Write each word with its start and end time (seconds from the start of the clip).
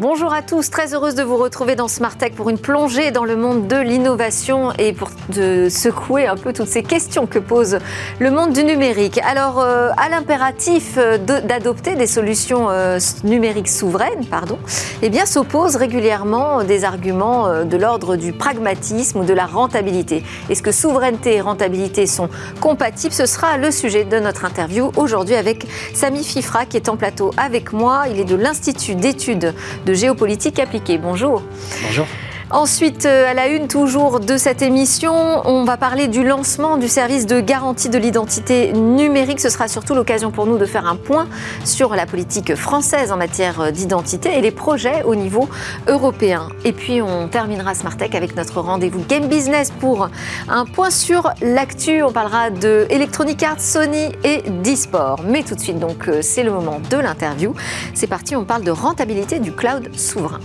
Bonjour 0.00 0.32
à 0.32 0.40
tous, 0.40 0.70
très 0.70 0.94
heureuse 0.94 1.14
de 1.14 1.22
vous 1.22 1.36
retrouver 1.36 1.76
dans 1.76 1.86
Smart 1.86 2.16
Tech 2.16 2.32
pour 2.32 2.48
une 2.48 2.56
plongée 2.56 3.10
dans 3.10 3.26
le 3.26 3.36
monde 3.36 3.68
de 3.68 3.76
l'innovation 3.76 4.72
et 4.78 4.94
pour 4.94 5.10
de 5.28 5.68
secouer 5.68 6.26
un 6.26 6.36
peu 6.36 6.54
toutes 6.54 6.68
ces 6.68 6.82
questions 6.82 7.26
que 7.26 7.38
pose 7.38 7.76
le 8.18 8.30
monde 8.30 8.54
du 8.54 8.64
numérique. 8.64 9.20
Alors, 9.30 9.60
euh, 9.60 9.90
à 9.98 10.08
l'impératif 10.08 10.94
euh, 10.96 11.18
d'adopter 11.18 11.96
des 11.96 12.06
solutions 12.06 12.70
euh, 12.70 12.98
numériques 13.24 13.68
souveraines, 13.68 14.24
pardon, 14.24 14.58
eh 15.02 15.10
bien, 15.10 15.26
s'opposent 15.26 15.76
régulièrement 15.76 16.64
des 16.64 16.84
arguments 16.84 17.62
de 17.66 17.76
l'ordre 17.76 18.16
du 18.16 18.32
pragmatisme 18.32 19.18
ou 19.18 19.24
de 19.24 19.34
la 19.34 19.44
rentabilité. 19.44 20.24
Est-ce 20.48 20.62
que 20.62 20.72
souveraineté 20.72 21.34
et 21.34 21.40
rentabilité 21.42 22.06
sont 22.06 22.30
compatibles? 22.62 23.12
Ce 23.12 23.26
sera 23.26 23.58
le 23.58 23.70
sujet 23.70 24.04
de 24.04 24.18
notre 24.18 24.46
interview 24.46 24.92
aujourd'hui 24.96 25.34
avec 25.34 25.66
Samy 25.92 26.24
Fifra 26.24 26.64
qui 26.64 26.78
est 26.78 26.88
en 26.88 26.96
plateau 26.96 27.32
avec 27.36 27.74
moi. 27.74 28.04
Il 28.10 28.18
est 28.18 28.24
de 28.24 28.36
l'Institut 28.36 28.94
d'études 28.94 29.54
de 29.84 29.89
géopolitique 29.94 30.58
appliquée. 30.58 30.98
Bonjour. 30.98 31.42
Bonjour. 31.84 32.06
Ensuite, 32.52 33.06
euh, 33.06 33.30
à 33.30 33.34
la 33.34 33.46
une 33.46 33.68
toujours 33.68 34.18
de 34.18 34.36
cette 34.36 34.60
émission, 34.60 35.12
on 35.44 35.62
va 35.62 35.76
parler 35.76 36.08
du 36.08 36.24
lancement 36.24 36.78
du 36.78 36.88
service 36.88 37.26
de 37.26 37.40
garantie 37.40 37.88
de 37.88 37.96
l'identité 37.96 38.72
numérique. 38.72 39.38
Ce 39.38 39.48
sera 39.48 39.68
surtout 39.68 39.94
l'occasion 39.94 40.32
pour 40.32 40.46
nous 40.46 40.58
de 40.58 40.66
faire 40.66 40.84
un 40.86 40.96
point 40.96 41.28
sur 41.64 41.94
la 41.94 42.06
politique 42.06 42.56
française 42.56 43.12
en 43.12 43.16
matière 43.16 43.70
d'identité 43.70 44.36
et 44.36 44.40
les 44.40 44.50
projets 44.50 45.04
au 45.04 45.14
niveau 45.14 45.48
européen. 45.86 46.48
Et 46.64 46.72
puis, 46.72 47.00
on 47.00 47.28
terminera 47.28 47.76
Smartech 47.76 48.16
avec 48.16 48.34
notre 48.34 48.60
rendez-vous 48.60 49.04
Game 49.08 49.28
Business 49.28 49.70
pour 49.78 50.08
un 50.48 50.64
point 50.64 50.90
sur 50.90 51.30
l'actu. 51.42 52.02
On 52.02 52.10
parlera 52.10 52.50
de 52.50 52.88
Electronic 52.90 53.44
Arts, 53.44 53.60
Sony 53.60 54.08
et 54.24 54.42
d'e-sport. 54.64 55.20
Mais 55.24 55.44
tout 55.44 55.54
de 55.54 55.60
suite, 55.60 55.78
donc, 55.78 56.08
euh, 56.08 56.20
c'est 56.20 56.42
le 56.42 56.50
moment 56.50 56.80
de 56.90 56.96
l'interview. 56.96 57.54
C'est 57.94 58.08
parti, 58.08 58.34
on 58.34 58.44
parle 58.44 58.64
de 58.64 58.72
rentabilité 58.72 59.38
du 59.38 59.52
cloud 59.52 59.88
souverain. 59.94 60.40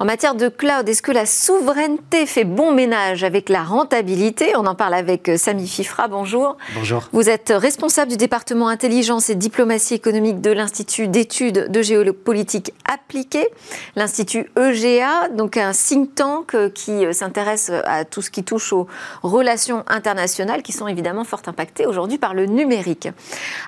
En 0.00 0.06
matière 0.06 0.34
de 0.34 0.48
cloud, 0.48 0.88
est-ce 0.88 1.02
que 1.02 1.12
la 1.12 1.26
souveraineté 1.26 2.24
fait 2.24 2.44
bon 2.44 2.72
ménage 2.72 3.22
avec 3.22 3.50
la 3.50 3.62
rentabilité? 3.62 4.56
On 4.56 4.64
en 4.64 4.74
parle 4.74 4.94
avec 4.94 5.28
euh, 5.28 5.36
Samy 5.36 5.68
Fifra. 5.68 6.08
Bonjour. 6.08 6.56
Bonjour. 6.74 7.06
Vous 7.12 7.28
êtes 7.28 7.52
responsable 7.54 8.10
du 8.10 8.16
département 8.16 8.68
intelligence 8.68 9.28
et 9.28 9.34
diplomatie 9.34 9.92
économique 9.92 10.40
de 10.40 10.52
l'Institut 10.52 11.06
d'études 11.08 11.70
de 11.70 11.82
géopolitique 11.82 12.72
appliquée, 12.90 13.46
l'Institut 13.94 14.50
EGA, 14.58 15.28
donc 15.34 15.58
un 15.58 15.72
think 15.72 16.14
tank 16.14 16.54
euh, 16.54 16.70
qui 16.70 17.04
euh, 17.04 17.12
s'intéresse 17.12 17.70
à 17.84 18.06
tout 18.06 18.22
ce 18.22 18.30
qui 18.30 18.42
touche 18.42 18.72
aux 18.72 18.88
relations 19.22 19.84
internationales 19.86 20.62
qui 20.62 20.72
sont 20.72 20.88
évidemment 20.88 21.24
fort 21.24 21.42
impactées 21.44 21.84
aujourd'hui 21.84 22.16
par 22.16 22.32
le 22.32 22.46
numérique. 22.46 23.10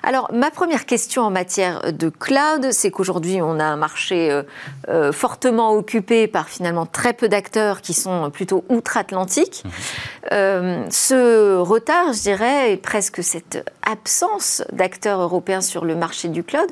Alors, 0.01 0.31
ma 0.33 0.49
première 0.49 0.87
question 0.87 1.21
en 1.21 1.29
matière 1.29 1.93
de 1.93 2.09
cloud, 2.09 2.71
c'est 2.71 2.89
qu'aujourd'hui, 2.89 3.39
on 3.39 3.59
a 3.59 3.65
un 3.65 3.77
marché 3.77 4.41
fortement 5.11 5.73
occupé 5.73 6.22
par 6.27 6.49
finalement 6.49 6.85
très 6.85 7.13
peu 7.13 7.29
d'acteurs 7.29 7.81
qui 7.81 7.93
sont 7.93 8.29
plutôt 8.31 8.63
outre-Atlantique. 8.69 9.63
Mhm. 9.65 9.71
Euh, 10.31 10.85
ce 10.89 11.57
retard, 11.57 12.13
je 12.13 12.21
dirais, 12.21 12.73
et 12.73 12.77
presque 12.77 13.23
cette 13.23 13.69
absence 13.81 14.63
d'acteurs 14.71 15.21
européens 15.21 15.61
sur 15.61 15.85
le 15.85 15.95
marché 15.95 16.29
du 16.29 16.43
cloud, 16.43 16.69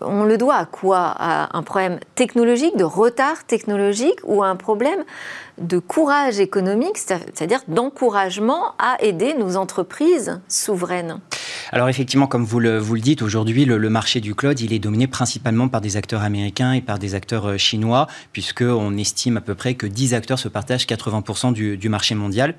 on 0.00 0.24
le 0.24 0.38
doit 0.38 0.56
à 0.56 0.64
quoi? 0.64 1.14
À 1.16 1.56
un 1.56 1.62
problème 1.62 1.98
technologique, 2.14 2.76
de 2.76 2.84
retard 2.84 3.44
technologique 3.44 4.18
ou 4.24 4.42
à 4.42 4.48
un 4.48 4.56
problème 4.56 5.04
de 5.58 5.78
courage 5.78 6.40
économique, 6.40 6.98
c'est-à-dire 6.98 7.60
d'encouragement 7.68 8.74
à 8.78 8.96
aider 9.00 9.34
nos 9.34 9.56
entreprises 9.56 10.40
souveraines 10.48 11.20
alors 11.72 11.88
effectivement, 11.88 12.26
comme 12.26 12.44
vous 12.44 12.60
le, 12.60 12.80
dites, 13.00 13.22
aujourd'hui, 13.22 13.64
le, 13.64 13.90
marché 13.90 14.20
du 14.20 14.34
cloud, 14.34 14.60
il 14.60 14.72
est 14.72 14.78
dominé 14.78 15.06
principalement 15.06 15.68
par 15.68 15.80
des 15.80 15.96
acteurs 15.96 16.22
américains 16.22 16.72
et 16.72 16.80
par 16.80 16.98
des 16.98 17.14
acteurs 17.14 17.46
euh, 17.46 17.56
chinois, 17.56 18.06
puisqu'on 18.32 18.96
estime 18.96 19.38
à 19.38 19.40
peu 19.40 19.54
près 19.54 19.74
que 19.74 19.86
10 19.86 20.14
acteurs 20.14 20.38
se 20.38 20.48
partagent 20.48 20.86
80% 20.86 21.52
du, 21.52 21.76
du 21.76 21.88
marché 21.88 22.14
mondial. 22.14 22.54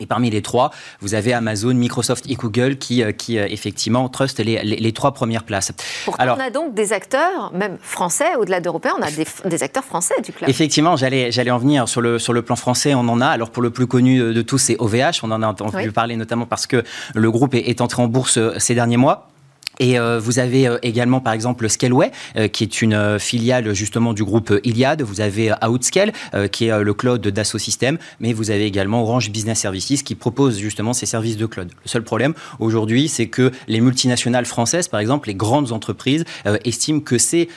Et 0.00 0.06
parmi 0.06 0.30
les 0.30 0.42
trois, 0.42 0.70
vous 1.00 1.14
avez 1.14 1.32
Amazon, 1.34 1.74
Microsoft 1.74 2.24
et 2.28 2.34
Google 2.34 2.78
qui, 2.78 3.02
euh, 3.02 3.12
qui 3.12 3.38
euh, 3.38 3.46
effectivement 3.48 4.08
trustent 4.08 4.40
les, 4.40 4.62
les, 4.62 4.92
trois 4.92 5.12
premières 5.12 5.44
places. 5.44 5.72
Alors, 6.18 6.36
on 6.36 6.40
a 6.40 6.50
donc 6.50 6.74
des 6.74 6.92
acteurs, 6.92 7.52
même 7.52 7.76
français, 7.80 8.34
au-delà 8.36 8.60
d'européens, 8.60 8.94
on 8.98 9.02
a 9.02 9.10
des, 9.10 9.26
des, 9.44 9.62
acteurs 9.62 9.84
français 9.84 10.14
du 10.24 10.32
cloud. 10.32 10.48
Effectivement, 10.48 10.96
j'allais, 10.96 11.30
j'allais 11.30 11.50
en 11.50 11.58
venir 11.58 11.88
sur 11.88 12.00
le, 12.00 12.18
sur 12.18 12.32
le 12.32 12.42
plan 12.42 12.56
français, 12.56 12.94
on 12.94 13.00
en 13.08 13.20
a. 13.20 13.28
Alors 13.28 13.50
pour 13.50 13.62
le 13.62 13.70
plus 13.70 13.86
connu 13.86 14.18
de 14.18 14.42
tous, 14.42 14.58
c'est 14.58 14.76
OVH, 14.78 15.20
on 15.22 15.30
en 15.30 15.42
a 15.42 15.46
entendu 15.46 15.92
parler 15.92 16.16
notamment 16.16 16.46
parce 16.46 16.66
que 16.66 16.82
le 17.14 17.30
groupe 17.30 17.54
est 17.54 17.80
entré 17.80 18.02
en 18.02 18.08
bourse 18.08 18.38
euh, 18.38 18.54
ces 18.58 18.74
derniers 18.74 18.96
mois. 18.96 19.28
Et 19.78 19.98
euh, 19.98 20.18
vous 20.18 20.38
avez 20.38 20.66
euh, 20.66 20.78
également, 20.82 21.20
par 21.20 21.32
exemple, 21.32 21.68
Scaleway, 21.68 22.10
euh, 22.36 22.48
qui 22.48 22.64
est 22.64 22.82
une 22.82 23.18
filiale 23.18 23.74
justement 23.74 24.12
du 24.12 24.24
groupe 24.24 24.52
Iliad. 24.64 25.02
Vous 25.02 25.20
avez 25.20 25.52
Outscale, 25.66 26.12
qui 26.52 26.66
est 26.66 26.82
le 26.82 26.94
cloud 26.94 27.26
d'Asso 27.26 27.58
System. 27.58 27.98
Mais 28.20 28.32
vous 28.32 28.50
avez 28.50 28.66
également 28.66 29.02
Orange 29.02 29.30
Business 29.30 29.60
Services, 29.60 30.02
qui 30.02 30.14
propose 30.14 30.58
justement 30.58 30.92
ces 30.92 31.06
services 31.06 31.36
de 31.36 31.46
cloud. 31.46 31.70
Le 31.82 31.88
seul 31.88 32.02
problème 32.02 32.34
aujourd'hui, 32.58 33.08
c'est 33.08 33.26
que 33.26 33.50
les 33.68 33.80
multinationales 33.80 34.46
françaises, 34.46 34.88
par 34.88 35.00
exemple, 35.00 35.28
les 35.28 35.34
grandes 35.34 35.72
entreprises, 35.72 36.24
estiment 36.64 37.00
que 37.00 37.18
ces 37.18 37.48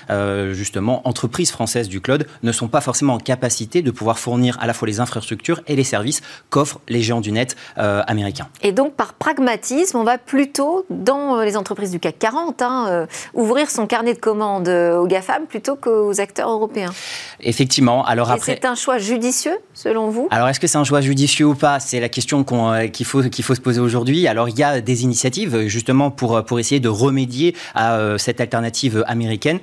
justement 0.51 1.07
entreprises 1.07 1.51
françaises 1.51 1.89
du 1.89 2.01
cloud 2.01 2.27
ne 2.43 2.51
sont 2.51 2.67
pas 2.67 2.81
forcément 2.81 3.15
en 3.15 3.19
capacité 3.19 3.81
de 3.81 3.91
pouvoir 3.91 4.19
fournir 4.19 4.57
à 4.59 4.67
la 4.67 4.73
fois 4.73 4.87
les 4.87 4.99
infrastructures 4.99 5.61
et 5.67 5.75
les 5.75 5.83
services 5.83 6.21
qu'offrent 6.49 6.79
les 6.87 7.01
géants 7.01 7.21
du 7.21 7.31
net 7.31 7.55
américains. 7.75 8.47
Et 8.61 8.71
donc, 8.71 8.93
par 8.93 9.13
pragmatisme, 9.13 9.97
on 9.97 10.03
va 10.03 10.17
plutôt 10.17 10.85
dans 10.89 11.41
les 11.41 11.57
entreprises 11.57 11.91
du 11.91 11.99
40, 12.11 12.61
hein, 12.61 12.85
euh, 12.89 13.05
ouvrir 13.33 13.69
son 13.69 13.87
carnet 13.87 14.13
de 14.13 14.19
commandes 14.19 14.67
euh, 14.67 14.97
aux 14.97 15.07
GAFAM 15.07 15.45
plutôt 15.47 15.75
qu'aux 15.75 16.19
acteurs 16.19 16.49
européens. 16.49 16.93
Effectivement. 17.39 18.05
Alors 18.05 18.31
après, 18.31 18.55
c'est 18.55 18.65
un 18.65 18.75
choix 18.75 18.97
judicieux, 18.97 19.57
selon 19.73 20.09
vous? 20.09 20.27
Alors, 20.31 20.47
est-ce 20.47 20.59
que 20.59 20.67
c'est 20.67 20.77
un 20.77 20.83
choix 20.83 21.01
judicieux 21.01 21.45
ou 21.45 21.55
pas? 21.55 21.79
C'est 21.79 21.99
la 21.99 22.09
question 22.09 22.45
euh, 22.51 22.87
qu'il 22.87 23.05
faut, 23.05 23.23
qu'il 23.23 23.43
faut 23.43 23.55
se 23.55 23.61
poser 23.61 23.79
aujourd'hui. 23.79 24.27
Alors, 24.27 24.49
il 24.49 24.57
y 24.57 24.63
a 24.63 24.81
des 24.81 25.03
initiatives, 25.03 25.67
justement, 25.67 26.11
pour, 26.11 26.43
pour 26.45 26.59
essayer 26.59 26.79
de 26.79 26.89
remédier 26.89 27.55
à 27.75 28.17
cette 28.17 28.41
alternative 28.41 29.03
américaine 29.07 29.59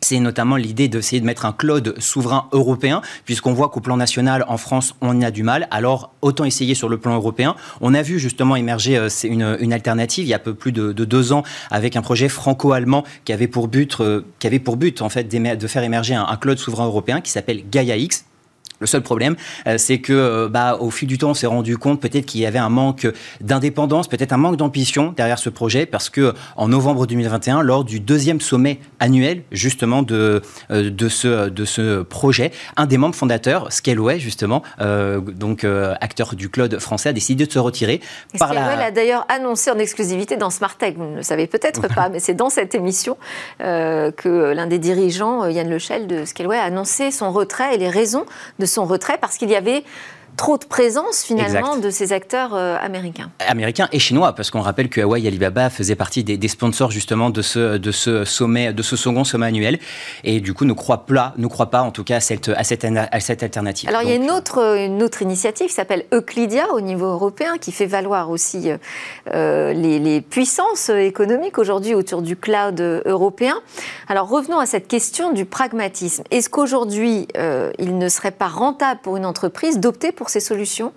c'est 0.00 0.18
notamment 0.18 0.56
l'idée 0.56 0.88
d'essayer 0.88 1.20
de 1.20 1.26
mettre 1.26 1.44
un 1.44 1.52
cloud 1.52 1.94
souverain 1.98 2.48
européen, 2.52 3.02
puisqu'on 3.24 3.52
voit 3.52 3.68
qu'au 3.68 3.80
plan 3.80 3.96
national, 3.96 4.44
en 4.48 4.56
France, 4.56 4.94
on 5.00 5.20
y 5.20 5.24
a 5.24 5.30
du 5.30 5.42
mal. 5.42 5.68
Alors, 5.70 6.12
autant 6.22 6.44
essayer 6.44 6.74
sur 6.74 6.88
le 6.88 6.98
plan 6.98 7.14
européen. 7.14 7.54
On 7.80 7.94
a 7.94 8.02
vu 8.02 8.18
justement 8.18 8.56
émerger 8.56 8.96
euh, 8.96 9.08
une, 9.24 9.72
alternative 9.72 10.24
il 10.24 10.28
y 10.28 10.34
a 10.34 10.38
peu 10.38 10.54
plus 10.54 10.72
de, 10.72 10.92
deux 10.92 11.32
ans 11.32 11.42
avec 11.70 11.96
un 11.96 12.02
projet 12.02 12.28
franco-allemand 12.28 13.04
qui 13.24 13.32
avait 13.32 13.46
pour 13.46 13.68
but, 13.68 14.00
euh, 14.00 14.22
qui 14.38 14.46
avait 14.46 14.58
pour 14.58 14.76
but 14.76 15.02
en 15.02 15.08
fait 15.08 15.24
de 15.24 15.66
faire 15.66 15.82
émerger 15.82 16.14
un, 16.14 16.26
un 16.26 16.36
cloud 16.36 16.58
souverain 16.58 16.86
européen 16.86 17.20
qui 17.20 17.30
s'appelle 17.30 17.62
Gaia 17.70 17.96
X 17.96 18.24
le 18.80 18.86
seul 18.86 19.02
problème, 19.02 19.36
euh, 19.66 19.76
c'est 19.78 19.98
que, 19.98 20.12
euh, 20.12 20.48
bah, 20.48 20.78
au 20.80 20.90
fil 20.90 21.06
du 21.06 21.18
temps, 21.18 21.30
on 21.30 21.34
s'est 21.34 21.46
rendu 21.46 21.76
compte 21.76 22.00
peut-être 22.00 22.24
qu'il 22.24 22.40
y 22.40 22.46
avait 22.46 22.58
un 22.58 22.70
manque 22.70 23.06
d'indépendance, 23.40 24.08
peut-être 24.08 24.32
un 24.32 24.38
manque 24.38 24.56
d'ambition 24.56 25.12
derrière 25.14 25.38
ce 25.38 25.50
projet, 25.50 25.84
parce 25.84 26.08
que 26.08 26.34
en 26.56 26.68
novembre 26.68 27.06
2021, 27.06 27.62
lors 27.62 27.84
du 27.84 28.00
deuxième 28.00 28.40
sommet 28.40 28.80
annuel 28.98 29.42
justement 29.52 30.02
de 30.02 30.40
euh, 30.70 30.90
de 30.90 31.08
ce 31.08 31.50
de 31.50 31.64
ce 31.66 32.02
projet, 32.02 32.52
un 32.76 32.86
des 32.86 32.96
membres 32.96 33.14
fondateurs, 33.14 33.70
Scaleway 33.70 34.18
justement, 34.18 34.62
donc 34.78 35.64
acteur 36.00 36.34
du 36.34 36.48
cloud 36.48 36.78
français, 36.78 37.10
a 37.10 37.12
décidé 37.12 37.46
de 37.46 37.52
se 37.52 37.58
retirer. 37.58 38.00
Par 38.38 38.50
Scaleway 38.50 38.76
l'a 38.76 38.90
d'ailleurs 38.90 39.26
annoncé 39.28 39.70
en 39.70 39.78
exclusivité 39.78 40.36
dans 40.36 40.50
Smartech. 40.50 40.96
Vous 40.96 41.04
ne 41.04 41.16
le 41.16 41.22
savez 41.22 41.46
peut-être 41.46 41.92
pas, 41.94 42.08
mais 42.08 42.20
c'est 42.20 42.34
dans 42.34 42.48
cette 42.50 42.74
émission 42.74 43.18
que 43.58 44.52
l'un 44.54 44.66
des 44.66 44.78
dirigeants, 44.78 45.46
Yann 45.46 45.68
Lechel 45.68 46.06
de 46.06 46.24
Scaleway, 46.24 46.58
a 46.58 46.64
annoncé 46.64 47.10
son 47.10 47.30
retrait 47.30 47.74
et 47.74 47.78
les 47.78 47.90
raisons 47.90 48.24
de 48.58 48.66
son 48.70 48.84
retrait 48.84 49.18
parce 49.18 49.36
qu'il 49.36 49.50
y 49.50 49.56
avait 49.56 49.84
trop 50.40 50.56
de 50.56 50.64
présence 50.64 51.22
finalement 51.22 51.76
de 51.76 51.90
ces 51.90 52.14
acteurs 52.14 52.54
euh, 52.54 52.74
américains. 52.80 53.30
Américains 53.46 53.90
et 53.92 53.98
chinois, 53.98 54.32
parce 54.32 54.50
qu'on 54.50 54.62
rappelle 54.62 54.88
que 54.88 55.02
Hawaii 55.02 55.26
Alibaba 55.26 55.68
faisait 55.68 55.96
partie 55.96 56.24
des, 56.24 56.48
sponsors 56.48 56.90
justement 56.90 57.28
de 57.28 57.42
ce, 57.42 57.76
de 57.76 57.92
ce 57.92 58.24
sommet, 58.24 58.72
de 58.72 58.82
ce 58.82 58.96
second 58.96 59.24
sommet 59.24 59.48
annuel, 59.48 59.78
et 60.24 60.40
du 60.40 60.54
coup 60.54 60.64
ne 60.64 60.72
croit 60.72 61.04
pas, 61.04 61.34
ne 61.36 61.46
croit 61.46 61.66
pas 61.66 61.82
en 61.82 61.90
tout 61.90 62.04
cas 62.04 62.16
à 62.16 62.20
cette, 62.20 62.48
à 62.48 62.64
cette, 62.64 62.86
à 62.86 63.20
cette 63.20 63.42
alternative. 63.42 63.90
Alors 63.90 64.00
il 64.00 64.08
y 64.08 64.12
a 64.12 64.14
une 64.14 64.30
autre, 64.30 64.76
une 64.78 65.02
autre 65.02 65.20
initiative 65.20 65.66
qui 65.66 65.74
s'appelle 65.74 66.06
Euclidia 66.10 66.72
au 66.72 66.80
niveau 66.80 67.04
européen, 67.04 67.58
qui 67.60 67.70
fait 67.70 67.84
valoir 67.84 68.30
aussi 68.30 68.70
euh, 69.34 69.74
les, 69.74 69.98
les, 69.98 70.22
puissances 70.22 70.88
économiques 70.88 71.58
aujourd'hui 71.58 71.94
autour 71.94 72.22
du 72.22 72.36
cloud 72.36 72.80
européen. 73.04 73.56
Alors 74.08 74.26
revenons 74.30 74.58
à 74.58 74.64
cette 74.64 74.88
question 74.88 75.34
du 75.34 75.44
pragmatisme. 75.44 76.22
Est-ce 76.30 76.48
qu'aujourd'hui 76.48 77.28
euh, 77.36 77.70
il 77.78 77.98
ne 77.98 78.08
serait 78.08 78.30
pas 78.30 78.48
rentable 78.48 79.00
pour 79.02 79.18
une 79.18 79.26
entreprise 79.26 79.78
d'opter 79.78 80.12
pour 80.12 80.29
ces 80.30 80.40
solutions? 80.40 80.92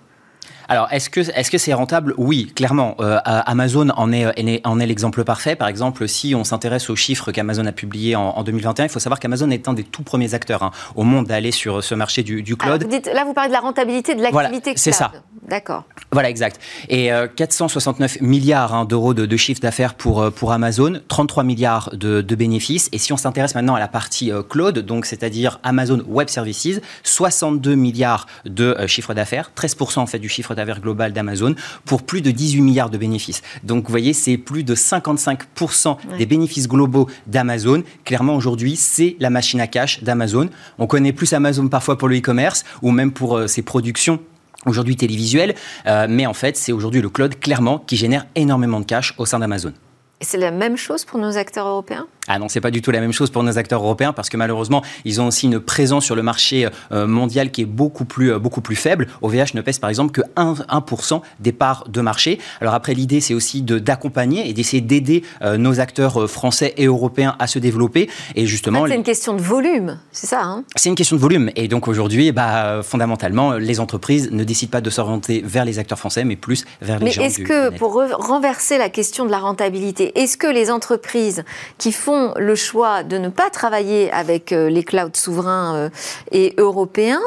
Alors, 0.68 0.88
est-ce 0.92 1.10
que 1.10 1.20
est-ce 1.20 1.50
que 1.50 1.58
c'est 1.58 1.74
rentable? 1.74 2.14
Oui, 2.16 2.52
clairement. 2.54 2.96
Euh, 3.00 3.18
Amazon 3.24 3.90
en 3.90 4.12
est 4.12 4.60
en 4.64 4.80
est 4.80 4.86
l'exemple 4.86 5.24
parfait. 5.24 5.56
Par 5.56 5.68
exemple, 5.68 6.08
si 6.08 6.34
on 6.34 6.44
s'intéresse 6.44 6.88
aux 6.90 6.96
chiffres 6.96 7.32
qu'Amazon 7.32 7.66
a 7.66 7.72
publiés 7.72 8.16
en, 8.16 8.42
2021, 8.42 8.86
il 8.86 8.88
faut 8.88 8.98
savoir 8.98 9.20
qu'Amazon 9.20 9.50
est 9.50 9.68
un 9.68 9.74
des 9.74 9.84
tout 9.84 10.02
premiers 10.02 10.34
acteurs 10.34 10.62
hein, 10.62 10.70
au 10.96 11.02
monde 11.02 11.26
d'aller 11.26 11.50
sur 11.50 11.84
ce 11.84 11.94
marché 11.94 12.22
du, 12.22 12.42
cloud. 12.56 12.86
là, 13.12 13.24
vous 13.24 13.34
parlez 13.34 13.48
de 13.48 13.54
la 13.54 13.60
rentabilité 13.60 14.14
de 14.14 14.22
l'activité 14.22 14.70
voilà, 14.70 14.76
C'est 14.76 14.92
ça. 14.92 15.12
D'accord. 15.48 15.84
Voilà, 16.14 16.30
exact. 16.30 16.60
Et 16.88 17.10
469 17.34 18.18
euh, 18.22 18.24
milliards 18.24 18.72
hein, 18.72 18.84
d'euros 18.84 19.14
de, 19.14 19.26
de, 19.26 19.36
chiffre 19.36 19.60
d'affaires 19.60 19.94
pour, 19.94 20.22
euh, 20.22 20.30
pour 20.30 20.52
Amazon, 20.52 21.00
33 21.08 21.42
milliards 21.42 21.90
de, 21.92 22.22
bénéfices. 22.22 22.88
Et 22.92 22.98
si 22.98 23.12
on 23.12 23.16
s'intéresse 23.16 23.56
maintenant 23.56 23.74
à 23.74 23.80
la 23.80 23.88
partie 23.88 24.30
cloud, 24.48 24.78
donc 24.78 25.06
c'est-à-dire 25.06 25.58
Amazon 25.64 26.04
Web 26.06 26.28
Services, 26.28 26.80
62 27.02 27.74
milliards 27.74 28.28
de 28.44 28.76
chiffre 28.86 29.12
d'affaires, 29.12 29.50
13% 29.56 29.98
en 29.98 30.06
fait 30.06 30.20
du 30.20 30.28
chiffre 30.28 30.54
d'affaires 30.54 30.80
global 30.80 31.12
d'Amazon, 31.12 31.56
pour 31.84 32.02
plus 32.02 32.22
de 32.22 32.30
18 32.30 32.60
milliards 32.60 32.90
de 32.90 32.98
bénéfices. 32.98 33.42
Donc 33.64 33.86
vous 33.86 33.90
voyez, 33.90 34.12
c'est 34.12 34.36
plus 34.36 34.62
de 34.62 34.76
55% 34.76 35.96
des 36.16 36.26
bénéfices 36.26 36.68
globaux 36.68 37.08
d'Amazon. 37.26 37.82
Clairement, 38.04 38.36
aujourd'hui, 38.36 38.76
c'est 38.76 39.16
la 39.18 39.30
machine 39.30 39.60
à 39.60 39.66
cash 39.66 40.04
d'Amazon. 40.04 40.48
On 40.78 40.86
connaît 40.86 41.12
plus 41.12 41.32
Amazon 41.32 41.66
parfois 41.68 41.98
pour 41.98 42.08
le 42.08 42.18
e-commerce 42.18 42.64
ou 42.82 42.92
même 42.92 43.10
pour 43.10 43.36
euh, 43.36 43.46
ses 43.48 43.62
productions 43.62 44.20
aujourd'hui 44.66 44.96
télévisuelles, 44.96 45.54
euh, 45.86 46.06
mais 46.08 46.26
en 46.26 46.34
fait, 46.34 46.56
c'est 46.56 46.72
aujourd'hui 46.72 47.00
le 47.00 47.08
cloud 47.08 47.38
clairement 47.38 47.78
qui 47.78 47.96
génère 47.96 48.26
énormément 48.34 48.80
de 48.80 48.86
cash 48.86 49.14
au 49.18 49.26
sein 49.26 49.38
d'Amazon. 49.38 49.72
Et 50.20 50.24
c'est 50.24 50.38
la 50.38 50.50
même 50.50 50.76
chose 50.76 51.04
pour 51.04 51.18
nos 51.18 51.36
acteurs 51.36 51.66
européens? 51.66 52.06
Ah 52.26 52.38
non, 52.38 52.48
c'est 52.48 52.60
pas 52.60 52.70
du 52.70 52.80
tout 52.80 52.90
la 52.90 53.00
même 53.00 53.12
chose 53.12 53.30
pour 53.30 53.42
nos 53.42 53.58
acteurs 53.58 53.82
européens 53.82 54.12
parce 54.12 54.30
que 54.30 54.36
malheureusement, 54.36 54.82
ils 55.04 55.20
ont 55.20 55.26
aussi 55.26 55.46
une 55.46 55.60
présence 55.60 56.04
sur 56.04 56.16
le 56.16 56.22
marché 56.22 56.68
euh, 56.92 57.06
mondial 57.06 57.50
qui 57.50 57.62
est 57.62 57.66
beaucoup 57.66 58.06
plus, 58.06 58.32
euh, 58.32 58.38
beaucoup 58.38 58.62
plus 58.62 58.76
faible. 58.76 59.08
OVH 59.20 59.54
ne 59.54 59.60
pèse 59.60 59.78
par 59.78 59.90
exemple 59.90 60.12
que 60.12 60.22
1%, 60.36 61.20
des 61.40 61.52
parts 61.52 61.84
de 61.88 62.00
marché. 62.00 62.38
Alors 62.60 62.74
après, 62.74 62.94
l'idée, 62.94 63.20
c'est 63.20 63.34
aussi 63.34 63.62
d'accompagner 63.62 64.48
et 64.48 64.54
d'essayer 64.54 64.80
d'aider 64.80 65.22
euh, 65.42 65.58
nos 65.58 65.80
acteurs 65.80 66.28
français 66.30 66.72
et 66.78 66.86
européens 66.86 67.36
à 67.38 67.46
se 67.46 67.58
développer. 67.58 68.08
Et 68.36 68.46
justement. 68.46 68.86
c'est 68.86 68.94
une 68.94 69.02
question 69.02 69.34
de 69.34 69.42
volume, 69.42 69.98
c'est 70.10 70.26
ça 70.26 70.42
hein? 70.42 70.64
C'est 70.76 70.88
une 70.88 70.94
question 70.94 71.16
de 71.16 71.20
volume. 71.20 71.50
Et 71.56 71.68
donc 71.68 71.88
aujourd'hui, 71.88 72.32
bah, 72.32 72.80
fondamentalement, 72.82 73.52
les 73.52 73.80
entreprises 73.80 74.30
ne 74.30 74.44
décident 74.44 74.70
pas 74.70 74.80
de 74.80 74.90
s'orienter 74.90 75.42
vers 75.44 75.64
les 75.64 75.78
acteurs 75.78 75.98
français, 75.98 76.24
mais 76.24 76.36
plus 76.36 76.64
vers 76.80 76.98
les 76.98 77.06
mais 77.06 77.10
gens. 77.10 77.20
Mais 77.20 77.26
est-ce 77.26 77.40
que, 77.40 77.76
pour 77.76 78.02
renverser 78.18 78.78
la 78.78 78.88
question 78.88 79.26
de 79.26 79.30
la 79.30 79.38
rentabilité, 79.38 80.18
est-ce 80.18 80.36
que 80.36 80.46
les 80.46 80.70
entreprises 80.70 81.44
qui 81.76 81.92
font 81.92 82.13
le 82.36 82.54
choix 82.54 83.02
de 83.02 83.18
ne 83.18 83.28
pas 83.28 83.50
travailler 83.50 84.10
avec 84.12 84.52
euh, 84.52 84.68
les 84.68 84.82
clouds 84.82 85.10
souverains 85.14 85.74
euh, 85.76 85.88
et 86.32 86.54
européens 86.58 87.20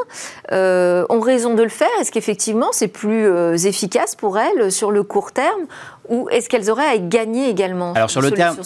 euh, 0.52 1.06
ont 1.10 1.20
raison 1.20 1.54
de 1.54 1.64
le 1.64 1.70
faire 1.70 1.88
Est-ce 2.00 2.12
qu'effectivement 2.12 2.70
c'est 2.72 2.88
plus 2.88 3.28
efficace 3.66 4.16
pour 4.16 4.38
elles 4.38 4.72
sur 4.72 4.92
le 4.92 5.04
court 5.04 5.32
terme 5.32 5.66
ou 6.10 6.30
est-ce 6.30 6.48
qu'elles 6.48 6.70
auraient 6.70 6.88
à 6.88 6.98
gagner 6.98 7.50
également 7.50 7.94
alors 7.94 8.10
sur 8.10 8.22
le 8.22 8.32
terme, 8.32 8.58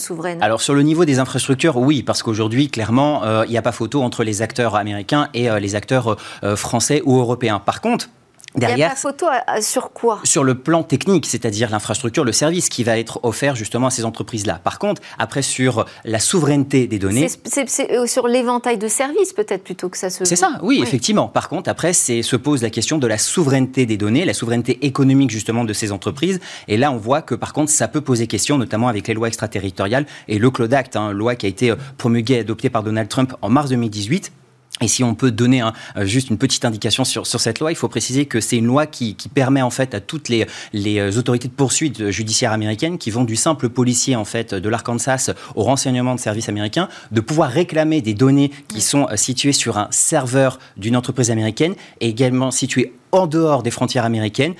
Alors 0.41 0.61
sur 0.61 0.73
le 0.73 0.83
niveau 0.83 1.05
des 1.05 1.19
infrastructures, 1.19 1.77
oui, 1.77 2.03
parce 2.03 2.21
qu'aujourd'hui, 2.21 2.69
clairement, 2.69 3.23
il 3.45 3.49
n'y 3.49 3.57
a 3.57 3.63
pas 3.63 3.71
photo 3.71 4.03
entre 4.03 4.23
les 4.23 4.43
acteurs 4.43 4.75
américains 4.75 5.27
et 5.33 5.49
les 5.59 5.75
acteurs 5.75 6.17
français 6.55 7.01
ou 7.03 7.17
européens. 7.17 7.59
Par 7.59 7.81
contre, 7.81 8.09
Derrière, 8.55 8.75
Il 8.75 8.79
n'y 8.79 8.83
a 8.85 8.89
pas 8.89 8.95
photo 8.95 9.25
sur 9.61 9.91
quoi? 9.91 10.19
Sur 10.23 10.43
le 10.43 10.55
plan 10.55 10.83
technique, 10.83 11.25
c'est-à-dire 11.25 11.69
l'infrastructure, 11.69 12.25
le 12.25 12.33
service 12.33 12.67
qui 12.69 12.83
va 12.83 12.97
être 12.97 13.19
offert 13.23 13.55
justement 13.55 13.87
à 13.87 13.91
ces 13.91 14.03
entreprises-là. 14.03 14.59
Par 14.63 14.77
contre, 14.77 15.01
après 15.17 15.41
sur 15.41 15.85
la 16.03 16.19
souveraineté 16.19 16.87
des 16.87 16.99
données... 16.99 17.27
C'est 17.45 17.91
euh, 17.91 18.07
sur 18.07 18.27
l'éventail 18.27 18.77
de 18.77 18.87
services 18.87 19.33
peut-être 19.33 19.63
plutôt 19.63 19.89
que 19.89 19.97
ça 19.97 20.09
se... 20.09 20.25
C'est 20.25 20.35
ça, 20.35 20.59
oui, 20.61 20.81
effectivement. 20.81 21.27
Par 21.27 21.47
contre, 21.47 21.69
après, 21.69 21.93
se 21.93 22.35
pose 22.35 22.61
la 22.61 22.69
question 22.69 22.97
de 22.97 23.07
la 23.07 23.17
souveraineté 23.17 23.85
des 23.85 23.97
données, 23.97 24.25
la 24.25 24.33
souveraineté 24.33 24.85
économique 24.85 25.31
justement 25.31 25.63
de 25.63 25.73
ces 25.73 25.91
entreprises. 25.91 26.39
Et 26.67 26.77
là, 26.77 26.91
on 26.91 26.97
voit 26.97 27.21
que 27.21 27.35
par 27.35 27.53
contre, 27.53 27.71
ça 27.71 27.87
peut 27.87 28.01
poser 28.01 28.27
question, 28.27 28.57
notamment 28.57 28.87
avec 28.87 29.07
les 29.07 29.13
lois 29.13 29.27
extraterritoriales 29.27 30.05
et 30.27 30.39
le 30.39 30.51
Cloud 30.51 30.73
Act, 30.73 30.95
hein, 30.95 31.11
loi 31.13 31.35
qui 31.35 31.45
a 31.45 31.49
été 31.49 31.71
euh, 31.71 31.75
promulguée 31.97 32.35
et 32.35 32.39
adoptée 32.39 32.69
par 32.69 32.83
Donald 32.83 33.07
Trump 33.07 33.33
en 33.41 33.49
mars 33.49 33.69
2018 33.69 34.31
et 34.81 34.87
si 34.87 35.03
on 35.03 35.15
peut 35.15 35.31
donner 35.31 35.61
euh, 35.61 36.05
juste 36.05 36.29
une 36.29 36.37
petite 36.37 36.65
indication 36.65 37.05
sur, 37.05 37.27
sur 37.27 37.39
cette 37.39 37.59
loi, 37.59 37.71
il 37.71 37.75
faut 37.75 37.87
préciser 37.87 38.25
que 38.25 38.41
c'est 38.41 38.57
une 38.57 38.65
loi 38.65 38.87
qui, 38.87 39.15
qui, 39.15 39.29
permet 39.29 39.61
en 39.61 39.69
fait 39.69 39.93
à 39.93 39.99
toutes 40.01 40.27
les, 40.27 40.47
les 40.73 40.99
euh, 40.99 41.17
autorités 41.17 41.47
de 41.47 41.53
poursuite 41.53 42.09
judiciaire 42.09 42.51
américaines 42.51 42.97
qui 42.97 43.11
vont 43.11 43.23
du 43.23 43.35
simple 43.35 43.69
policier 43.69 44.15
en 44.15 44.25
fait 44.25 44.53
de 44.53 44.69
l'Arkansas 44.69 45.31
au 45.55 45.63
renseignement 45.63 46.15
de 46.15 46.19
services 46.19 46.49
américains 46.49 46.89
de 47.11 47.21
pouvoir 47.21 47.49
réclamer 47.51 48.01
des 48.01 48.13
données 48.13 48.51
qui 48.67 48.81
sont 48.81 49.07
euh, 49.09 49.15
situées 49.15 49.53
sur 49.53 49.77
un 49.77 49.87
serveur 49.91 50.59
d'une 50.77 50.97
entreprise 50.97 51.31
américaine 51.31 51.75
et 51.99 52.09
également 52.09 52.51
situées 52.51 52.93
en 53.11 53.27
dehors 53.27 53.61
des 53.61 53.71
frontières 53.71 54.05
américaines 54.05 54.53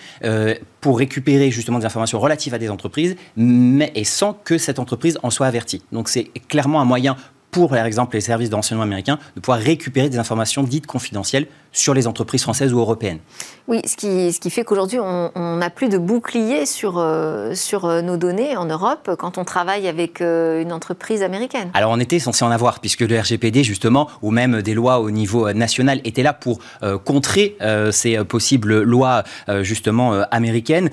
pour 0.82 0.98
récupérer 0.98 1.52
justement 1.52 1.80
des 1.80 1.86
informations 1.86 2.20
relatives 2.20 2.54
à 2.54 2.58
des 2.58 2.70
entreprises, 2.70 3.16
mais 3.38 3.94
et 3.96 4.04
sans 4.04 4.34
que 4.34 4.58
cette 4.58 4.78
entreprise 4.78 5.18
en 5.24 5.30
soit 5.30 5.48
avertie. 5.48 5.82
Donc 5.94 6.10
c'est 6.10 6.26
clairement 6.50 6.82
un 6.82 6.86
moyen 6.86 7.16
pour, 7.52 7.70
par 7.70 7.86
exemple, 7.86 8.16
les 8.16 8.22
services 8.22 8.50
d'enseignement 8.50 8.84
américains, 8.84 9.20
de 9.36 9.42
pouvoir 9.42 9.60
récupérer 9.60 10.10
des 10.10 10.18
informations 10.18 10.64
dites 10.64 10.88
confidentielles 10.88 11.48
sur 11.72 11.94
les 11.94 12.08
entreprises 12.08 12.42
françaises 12.42 12.74
ou 12.74 12.80
européennes. 12.80 13.20
Oui, 13.68 13.82
ce 13.86 13.96
qui, 13.96 14.34
ce 14.34 14.40
qui 14.40 14.50
fait 14.50 14.64
qu'aujourd'hui, 14.64 15.00
on 15.00 15.56
n'a 15.56 15.70
plus 15.70 15.88
de 15.88 15.98
bouclier 15.98 16.66
sur, 16.66 16.98
euh, 16.98 17.54
sur 17.56 17.86
euh, 17.86 18.02
nos 18.02 18.18
données 18.18 18.58
en 18.58 18.66
Europe 18.66 19.12
quand 19.18 19.38
on 19.38 19.46
travaille 19.46 19.88
avec 19.88 20.22
euh, 20.22 20.62
une 20.62 20.74
entreprise 20.74 21.24
américaine. 21.24 21.70
Alors, 21.74 21.92
on 21.92 22.00
était 22.00 22.20
censé 22.20 22.44
en 22.44 22.52
avoir, 22.52 22.80
puisque 22.80 23.02
le 23.02 23.20
RGPD, 23.20 23.64
justement, 23.64 24.10
ou 24.22 24.32
même 24.32 24.62
des 24.62 24.74
lois 24.74 25.00
au 25.00 25.12
niveau 25.12 25.52
national, 25.54 26.02
étaient 26.04 26.24
là 26.24 26.34
pour 26.34 26.60
contrer 27.06 27.58
ces 27.92 28.24
possibles 28.24 28.82
lois, 28.82 29.24
justement, 29.62 30.14
américaines 30.32 30.90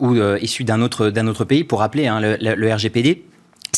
ou 0.00 0.14
issues 0.40 0.64
d'un 0.64 0.82
autre, 0.82 1.12
autre 1.28 1.44
pays. 1.44 1.64
Pour 1.64 1.80
rappeler, 1.80 2.06
hein, 2.06 2.20
le 2.20 2.74
RGPD, 2.74 3.24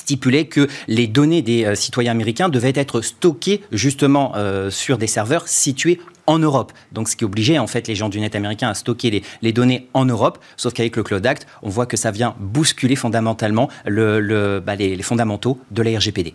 stipulait 0.02 0.46
que 0.46 0.69
les 0.88 1.06
données 1.06 1.43
des 1.43 1.64
euh, 1.64 1.75
citoyens 1.75 2.10
américains 2.10 2.49
devaient 2.49 2.72
être 2.75 3.02
stockées 3.02 3.62
justement 3.70 4.32
euh, 4.34 4.69
sur 4.70 4.99
des 4.99 5.06
serveurs 5.06 5.46
situés 5.46 6.00
en 6.26 6.38
Europe. 6.38 6.72
Donc, 6.93 7.08
ce 7.08 7.16
qui 7.16 7.25
obligeait 7.25 7.58
en 7.58 7.66
fait 7.66 7.88
les 7.88 7.94
gens 7.94 8.08
du 8.08 8.20
net 8.20 8.34
américain 8.34 8.69
à 8.69 8.75
stocker 8.75 9.22
les, 9.43 9.52
données 9.52 9.88
en 9.93 10.04
Europe. 10.04 10.38
Sauf 10.56 10.72
qu'avec 10.72 10.96
le 10.96 11.02
Cloud 11.02 11.26
Act, 11.26 11.46
on 11.62 11.69
voit 11.69 11.87
que 11.87 11.96
ça 11.96 12.10
vient 12.10 12.34
bousculer 12.38 12.94
fondamentalement 12.94 13.69
le, 13.87 14.60
bah, 14.64 14.76
les, 14.76 15.02
fondamentaux 15.02 15.58
de 15.72 15.82
la 15.82 15.99
RGPD. 15.99 16.34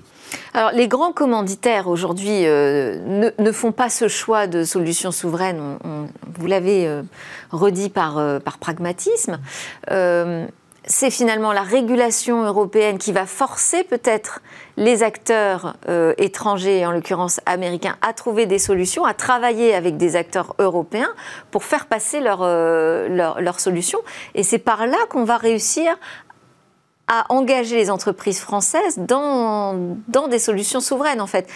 Alors, 0.54 0.72
les 0.72 0.90
grands 0.90 1.14
commanditaires 1.14 1.88
aujourd'hui 1.88 2.46
euh, 2.46 3.32
ne, 3.40 3.52
font 3.52 3.72
pas 3.72 3.90
ce 3.90 4.10
choix 4.10 4.46
de 4.46 4.66
solutions 4.66 5.12
souveraines. 5.12 5.78
vous 6.38 6.48
l'avez 6.48 7.02
redit 7.52 7.90
par 7.90 8.42
pragmatisme 8.60 9.40
c'est 10.88 11.12
finalement 11.12 11.52
la 11.52 11.62
régulation 11.62 12.44
européenne 12.44 12.98
qui 12.98 13.12
va 13.12 13.26
forcer 13.26 13.84
peut-être 13.84 14.42
les 14.78 15.04
acteurs 15.04 15.76
euh, 15.90 16.14
étrangers, 16.18 16.86
en 16.86 16.92
l'occurrence 16.92 17.42
américains, 17.46 17.98
à 18.02 18.14
trouver 18.14 18.46
des 18.46 18.58
solutions, 18.58 19.04
à 19.04 19.14
travailler 19.14 19.76
avec 19.76 19.98
des 19.98 20.16
acteurs 20.16 20.56
européens 20.60 21.14
pour 21.52 21.66
faire 21.66 21.88
passer 21.88 22.22
leurs 22.22 22.40
leur, 22.40 23.38
euh, 23.38 23.52
solutions. 23.58 24.00
Et 24.34 24.44
c'est 24.44 24.60
par 24.60 24.88
là 24.88 24.98
qu'on 25.10 25.26
va 25.26 25.36
réussir 25.36 25.98
à 27.08 27.26
engager 27.30 27.76
les 27.76 27.90
entreprises 27.90 28.40
françaises 28.40 28.98
dans, 28.98 29.98
dans 30.08 30.28
des 30.28 30.40
solutions 30.40 30.80
souveraines, 30.80 31.22
en 31.22 31.28
fait 31.28 31.48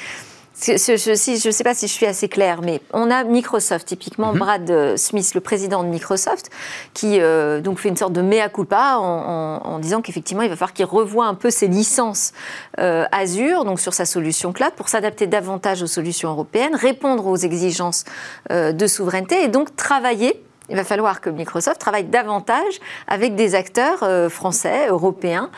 je 0.60 1.48
ne 1.48 1.52
sais 1.52 1.64
pas 1.64 1.74
si 1.74 1.88
je 1.88 1.94
suis 1.94 2.06
assez 2.06 2.28
claire, 2.28 2.62
mais 2.62 2.82
on 2.94 3.10
a 3.10 3.24
Microsoft, 3.24 3.88
typiquement 3.88 4.34
mhm. 4.34 4.40
Brad 4.40 4.70
euh, 4.70 4.98
Smith, 4.98 5.34
le 5.34 5.42
président 5.42 5.84
de 5.84 5.88
Microsoft, 5.88 6.50
qui 6.94 7.20
euh, 7.20 7.62
donc 7.62 7.80
fait 7.80 7.90
une 7.90 7.98
sorte 7.98 8.14
de 8.14 8.22
mea 8.22 8.50
culpa 8.50 8.98
en, 8.98 9.80
disant 9.80 10.02
qu'effectivement, 10.02 10.44
il 10.44 10.50
va 10.50 10.56
falloir 10.56 10.74
qu'il 10.74 10.86
revoie 10.86 11.26
un 11.26 11.34
peu 11.34 11.50
ses 11.50 11.68
licences 11.68 12.34
euh, 12.80 13.06
Azure, 13.12 13.66
donc 13.66 13.80
sur 13.80 13.94
sa 13.94 14.06
solution 14.06 14.52
cloud, 14.52 14.74
pour 14.76 14.90
s'adapter 14.90 15.26
davantage 15.26 15.82
aux 15.82 15.88
solutions 15.88 16.30
européennes, 16.30 16.76
répondre 16.76 17.26
aux 17.28 17.38
exigences 17.38 18.04
de 18.50 18.88
souveraineté 18.88 19.44
et 19.44 19.48
donc 19.48 19.76
travailler 19.76 20.44
il 20.70 20.78
va 20.78 20.84
falloir 20.86 21.20
que 21.20 21.30
Microsoft 21.30 21.82
travaille 21.82 22.06
davantage 22.06 22.80
avec 23.08 23.36
des 23.36 23.56
acteurs 23.56 24.06
français, 24.32 24.88
européens, 24.88 25.50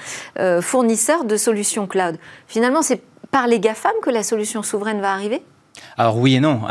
fournisseurs 0.62 1.26
de 1.26 1.38
solutions 1.38 1.86
cloud. 1.86 2.18
Finalement, 2.48 2.82
c'est 2.82 3.02
par 3.34 3.48
les 3.48 3.60
GAFAM 3.60 3.92
que 4.04 4.12
la 4.12 4.24
solution 4.24 4.62
souveraine 4.62 5.02
va 5.02 5.12
arriver? 5.12 5.42
Alors 5.98 6.18
oui 6.18 6.36
et 6.36 6.40
non. 6.40 6.62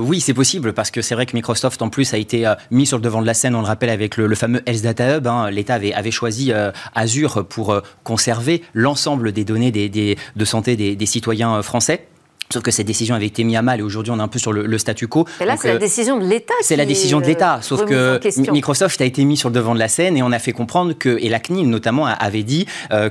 oui, 0.00 0.20
c'est 0.20 0.34
possible 0.34 0.72
parce 0.72 0.90
que 0.90 1.00
c'est 1.00 1.14
vrai 1.14 1.26
que 1.26 1.36
Microsoft 1.36 1.80
en 1.80 1.90
plus 1.90 2.12
a 2.12 2.18
été 2.18 2.44
euh, 2.44 2.54
mis 2.72 2.86
sur 2.86 2.98
le 2.98 3.02
devant 3.02 3.22
de 3.22 3.26
la 3.26 3.34
scène. 3.34 3.54
On 3.54 3.60
le 3.60 3.66
rappelle 3.66 3.88
avec 3.88 4.16
le, 4.16 4.34
fameux 4.34 4.60
Health 4.66 4.82
Data 4.82 5.16
Hub. 5.16 5.26
Hein. 5.28 5.48
L'État 5.50 5.74
avait, 5.74 6.10
choisi 6.10 6.52
euh, 6.52 6.72
Azure 6.94 7.46
pour 7.46 7.72
euh, 7.72 7.82
conserver 8.02 8.64
l'ensemble 8.74 9.30
des 9.30 9.44
données 9.44 9.70
de 9.70 10.44
santé 10.44 10.74
des, 10.76 11.06
citoyens 11.06 11.62
français. 11.62 12.08
Sauf 12.50 12.62
que 12.62 12.70
cette 12.70 12.86
décision 12.86 13.14
avait 13.14 13.26
été 13.26 13.44
mise 13.44 13.56
à 13.56 13.62
mal 13.62 13.80
et 13.80 13.82
aujourd'hui 13.82 14.10
on 14.10 14.18
est 14.18 14.22
un 14.22 14.28
peu 14.28 14.38
sur 14.38 14.52
le, 14.52 14.78
statu 14.78 15.06
quo. 15.06 15.26
Et 15.40 15.44
là, 15.44 15.56
c'est 15.60 15.68
la 15.68 15.78
décision 15.78 16.18
de 16.18 16.24
l'État. 16.24 16.54
C'est 16.62 16.76
la 16.76 16.86
décision 16.86 17.20
de 17.20 17.26
l'État. 17.26 17.60
Sauf 17.62 17.84
que 17.84 18.20
Microsoft 18.50 19.00
a 19.00 19.04
été 19.04 19.24
mis 19.24 19.36
sur 19.36 19.50
le 19.50 19.54
devant 19.54 19.74
de 19.74 19.78
la 19.78 19.88
scène 19.88 20.16
et 20.16 20.22
on 20.22 20.32
a 20.32 20.38
fait 20.38 20.52
comprendre 20.52 20.94
que, 20.94 21.18
et 21.20 21.28
la 21.28 21.40
CNIL 21.40 21.68
notamment 21.68 22.06
avait 22.06 22.44
dit 22.44 22.66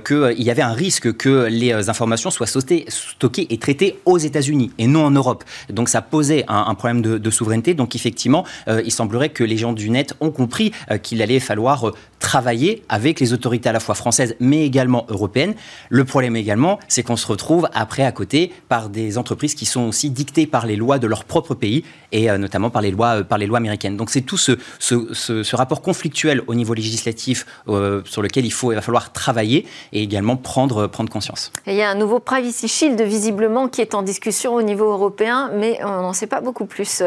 qu'il 0.05 0.43
y 0.43 0.49
avait 0.49 0.61
un 0.61 0.73
risque 0.73 1.15
que 1.17 1.47
les 1.49 1.89
informations 1.89 2.31
soient 2.31 2.47
stockées 2.47 3.47
et 3.49 3.57
traitées 3.57 3.99
aux 4.05 4.17
États-Unis 4.17 4.71
et 4.79 4.87
non 4.87 5.05
en 5.05 5.11
Europe. 5.11 5.43
Donc 5.69 5.89
ça 5.89 6.01
posait 6.01 6.45
un, 6.47 6.73
problème 6.73 7.01
de, 7.01 7.29
souveraineté. 7.29 7.75
Donc 7.75 7.95
effectivement, 7.95 8.43
il 8.67 8.91
semblerait 8.91 9.29
que 9.29 9.43
les 9.43 9.57
gens 9.57 9.73
du 9.73 9.89
net 9.91 10.15
ont 10.19 10.31
compris 10.31 10.71
qu'il 11.03 11.21
allait 11.21 11.39
falloir 11.39 11.91
travailler 12.19 12.83
avec 12.89 13.19
les 13.19 13.33
autorités 13.33 13.69
à 13.69 13.71
la 13.71 13.79
fois 13.79 13.95
françaises 13.95 14.35
mais 14.39 14.65
également 14.65 15.05
européennes. 15.09 15.55
Le 15.89 16.05
problème 16.05 16.35
également, 16.35 16.79
c'est 16.87 17.03
qu'on 17.03 17.15
se 17.15 17.27
retrouve 17.27 17.69
après 17.73 18.03
à 18.03 18.11
côté 18.11 18.51
par 18.69 18.89
des 18.89 19.17
entreprises 19.17 19.55
qui 19.55 19.65
sont 19.65 19.87
aussi 19.87 20.09
dictées 20.09 20.47
par 20.47 20.65
les 20.65 20.75
lois 20.75 20.99
de 20.99 21.07
leur 21.07 21.23
propre 21.23 21.53
pays 21.53 21.83
et 22.11 22.29
euh, 22.29 22.37
notamment 22.37 22.69
par 22.69 22.81
les 22.81 22.91
lois, 22.91 23.19
euh, 23.19 23.23
par 23.23 23.37
les 23.37 23.45
lois 23.45 23.57
américaines. 23.57 23.97
Donc 23.97 24.09
c'est 24.09 24.21
tout 24.21 24.37
ce, 24.37 24.57
ce, 24.79 25.55
rapport 25.55 25.81
conflictuel 25.81 26.43
au 26.47 26.55
niveau 26.55 26.73
législatif 26.73 27.45
euh, 27.67 28.01
sur 28.05 28.21
lequel 28.21 28.45
il, 28.45 28.51
faut, 28.51 28.71
va 28.71 28.81
falloir 28.81 29.11
travailler 29.11 29.65
et 29.91 30.03
également 30.03 30.37
prendre, 30.37 30.87
prendre 30.87 31.11
conscience. 31.11 31.51
il 31.65 31.73
y 31.73 31.81
a 31.81 31.89
un 31.89 31.95
nouveau 31.95 32.19
Privacy 32.19 32.67
Shield 32.67 33.01
visiblement 33.01 33.67
qui 33.67 33.81
est 33.81 33.95
en 33.95 34.03
discussion 34.03 34.53
au 34.53 34.61
niveau 34.61 34.91
européen, 34.91 35.49
mais 35.55 35.79
on 35.83 36.01
n'en 36.01 36.13
sait 36.13 36.27
pas 36.27 36.41
beaucoup 36.41 36.65
plus 36.65 37.01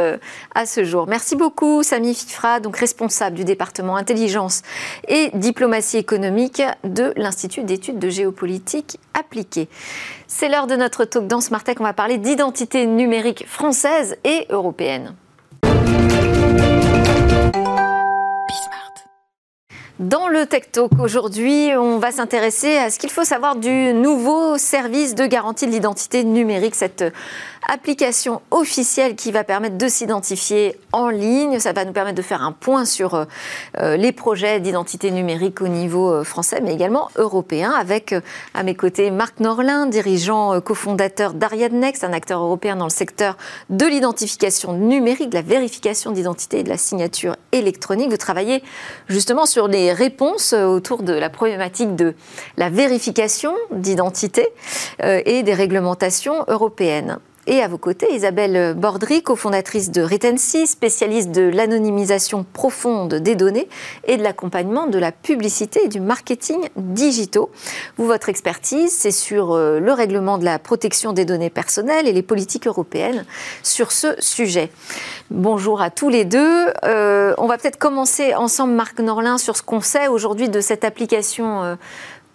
à 0.54 0.66
ce 0.66 0.84
jour. 0.84 1.06
Merci 1.06 1.36
beaucoup 1.36 1.82
Samy 1.82 2.14
Fifra, 2.14 2.60
donc 2.60 2.76
responsable 2.76 3.36
du 3.36 3.44
département 3.44 3.96
intelligence 3.96 4.62
et 5.08 5.30
diplomatie 5.34 5.98
économique 5.98 6.62
de 6.84 7.12
l'Institut 7.16 7.64
d'études 7.64 7.98
de 7.98 8.08
géopolitique 8.08 8.98
appliquée. 9.14 9.68
C'est 10.26 10.48
l'heure 10.48 10.66
de 10.66 10.76
notre 10.76 11.04
talk 11.04 11.26
dans 11.26 11.40
Smart 11.40 11.64
On 11.78 11.84
va 11.84 11.92
parler 11.92 12.18
d'identité 12.18 12.86
numérique 12.86 13.46
française 13.46 14.16
et 14.24 14.46
européenne. 14.50 15.14
Dans 20.00 20.28
le 20.28 20.46
Tech 20.46 20.72
Talk 20.72 20.92
aujourd'hui, 20.98 21.72
on 21.76 21.98
va 21.98 22.10
s'intéresser 22.10 22.78
à 22.78 22.88
ce 22.88 22.98
qu'il 22.98 23.10
faut 23.10 23.22
savoir 23.22 23.56
du 23.56 23.92
nouveau 23.92 24.56
service 24.56 25.14
de 25.14 25.26
garantie 25.26 25.66
de 25.66 25.72
l'identité 25.72 26.24
numérique, 26.24 26.74
cette 26.74 27.04
application 27.68 28.42
officielle 28.50 29.16
qui 29.16 29.32
va 29.32 29.44
permettre 29.44 29.76
de 29.76 29.88
s'identifier 29.88 30.78
en 30.92 31.08
ligne. 31.08 31.58
Ça 31.58 31.72
va 31.72 31.84
nous 31.84 31.92
permettre 31.92 32.16
de 32.16 32.22
faire 32.22 32.42
un 32.42 32.52
point 32.52 32.84
sur 32.84 33.14
euh, 33.14 33.24
euh, 33.78 33.96
les 33.96 34.12
projets 34.12 34.60
d'identité 34.60 35.10
numérique 35.10 35.60
au 35.60 35.68
niveau 35.68 36.10
euh, 36.10 36.24
français, 36.24 36.60
mais 36.62 36.74
également 36.74 37.10
européen, 37.16 37.72
avec 37.72 38.14
à 38.54 38.62
mes 38.62 38.74
côtés 38.74 39.10
Marc 39.10 39.40
Norlin, 39.40 39.86
dirigeant 39.86 40.60
cofondateur 40.60 41.34
d'Ariadnext, 41.34 41.80
Next, 41.80 42.04
un 42.04 42.12
acteur 42.12 42.42
européen 42.42 42.76
dans 42.76 42.84
le 42.84 42.90
secteur 42.90 43.36
de 43.70 43.86
l'identification 43.86 44.72
numérique, 44.74 45.30
de 45.30 45.36
la 45.36 45.42
vérification 45.42 46.10
d'identité 46.10 46.58
et 46.58 46.62
de 46.62 46.68
la 46.68 46.76
signature 46.76 47.36
électronique. 47.52 48.10
Vous 48.10 48.16
travaillez 48.16 48.62
justement 49.08 49.46
sur 49.46 49.68
les 49.68 49.92
réponses 49.92 50.52
autour 50.52 51.02
de 51.02 51.12
la 51.12 51.30
problématique 51.30 51.94
de 51.96 52.14
la 52.56 52.68
vérification 52.68 53.54
d'identité 53.70 54.48
et 55.02 55.42
des 55.42 55.54
réglementations 55.54 56.44
européennes. 56.48 57.18
Et 57.52 57.62
à 57.62 57.66
vos 57.66 57.78
côtés, 57.78 58.14
Isabelle 58.14 58.74
Bordry, 58.76 59.24
cofondatrice 59.24 59.90
de 59.90 60.02
Retency, 60.02 60.68
spécialiste 60.68 61.32
de 61.32 61.42
l'anonymisation 61.42 62.44
profonde 62.44 63.16
des 63.16 63.34
données 63.34 63.68
et 64.06 64.16
de 64.16 64.22
l'accompagnement 64.22 64.86
de 64.86 65.00
la 65.00 65.10
publicité 65.10 65.80
et 65.82 65.88
du 65.88 65.98
marketing 65.98 66.60
digitaux. 66.76 67.50
Vous, 67.96 68.06
votre 68.06 68.28
expertise, 68.28 68.96
c'est 68.96 69.10
sur 69.10 69.52
euh, 69.52 69.80
le 69.80 69.92
règlement 69.92 70.38
de 70.38 70.44
la 70.44 70.60
protection 70.60 71.12
des 71.12 71.24
données 71.24 71.50
personnelles 71.50 72.06
et 72.06 72.12
les 72.12 72.22
politiques 72.22 72.68
européennes 72.68 73.24
sur 73.64 73.90
ce 73.90 74.14
sujet. 74.20 74.70
Bonjour 75.32 75.82
à 75.82 75.90
tous 75.90 76.08
les 76.08 76.24
deux. 76.24 76.68
Euh, 76.84 77.34
on 77.36 77.48
va 77.48 77.58
peut-être 77.58 77.80
commencer 77.80 78.32
ensemble, 78.36 78.74
Marc 78.74 79.00
Norlin, 79.00 79.38
sur 79.38 79.56
ce 79.56 79.64
qu'on 79.64 79.80
sait 79.80 80.06
aujourd'hui 80.06 80.50
de 80.50 80.60
cette 80.60 80.84
application. 80.84 81.64
Euh, 81.64 81.74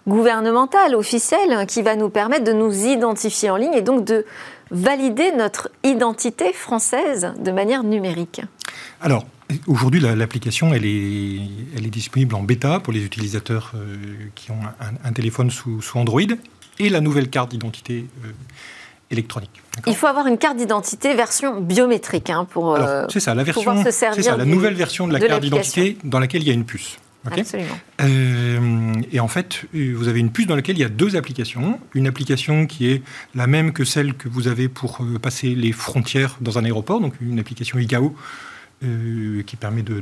gouvernementale, 0.08 0.96
officielle, 0.96 1.66
qui 1.66 1.82
va 1.82 1.96
nous 1.96 2.10
permettre 2.10 2.44
de 2.44 2.54
nous 2.54 2.86
identifier 2.86 3.50
en 3.50 3.56
ligne 3.56 3.74
et 3.74 3.82
donc 3.82 4.04
de 4.04 4.24
valider 4.72 5.32
notre 5.32 5.70
identité 5.84 6.54
française 6.54 7.34
de 7.40 7.52
manière 7.52 7.84
numérique 7.84 8.42
Alors, 9.02 9.26
aujourd'hui, 9.68 10.00
l'application, 10.00 10.74
elle 10.74 10.86
est, 10.86 11.40
elle 11.76 11.86
est 11.86 11.92
disponible 11.92 12.36
en 12.36 12.44
bêta 12.44 12.80
pour 12.80 12.94
les 12.94 13.04
utilisateurs 13.04 13.72
euh, 13.76 13.96
qui 14.36 14.52
ont 14.52 14.60
un, 15.04 15.12
téléphone 15.14 15.50
sous, 15.52 15.80
Android 15.96 16.22
et 16.80 16.90
la 16.90 17.02
nouvelle 17.02 17.30
carte 17.30 17.52
d'identité 17.52 18.06
euh, 18.26 18.32
électronique. 19.12 19.62
Il 19.88 19.96
faut 19.96 20.08
avoir 20.08 20.28
une 20.28 20.38
carte 20.38 20.58
d'identité 20.58 21.14
version 21.14 21.62
biométrique 21.62 22.30
hein, 22.30 22.46
pour 22.50 22.76
euh, 22.76 23.08
ça, 23.10 23.36
la 23.36 23.44
version, 23.44 23.84
c'est 23.84 23.92
ça, 23.92 24.12
la 24.38 24.46
nouvelle 24.46 24.74
version 24.74 25.08
de 25.08 25.14
la 25.14 25.20
carte 25.20 25.42
d'identité 25.42 25.98
dans 26.04 26.20
laquelle 26.20 26.42
il 26.42 26.48
y 26.48 26.52
a 26.52 26.54
une 26.54 26.66
puce. 26.66 26.98
Absolument. 27.32 27.78
Euh, 28.02 28.94
et 29.12 29.20
en 29.20 29.28
fait, 29.28 29.66
vous 29.74 30.08
avez 30.08 30.20
une 30.20 30.32
puce 30.32 30.48
dans 30.48 30.56
laquelle 30.56 30.78
il 30.78 30.82
y 30.82 30.86
a 30.86 30.90
deux 30.90 31.16
applications. 31.16 31.80
Une 31.94 32.08
application 32.08 32.68
qui 32.68 32.88
est 32.88 33.02
la 33.34 33.48
même 33.48 33.74
que 33.74 33.84
celle 33.84 34.14
que 34.14 34.30
vous 34.30 34.48
avez 34.48 34.70
pour 34.70 35.00
euh, 35.02 35.20
passer 35.20 35.56
les 35.56 35.72
frontières 35.72 36.38
dans 36.42 36.58
un 36.58 36.66
aéroport, 36.66 37.02
donc 37.02 37.14
une 37.22 37.40
application 37.40 37.80
ICAO 37.80 38.16
euh, 38.84 39.44
qui 39.44 39.56
permet 39.56 39.82
de, 39.82 40.02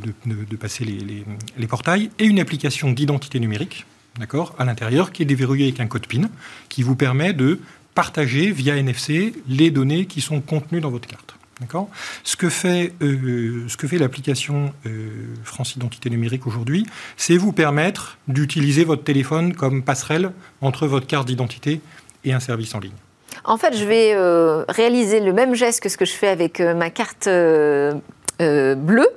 passer 0.59 0.85
les, 0.85 1.67
portails, 1.67 2.09
et 2.19 2.25
une 2.25 2.39
application 2.39 2.91
d'identité 2.91 3.39
numérique, 3.39 3.85
d'accord, 4.19 4.55
à 4.59 4.65
l'intérieur, 4.65 5.11
qui 5.11 5.23
est 5.23 5.25
déverrouillée 5.27 5.65
avec 5.65 5.79
un 5.79 5.87
code 5.87 6.07
PIN, 6.07 6.29
qui 6.69 6.83
vous 6.83 6.95
permet 6.95 7.33
de 7.33 7.59
partager 7.95 8.51
via 8.51 8.75
NFC 8.75 9.33
les 9.47 9.71
données 9.71 10.05
qui 10.05 10.21
sont 10.21 10.41
contenues 10.41 10.81
dans 10.81 10.89
votre 10.89 11.07
carte. 11.07 11.35
Ce 12.24 12.36
que 12.36 12.50
fait, 12.50 12.93
euh, 13.01 13.67
fait 13.67 13.98
l'application 13.98 14.74
euh, 14.86 15.10
France 15.43 15.75
Identité 15.75 16.10
Numérique 16.10 16.48
aujourd'hui, 16.48 16.86
c'est 17.17 17.38
vous 17.38 17.51
permettre 17.51 18.17
d'utiliser 18.27 18.83
votre 18.83 19.03
téléphone 19.03 19.53
comme 19.53 19.83
passerelle 19.83 20.31
entre 20.62 20.88
votre 20.88 21.07
carte 21.07 21.27
d'identité 21.27 21.81
et 22.24 22.33
un 22.33 22.39
service 22.39 22.74
en 22.75 22.79
ligne. 22.79 22.91
En 23.45 23.57
fait, 23.57 23.75
je 23.75 23.86
vais 23.86 24.13
euh, 24.13 24.63
réaliser 24.69 25.19
le 25.19 25.33
même 25.33 25.55
geste 25.55 25.81
que 25.81 25.89
ce 25.89 25.98
que 25.98 26.05
je 26.05 26.13
fais 26.13 26.27
avec 26.27 26.60
ma 26.60 26.89
carte 26.89 27.27
bleue 27.27 29.10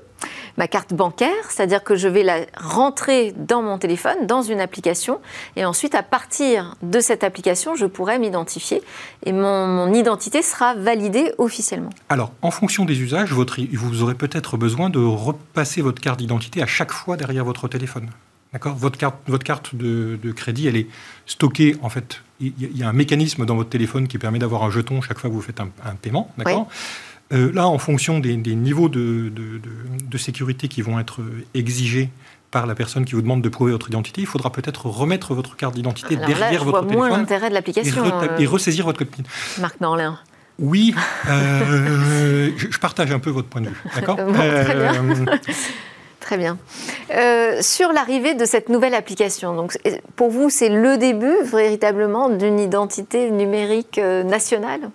ma 0.57 0.69
carte 0.69 0.95
bancaire, 0.95 1.51
c'est-à-dire 1.51 1.85
que 1.85 1.97
je 1.97 2.09
vais 2.09 2.23
la 2.23 2.41
rentrer 2.57 3.33
dans 3.37 3.63
mon 3.63 3.79
téléphone, 3.79 4.27
dans 4.27 4.43
une 4.43 4.61
application, 4.61 5.21
et 5.57 5.65
ensuite, 5.65 5.95
à 5.95 6.03
partir 6.03 6.77
de 6.83 7.01
cette 7.01 7.25
application, 7.25 7.75
je 7.75 7.87
pourrai 7.87 8.19
m'identifier 8.19 8.83
et 9.25 9.33
mon, 9.33 9.93
identité 9.93 10.43
sera 10.43 10.75
validée 10.75 11.33
officiellement. 11.39 11.91
Alors, 12.09 12.33
en 12.43 12.51
fonction 12.51 12.85
des 12.85 13.01
usages, 13.01 13.33
votre, 13.33 13.61
vous 13.73 14.03
aurez 14.03 14.15
peut-être 14.15 14.57
besoin 14.57 14.91
de 14.91 14.99
repasser 14.99 15.81
votre 15.81 16.01
carte 16.01 16.19
d'identité 16.19 16.63
à 16.63 16.67
chaque 16.67 16.93
fois 16.93 17.17
derrière 17.17 17.45
votre 17.45 17.69
téléphone. 17.69 18.11
D'accord? 18.53 18.75
Votre 18.75 18.99
carte, 18.99 19.17
votre 19.27 19.45
carte 19.45 19.75
de, 19.75 20.33
crédit, 20.33 20.67
elle 20.67 20.77
est 20.77 20.87
stockée, 21.27 21.77
en 21.83 21.89
fait, 21.89 22.23
il 22.41 22.53
y, 22.59 22.83
a 22.83 22.89
un 22.89 22.93
mécanisme 22.93 23.47
dans 23.47 23.57
votre 23.57 23.71
téléphone 23.71 24.09
qui 24.09 24.19
permet 24.19 24.39
d'avoir 24.39 24.65
un 24.65 24.71
jeton 24.71 25.01
chaque 25.01 25.19
fois 25.19 25.31
que 25.31 25.35
vous 25.35 25.41
faites 25.41 25.61
un, 25.61 25.69
paiement. 26.01 26.31
D'accord? 26.37 26.69
Euh, 27.33 27.53
là, 27.53 27.67
en 27.67 27.79
fonction 27.79 28.19
des, 28.19 28.37
niveaux 28.37 28.89
de, 28.89 29.31
sécurité 30.17 30.69
qui 30.69 30.83
vont 30.83 30.99
être 30.99 31.21
exigés 31.55 32.11
par 32.51 32.67
la 32.67 32.75
personne 32.75 33.05
qui 33.05 33.15
vous 33.15 33.23
demande 33.23 33.43
de 33.43 33.49
prouver 33.49 33.73
votre 33.73 33.89
identité, 33.89 34.21
il 34.21 34.27
faudra 34.27 34.51
peut-être 34.51 34.87
remettre 34.87 35.35
votre 35.35 35.57
carte 35.57 35.75
d'identité 35.75 36.17
derrière 36.17 36.65
votre 36.65 36.81
téléphone. 36.81 36.97
moins 36.97 37.11
l'intérêt 37.11 37.49
de 37.49 37.55
l'application. 37.55 38.05
Et, 38.39 38.45
euh, 38.45 38.49
ressaisir 38.49 38.87
votre 38.87 38.99
code 38.99 39.09
PIN. 39.09 39.25
Marc 39.61 39.81
Norlin. 39.81 40.19
Oui, 40.59 40.95
euh, 41.29 42.51
je, 42.57 42.79
partage 42.79 43.11
un 43.11 43.19
peu 43.19 43.31
votre 43.31 43.49
point 43.49 43.61
de 43.61 43.69
vue. 43.69 43.83
D'accord 43.95 44.17
Très 44.27 44.75
bien. 44.75 45.39
Très 46.21 46.39
bien. 46.39 46.59
sur 47.61 47.93
l'arrivée 47.93 48.35
de 48.35 48.45
cette 48.45 48.69
nouvelle 48.69 48.95
application, 48.95 49.55
donc 49.55 49.77
pour 50.15 50.31
vous, 50.31 50.49
c'est 50.49 50.71
le 50.71 50.97
début 50.97 51.37
véritablement 51.45 52.31
d'une 52.31 52.59
identité 52.59 53.31
numérique 53.31 53.99
nationale? 53.99 54.91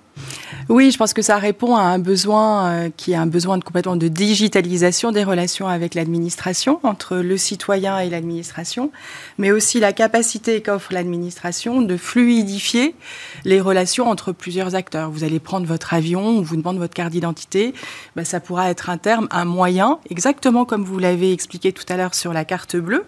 Oui, 0.70 0.92
je 0.92 0.98
pense 0.98 1.14
que 1.14 1.22
ça 1.22 1.38
répond 1.38 1.76
à 1.76 1.82
un 1.82 2.00
besoin 2.00 2.66
euh, 2.66 2.90
qui 2.96 3.14
est 3.14 3.16
un 3.16 3.26
besoin 3.26 3.58
de 3.58 3.64
complètement 3.64 3.96
de 3.96 4.08
digitalisation 4.08 5.12
des 5.12 5.24
relations 5.24 5.68
avec 5.68 5.96
l'administration, 5.96 6.80
entre 6.84 7.18
le 7.18 7.38
citoyen 7.38 8.00
et 8.00 8.10
l'administration, 8.10 8.92
mais 9.38 9.52
aussi 9.52 9.80
la 9.80 9.94
capacité 9.94 10.62
qu'offre 10.62 10.94
l'administration 10.94 11.82
de 11.82 11.98
fluidifier 11.98 12.96
les 13.44 13.60
relations 13.60 14.10
entre 14.10 14.32
plusieurs 14.32 14.76
acteurs. 14.76 15.10
Vous 15.10 15.24
allez 15.24 15.40
prendre 15.40 15.66
votre 15.66 15.94
avion, 15.94 16.22
on 16.22 16.42
vous 16.42 16.58
demande 16.58 16.78
votre 16.78 16.94
carte 16.94 17.12
d'identité, 17.12 17.74
ben, 18.16 18.24
ça 18.24 18.40
pourra 18.40 18.70
être 18.70 18.90
un 18.90 18.98
terme, 18.98 19.28
un 19.32 19.46
moyen, 19.46 20.00
exactement 20.10 20.66
comme 20.66 20.84
vous 20.84 21.00
l'avez 21.00 21.34
expliqué 21.34 21.74
tout 21.74 21.86
à 21.90 21.98
l'heure 21.98 22.16
sur 22.16 22.34
la 22.34 22.46
carte 22.46 22.76
bleue, 22.76 23.06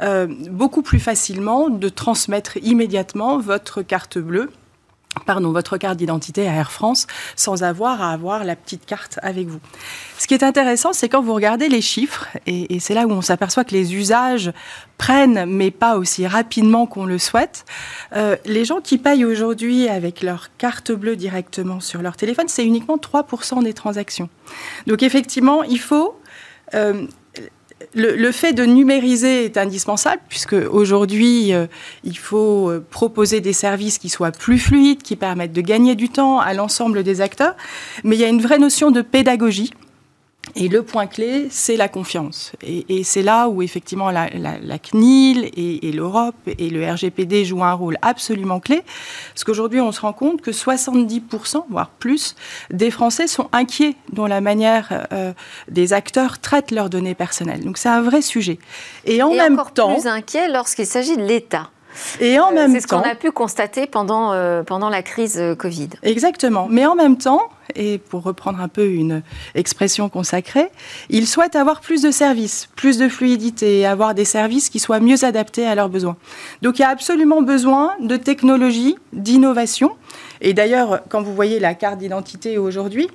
euh, 0.00 0.26
beaucoup 0.50 0.82
plus 0.82 1.00
facilement 1.00 1.68
de 1.68 1.88
transmettre 1.88 2.56
immédiatement 2.62 3.38
votre 3.38 3.82
carte 3.82 4.18
bleue 4.18 4.50
pardon, 5.26 5.52
votre 5.52 5.76
carte 5.76 5.96
d'identité 5.96 6.48
à 6.48 6.52
Air 6.52 6.72
France 6.72 7.06
sans 7.36 7.62
avoir 7.62 8.02
à 8.02 8.12
avoir 8.12 8.44
la 8.44 8.56
petite 8.56 8.86
carte 8.86 9.18
avec 9.22 9.48
vous. 9.48 9.60
Ce 10.18 10.26
qui 10.26 10.34
est 10.34 10.42
intéressant, 10.42 10.92
c'est 10.92 11.08
quand 11.08 11.22
vous 11.22 11.34
regardez 11.34 11.68
les 11.68 11.80
chiffres, 11.80 12.28
et, 12.46 12.78
c'est 12.80 12.94
là 12.94 13.06
où 13.06 13.10
on 13.10 13.22
s'aperçoit 13.22 13.64
que 13.64 13.72
les 13.72 13.94
usages 13.94 14.52
prennent, 14.98 15.46
mais 15.46 15.70
pas 15.70 15.96
aussi 15.96 16.26
rapidement 16.26 16.86
qu'on 16.86 17.04
le 17.04 17.18
souhaite. 17.18 17.64
Euh, 18.14 18.36
les 18.44 18.64
gens 18.64 18.80
qui 18.80 18.98
payent 18.98 19.24
aujourd'hui 19.24 19.88
avec 19.88 20.22
leur 20.22 20.56
carte 20.56 20.92
bleue 20.92 21.16
directement 21.16 21.80
sur 21.80 22.02
leur 22.02 22.16
téléphone, 22.16 22.48
c'est 22.48 22.64
uniquement 22.64 22.96
3% 22.96 23.62
des 23.62 23.74
transactions. 23.74 24.28
Donc 24.86 25.02
effectivement, 25.02 25.62
il 25.62 25.80
faut... 25.80 26.18
Euh, 26.74 27.06
le, 27.94 28.32
fait 28.32 28.52
de 28.52 28.64
numériser 28.64 29.44
est 29.44 29.56
indispensable 29.56 30.20
puisque 30.28 30.54
aujourd'hui 30.54 31.52
euh, 31.52 31.66
il 32.04 32.18
faut 32.18 32.70
euh, 32.70 32.84
proposer 32.90 33.40
des 33.40 33.52
services 33.52 33.98
qui 33.98 34.08
soient 34.08 34.32
plus 34.32 34.58
fluides, 34.58 35.02
qui 35.02 35.16
permettent 35.16 35.52
de 35.52 35.60
gagner 35.60 35.94
du 35.94 36.08
temps 36.08 36.40
à 36.40 36.54
l'ensemble 36.54 37.02
des 37.02 37.20
acteurs. 37.20 37.56
Mais 38.02 38.16
il 38.16 38.20
y 38.20 38.24
a 38.24 38.28
une 38.28 38.42
vraie 38.42 38.58
notion 38.58 38.90
de 38.90 39.02
pédagogie 39.02 39.72
et 40.56 40.68
le 40.68 40.82
point 40.82 41.06
clé, 41.06 41.48
c'est 41.50 41.76
la 41.76 41.88
confiance. 41.88 42.52
Et, 42.62 43.02
c'est 43.02 43.22
là 43.22 43.48
où 43.48 43.62
effectivement 43.62 44.10
la, 44.10 44.28
CNIL 44.78 45.50
et, 45.56 45.92
l'Europe 45.92 46.36
et 46.46 46.70
le 46.70 46.88
RGPD 46.88 47.44
jouent 47.44 47.64
un 47.64 47.72
rôle 47.72 47.98
absolument 48.02 48.60
clé. 48.60 48.82
Parce 49.32 49.44
qu'aujourd'hui, 49.44 49.80
on 49.80 49.90
se 49.90 50.00
rend 50.00 50.12
compte 50.12 50.42
que 50.42 50.50
70%, 50.50 51.64
voire 51.70 51.90
plus, 51.90 52.36
des 52.70 52.90
Français 52.90 53.26
sont 53.26 53.48
inquiets 53.52 53.96
dans 54.12 54.26
la 54.26 54.40
manière 54.40 55.06
euh, 55.12 55.32
des 55.68 55.92
acteurs 55.92 56.38
traitent 56.38 56.70
leurs 56.70 56.90
données 56.90 57.14
personnelles. 57.14 57.64
Donc 57.64 57.78
c'est 57.78 57.88
un 57.88 58.02
vrai 58.02 58.22
sujet. 58.22 58.58
Et 59.04 59.22
en 59.22 59.34
même 59.34 59.54
encore 59.54 59.72
temps, 59.72 59.94
plus 59.94 60.06
inquiets 60.06 60.48
lorsqu'il 60.48 60.86
s'agit 60.86 61.16
de 61.16 61.22
l'État. 61.22 61.70
Et 62.20 62.38
en 62.38 62.50
euh, 62.50 62.54
même 62.54 62.72
C'est 62.72 62.80
ce 62.80 62.86
qu'on 62.86 62.98
a 63.00 63.14
pu 63.14 63.30
constater 63.30 63.86
pendant, 63.86 64.32
euh, 64.32 64.62
pendant 64.62 64.88
la 64.88 65.02
crise 65.02 65.40
Covid. 65.58 65.90
Exactement. 66.02 66.66
Mais 66.70 66.86
en 66.86 66.94
même 66.94 67.16
temps, 67.16 67.42
et 67.74 67.98
pour 67.98 68.22
reprendre 68.22 68.60
un 68.60 68.68
peu 68.68 68.86
une 68.86 69.22
expression 69.54 70.08
consacrée, 70.08 70.68
ils 71.10 71.26
souhaitent 71.26 71.56
avoir 71.56 71.80
plus 71.80 72.02
de 72.02 72.10
services, 72.10 72.68
plus 72.76 72.98
de 72.98 73.08
fluidité 73.08 73.80
et 73.80 73.86
avoir 73.86 74.14
des 74.14 74.24
services 74.24 74.68
qui 74.68 74.78
soient 74.78 75.00
mieux 75.00 75.24
adaptés 75.24 75.66
à 75.66 75.74
leurs 75.74 75.88
besoins. 75.88 76.16
Donc 76.62 76.78
il 76.78 76.82
y 76.82 76.84
a 76.84 76.90
absolument 76.90 77.42
besoin 77.42 77.92
de 78.00 78.16
technologie, 78.16 78.96
d'innovation. 79.12 79.92
Et 80.40 80.54
d'ailleurs, 80.54 81.00
quand 81.08 81.22
vous 81.22 81.34
voyez 81.34 81.58
la 81.60 81.74
carte 81.74 81.98
d'identité 81.98 82.58
aujourd'hui, 82.58 83.08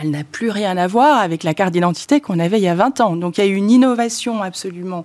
elle 0.00 0.10
n'a 0.10 0.24
plus 0.24 0.50
rien 0.50 0.76
à 0.76 0.86
voir 0.86 1.18
avec 1.18 1.42
la 1.42 1.54
carte 1.54 1.72
d'identité 1.72 2.20
qu'on 2.20 2.38
avait 2.38 2.58
il 2.58 2.64
y 2.64 2.68
a 2.68 2.74
20 2.74 3.00
ans. 3.00 3.16
Donc 3.16 3.38
il 3.38 3.44
y 3.44 3.48
a 3.48 3.50
une 3.50 3.70
innovation 3.70 4.42
absolument 4.42 5.04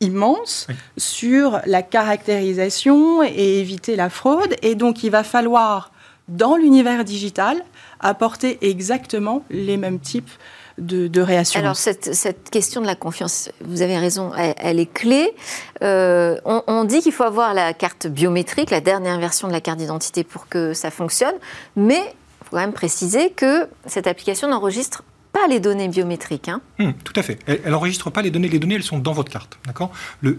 immense 0.00 0.66
sur 0.96 1.60
la 1.66 1.82
caractérisation 1.82 3.22
et 3.22 3.60
éviter 3.60 3.96
la 3.96 4.10
fraude. 4.10 4.54
Et 4.62 4.74
donc 4.74 5.02
il 5.02 5.10
va 5.10 5.24
falloir, 5.24 5.92
dans 6.28 6.56
l'univers 6.56 7.04
digital, 7.04 7.62
apporter 8.00 8.58
exactement 8.68 9.44
les 9.50 9.76
mêmes 9.76 9.98
types 9.98 10.30
de, 10.78 11.06
de 11.06 11.20
réassurance. 11.20 11.64
Alors 11.64 11.76
cette, 11.76 12.50
question 12.50 12.80
de 12.80 12.86
la 12.86 12.96
confiance, 12.96 13.50
vous 13.60 13.82
avez 13.82 13.96
raison, 13.98 14.32
elle, 14.34 14.80
est 14.80 14.92
clé. 14.92 15.34
Euh, 15.82 16.36
on, 16.44 16.84
dit 16.84 17.00
qu'il 17.00 17.12
faut 17.12 17.24
avoir 17.24 17.54
la 17.54 17.72
carte 17.72 18.06
biométrique, 18.06 18.70
la 18.70 18.80
dernière 18.80 19.18
version 19.18 19.48
de 19.48 19.52
la 19.52 19.60
carte 19.60 19.78
d'identité 19.78 20.24
pour 20.24 20.48
que 20.48 20.74
ça 20.74 20.90
fonctionne, 20.90 21.34
mais 21.76 22.00
il 22.00 22.44
faut 22.44 22.50
quand 22.50 22.56
même 22.58 22.72
préciser 22.72 23.30
que 23.30 23.68
cette 23.86 24.06
application 24.06 24.48
n'enregistre 24.48 25.04
pas 25.34 25.46
les 25.48 25.60
données 25.60 25.88
biométriques. 25.88 26.48
Hein. 26.48 26.62
Hum, 26.78 26.94
tout 27.04 27.12
à 27.16 27.22
fait. 27.22 27.38
Elle 27.46 27.72
n'enregistre 27.72 28.08
pas 28.08 28.22
les 28.22 28.30
données. 28.30 28.48
Les 28.48 28.58
données, 28.58 28.76
elles 28.76 28.82
sont 28.82 28.98
dans 28.98 29.12
votre 29.12 29.30
carte. 29.30 29.58
D'accord? 29.66 29.90
Le, 30.22 30.38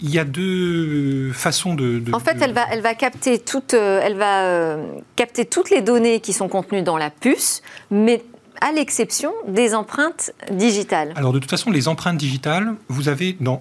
il 0.00 0.10
y 0.10 0.18
a 0.18 0.24
deux 0.24 1.30
façons 1.32 1.74
de. 1.74 2.02
en 2.12 2.18
fait, 2.18 2.36
Elle, 2.40 2.52
va, 2.52 2.66
elle, 2.70 2.80
va 2.80 2.94
capter 2.94 3.38
toute, 3.38 3.74
euh, 3.74 4.00
elle 4.02 4.16
va 4.16 4.44
euh, 4.44 4.86
capter 5.14 5.44
toutes 5.44 5.70
les 5.70 5.82
données 5.82 6.20
qui 6.20 6.32
sont 6.32 6.48
contenues 6.48 6.82
dans 6.82 6.96
la 6.96 7.10
puce, 7.10 7.62
mais 7.90 8.24
à 8.62 8.72
l'exception 8.72 9.32
des 9.46 9.74
empreintes 9.74 10.32
digitales. 10.50 11.12
Alors 11.16 11.34
de 11.34 11.38
toute 11.38 11.50
façon, 11.50 11.70
les 11.70 11.88
empreintes 11.88 12.16
digitales, 12.16 12.74
vous 12.88 13.08
avez 13.10 13.36
dans, 13.38 13.60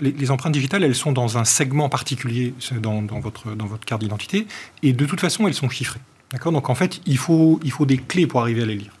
les, 0.00 0.30
empreintes 0.30 0.52
digitales, 0.52 0.84
elles 0.84 0.94
sont 0.94 1.12
dans 1.12 1.38
un 1.38 1.46
segment 1.46 1.88
particulier 1.88 2.52
dans, 2.80 3.00
dans 3.00 3.18
votre, 3.18 3.54
dans 3.54 3.64
votre 3.64 3.86
carte 3.86 4.02
d'identité, 4.02 4.46
et 4.82 4.92
de 4.92 5.06
toute 5.06 5.20
façon, 5.20 5.48
elles 5.48 5.54
sont 5.54 5.70
chiffrées. 5.70 6.00
D'accord? 6.32 6.52
Donc 6.52 6.70
en 6.70 6.74
fait, 6.74 7.00
il 7.06 7.18
faut, 7.18 7.60
il 7.62 7.70
faut 7.70 7.86
des 7.86 7.98
clés 7.98 8.26
pour 8.26 8.40
arriver 8.40 8.62
à 8.62 8.66
les 8.66 8.76
lire. 8.76 8.92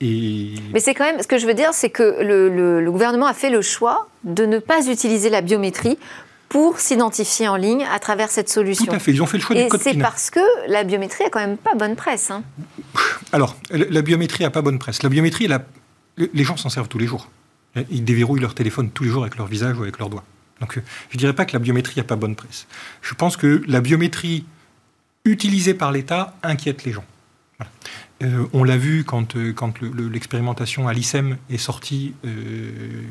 Mais 0.00 0.80
c'est 0.80 0.94
quand 0.94 1.04
même, 1.04 1.20
ce 1.20 1.26
que 1.26 1.38
je 1.38 1.46
veux 1.46 1.54
dire, 1.54 1.70
c'est 1.72 1.90
que 1.90 2.22
le, 2.22 2.90
gouvernement 2.90 3.26
a 3.26 3.34
fait 3.34 3.50
le 3.50 3.62
choix 3.62 4.08
de 4.24 4.46
ne 4.46 4.58
pas 4.58 4.86
utiliser 4.86 5.28
la 5.28 5.40
biométrie 5.40 5.98
pour 6.48 6.78
s'identifier 6.78 7.48
en 7.48 7.56
ligne 7.56 7.84
à 7.92 7.98
travers 7.98 8.30
cette 8.30 8.48
solution. 8.48 8.86
Tout 8.86 8.92
à 8.92 8.98
fait, 8.98 9.10
ils 9.10 9.22
ont 9.22 9.26
fait 9.26 9.36
le 9.36 9.42
choix 9.42 9.54
du 9.54 9.68
code 9.68 9.80
Et 9.80 9.82
c'est 9.82 9.98
parce 9.98 10.30
que 10.30 10.40
la 10.68 10.84
biométrie 10.84 11.24
a 11.24 11.30
quand 11.30 11.40
même 11.40 11.58
pas 11.58 11.74
bonne 11.74 11.94
presse. 11.94 12.30
Hein. 12.30 12.42
Alors, 13.32 13.56
la 13.70 14.02
biométrie 14.02 14.44
a 14.44 14.50
pas 14.50 14.62
bonne 14.62 14.78
presse. 14.78 15.02
La 15.02 15.10
biométrie, 15.10 15.48
les 16.16 16.44
gens 16.44 16.56
s'en 16.56 16.70
servent 16.70 16.88
tous 16.88 16.98
les 16.98 17.06
jours. 17.06 17.28
Ils 17.90 18.04
déverrouillent 18.04 18.40
leur 18.40 18.54
téléphone 18.54 18.90
tous 18.90 19.04
les 19.04 19.10
jours 19.10 19.22
avec 19.22 19.36
leur 19.36 19.46
visage 19.46 19.78
ou 19.78 19.82
avec 19.82 19.98
leurs 19.98 20.08
doigts. 20.08 20.24
Donc, 20.60 20.74
je 20.74 21.16
ne 21.16 21.18
dirais 21.18 21.34
pas 21.34 21.44
que 21.44 21.52
la 21.52 21.58
biométrie 21.58 21.94
n'a 21.98 22.04
pas 22.04 22.16
bonne 22.16 22.34
presse. 22.34 22.66
Je 23.02 23.14
pense 23.14 23.36
que 23.36 23.62
la 23.66 23.80
biométrie 23.80 24.44
utilisée 25.30 25.74
par 25.74 25.92
l'État 25.92 26.34
inquiète 26.42 26.84
les 26.84 26.92
gens. 26.92 27.04
Euh, 28.20 28.46
on 28.52 28.64
l'a 28.64 28.76
vu 28.76 29.04
quand, 29.04 29.36
euh, 29.36 29.52
quand 29.52 29.80
l'expérimentation 29.80 30.88
à 30.88 30.92
l'ISEM 30.92 31.36
est 31.50 31.58
sortie. 31.58 32.14
Euh, 32.24 33.02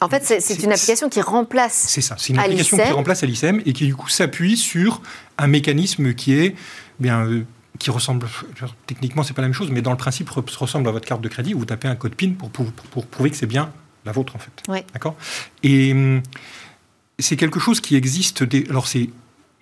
en 0.00 0.08
fait, 0.08 0.24
c'est 0.24 0.62
une 0.62 0.72
application 0.72 1.10
qui 1.10 1.20
remplace. 1.20 1.84
C'est 1.88 2.00
ça, 2.00 2.16
c'est 2.18 2.32
une 2.32 2.38
application 2.38 2.78
qui 2.78 2.92
remplace 2.92 3.22
à 3.22 3.26
l'ISEM 3.26 3.60
et 3.66 3.74
qui 3.74 3.86
du 3.86 3.94
coup 3.94 4.08
s'appuie 4.08 4.56
sur 4.56 5.02
un 5.36 5.48
mécanisme 5.48 6.14
qui 6.14 6.32
est 6.34 6.54
bien 6.98 7.44
qui 7.78 7.90
ressemble, 7.90 8.28
techniquement 8.86 9.22
c'est 9.22 9.32
pas 9.32 9.42
la 9.42 9.48
même 9.48 9.54
chose, 9.54 9.70
mais 9.70 9.82
dans 9.82 9.90
le 9.90 9.96
principe 9.96 10.30
ressemble 10.30 10.88
à 10.88 10.92
votre 10.92 11.06
carte 11.06 11.20
de 11.20 11.28
crédit. 11.28 11.54
Où 11.54 11.58
vous 11.58 11.64
tapez 11.64 11.88
un 11.88 11.96
code 11.96 12.14
PIN 12.14 12.32
pour, 12.32 12.50
pour, 12.50 12.70
pour 12.72 13.06
prouver 13.06 13.30
que 13.30 13.36
c'est 13.36 13.46
bien 13.46 13.72
la 14.04 14.12
vôtre 14.12 14.34
en 14.36 14.38
fait. 14.38 14.84
D'accord? 14.92 15.16
Et 15.62 15.92
hum, 15.92 16.22
c'est 17.18 17.36
quelque 17.36 17.60
chose 17.60 17.80
qui 17.80 17.96
existe. 17.96 18.44
Alors 18.70 18.86
c'est 18.86 19.10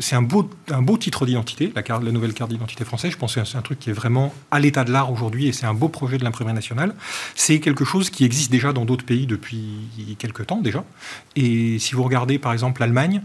c'est 0.00 0.16
un 0.16 0.22
beau, 0.22 0.50
un 0.70 0.82
beau 0.82 0.96
titre 0.96 1.26
d'identité, 1.26 1.72
la, 1.74 1.82
la 2.00 2.12
nouvelle 2.12 2.34
carte 2.34 2.50
d'identité 2.50 2.84
française. 2.84 3.12
Je 3.12 3.16
pense 3.16 3.34
que 3.34 3.44
c'est 3.44 3.58
un 3.58 3.62
truc 3.62 3.78
qui 3.78 3.90
est 3.90 3.94
vraiment 3.94 4.34
à 4.50 4.58
l'état 4.58 4.82
de 4.84 4.90
l'art 4.90 5.12
aujourd'hui 5.12 5.46
et 5.46 5.52
c'est 5.52 5.66
un 5.66 5.74
beau 5.74 5.88
projet 5.88 6.18
de 6.18 6.24
l'imprimerie 6.24 6.54
nationale. 6.54 6.94
C'est 7.34 7.60
quelque 7.60 7.84
chose 7.84 8.10
qui 8.10 8.24
existe 8.24 8.50
déjà 8.50 8.72
dans 8.72 8.84
d'autres 8.84 9.04
pays 9.04 9.26
depuis 9.26 10.16
quelques 10.18 10.46
temps 10.46 10.60
déjà. 10.60 10.84
Et 11.36 11.78
si 11.78 11.94
vous 11.94 12.02
regardez 12.02 12.38
par 12.38 12.52
exemple 12.52 12.80
l'Allemagne, 12.80 13.22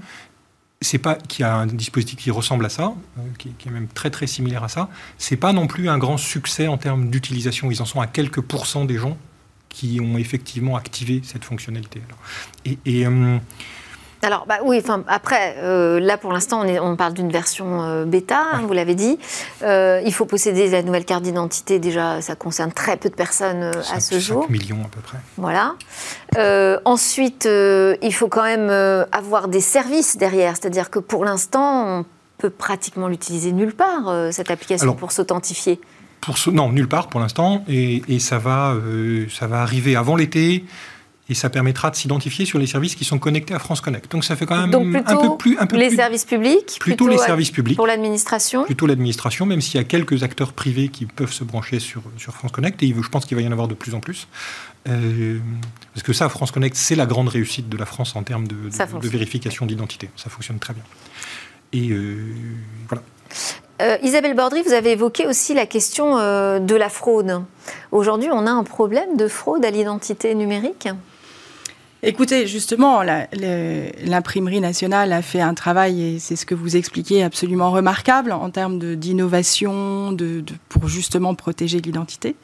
c'est 0.82 0.98
pas 0.98 1.16
qui 1.16 1.44
a 1.44 1.56
un 1.56 1.66
dispositif 1.66 2.18
qui 2.18 2.32
ressemble 2.32 2.66
à 2.66 2.70
ça, 2.70 2.94
euh, 3.18 3.22
qui, 3.38 3.50
est 3.66 3.72
même 3.72 3.88
très 3.88 4.10
très 4.10 4.28
similaire 4.28 4.64
à 4.64 4.70
ça. 4.70 4.90
C'est 5.18 5.38
pas 5.38 5.54
non 5.54 5.68
plus 5.68 5.90
un 5.90 5.98
grand 5.98 6.18
succès 6.18 6.68
en 6.68 6.78
termes 6.78 7.10
d'utilisation. 7.10 7.72
Ils 7.72 7.82
en 7.82 7.86
sont 7.86 8.02
à 8.02 8.08
quelques 8.08 8.42
pourcents 8.42 8.86
des 8.86 8.98
gens 8.98 9.18
qui 9.70 10.00
ont 10.02 10.18
effectivement 10.18 10.76
activé 10.76 11.22
cette 11.24 11.44
fonctionnalité. 11.44 12.02
Et, 12.66 12.78
et 12.86 13.08
euh, 13.08 13.38
alors, 14.26 14.46
bah, 14.48 14.58
oui, 14.64 14.80
enfin, 14.82 15.04
après, 15.08 15.56
euh, 15.60 16.00
là 16.00 16.18
pour 16.18 16.34
l'instant, 16.34 16.64
on, 16.66 16.92
on, 16.92 16.96
parle 16.96 17.14
d'une 17.14 17.30
version 17.30 17.84
euh, 17.84 18.06
bêta, 18.06 18.42
hein, 18.54 18.64
vous 18.66 18.74
l'avez 18.74 18.96
dit. 18.96 19.20
Euh, 19.62 20.02
il 20.04 20.14
faut 20.14 20.26
posséder 20.26 20.68
la 20.68 20.82
nouvelle 20.82 21.06
carte 21.06 21.22
d'identité. 21.22 21.78
Déjà, 21.78 22.22
ça 22.22 22.36
concerne 22.36 22.72
très 22.72 22.98
peu 22.98 23.10
de 23.10 23.16
personnes 23.16 23.72
à 23.92 24.00
ce 24.00 24.16
5 24.16 24.20
jour. 24.20 24.50
millions 24.50 24.82
à 24.84 24.88
peu 24.88 25.00
près. 25.02 25.20
Voilà. 25.38 25.76
ensuite, 26.86 27.48
il 27.48 28.14
faut 28.14 28.28
quand 28.28 28.44
même 28.44 28.70
avoir 29.12 29.48
des 29.48 29.62
services 29.62 30.18
derrière. 30.18 30.56
C'est-à-dire 30.56 30.90
que 30.90 31.00
pour 31.00 31.24
l'instant, 31.24 32.00
on 32.00 32.06
peut 32.40 32.50
pratiquement 32.50 33.08
l'utiliser 33.08 33.52
nulle 33.52 33.76
part, 33.76 34.12
cette 34.32 34.50
application, 34.50 34.96
pour 34.96 35.12
s'authentifier. 35.12 35.80
Pour 36.22 36.36
non, 36.52 36.72
nulle 36.72 36.88
part 36.88 37.10
pour 37.10 37.20
l'instant. 37.20 37.64
Et, 37.68 38.02
et, 38.08 38.20
ça, 38.20 38.40
va, 38.40 38.76
ça 39.30 39.46
va 39.46 39.62
arriver 39.62 39.96
avant 39.96 40.16
l'été 40.16 40.66
et 41.28 41.34
ça 41.34 41.50
permettra 41.50 41.90
de 41.90 41.96
s'identifier 41.96 42.46
sur 42.46 42.60
les 42.60 42.68
services 42.68 42.94
qui 42.94 43.04
sont 43.04 43.18
connectés 43.18 43.56
à 43.56 43.60
France 43.60 43.82
Connect. 43.82 44.12
Donc 44.12 44.24
ça 44.24 44.36
fait 44.36 44.46
quand 44.46 44.68
même 44.68 45.04
un 45.06 45.16
peu 45.16 45.38
plus... 45.38 45.58
Un 45.58 45.66
peu 45.66 45.78
les 45.78 45.90
services 45.90 46.26
publics 46.26 46.78
Plutôt, 46.80 47.08
les 47.08 47.18
services 47.18 47.50
publics. 47.50 47.76
Pour 47.76 47.88
l'administration 47.88 48.64
Plutôt 48.64 48.86
l'administration, 48.86 49.48
même 49.48 49.62
s'il 49.62 49.80
y 49.80 49.82
a 49.82 49.84
quelques 49.84 50.22
acteurs 50.22 50.54
privés 50.54 50.90
qui 50.90 51.06
peuvent 51.06 51.32
se 51.32 51.44
brancher 51.44 51.80
sur, 51.80 52.04
sur 52.18 52.34
France 52.34 52.52
Connect, 52.52 52.82
et 52.84 52.94
je 52.94 53.10
pense 53.10 53.26
qu'il 53.26 53.36
va 53.36 53.42
y 53.42 53.48
en 53.48 53.52
avoir 53.52 53.68
de 53.68 53.74
plus 53.74 53.96
en 53.96 54.00
plus. 54.00 54.28
Euh, 54.88 55.40
parce 55.96 56.04
que 56.04 56.14
ça, 56.14 56.30
France 56.30 56.52
Connect, 56.52 56.76
c'est 56.76 56.96
la 56.96 57.08
grande 57.08 57.30
réussite 57.30 57.70
de 57.70 57.78
la 57.78 57.86
France 57.86 58.16
en 58.16 58.22
termes 58.22 58.48
de, 58.48 58.56
de, 58.56 59.08
vérification 59.08 59.66
d'identité. 59.66 60.12
Ça 60.16 60.30
fonctionne 60.30 60.60
très 60.60 60.76
bien. 60.76 60.84
Et 61.74 61.90
euh, 61.90 62.18
voilà. 62.88 63.02
Euh, 63.82 63.98
Isabelle 64.04 64.36
Bordry, 64.36 64.62
vous 64.62 64.74
avez 64.74 64.92
évoqué 64.92 65.26
aussi 65.26 65.56
la 65.56 65.66
question 65.66 66.16
de 66.16 66.76
la 66.76 66.90
fraude. 66.90 67.42
Aujourd'hui, 67.92 68.30
on 68.32 68.46
a 68.46 68.52
un 68.52 68.64
problème 68.64 69.18
de 69.18 69.28
fraude 69.28 69.66
à 69.66 69.72
l'identité 69.72 70.36
numérique? 70.36 70.88
Écoutez, 72.08 72.46
justement, 72.46 73.02
l'imprimerie 73.02 74.62
nationale 74.62 75.12
a 75.12 75.24
fait 75.24 75.42
un 75.42 75.56
travail, 75.56 76.04
et 76.04 76.20
c'est 76.20 76.36
ce 76.36 76.46
que 76.46 76.54
vous 76.54 76.78
expliquez, 76.78 77.24
absolument 77.24 77.72
remarquable 77.72 78.32
en 78.32 78.52
termes 78.52 78.78
d'innovation, 78.96 80.12
de, 80.12 80.44
pour 80.70 80.88
justement 80.88 81.34
protéger 81.34 81.80
l'identité. 81.80 82.36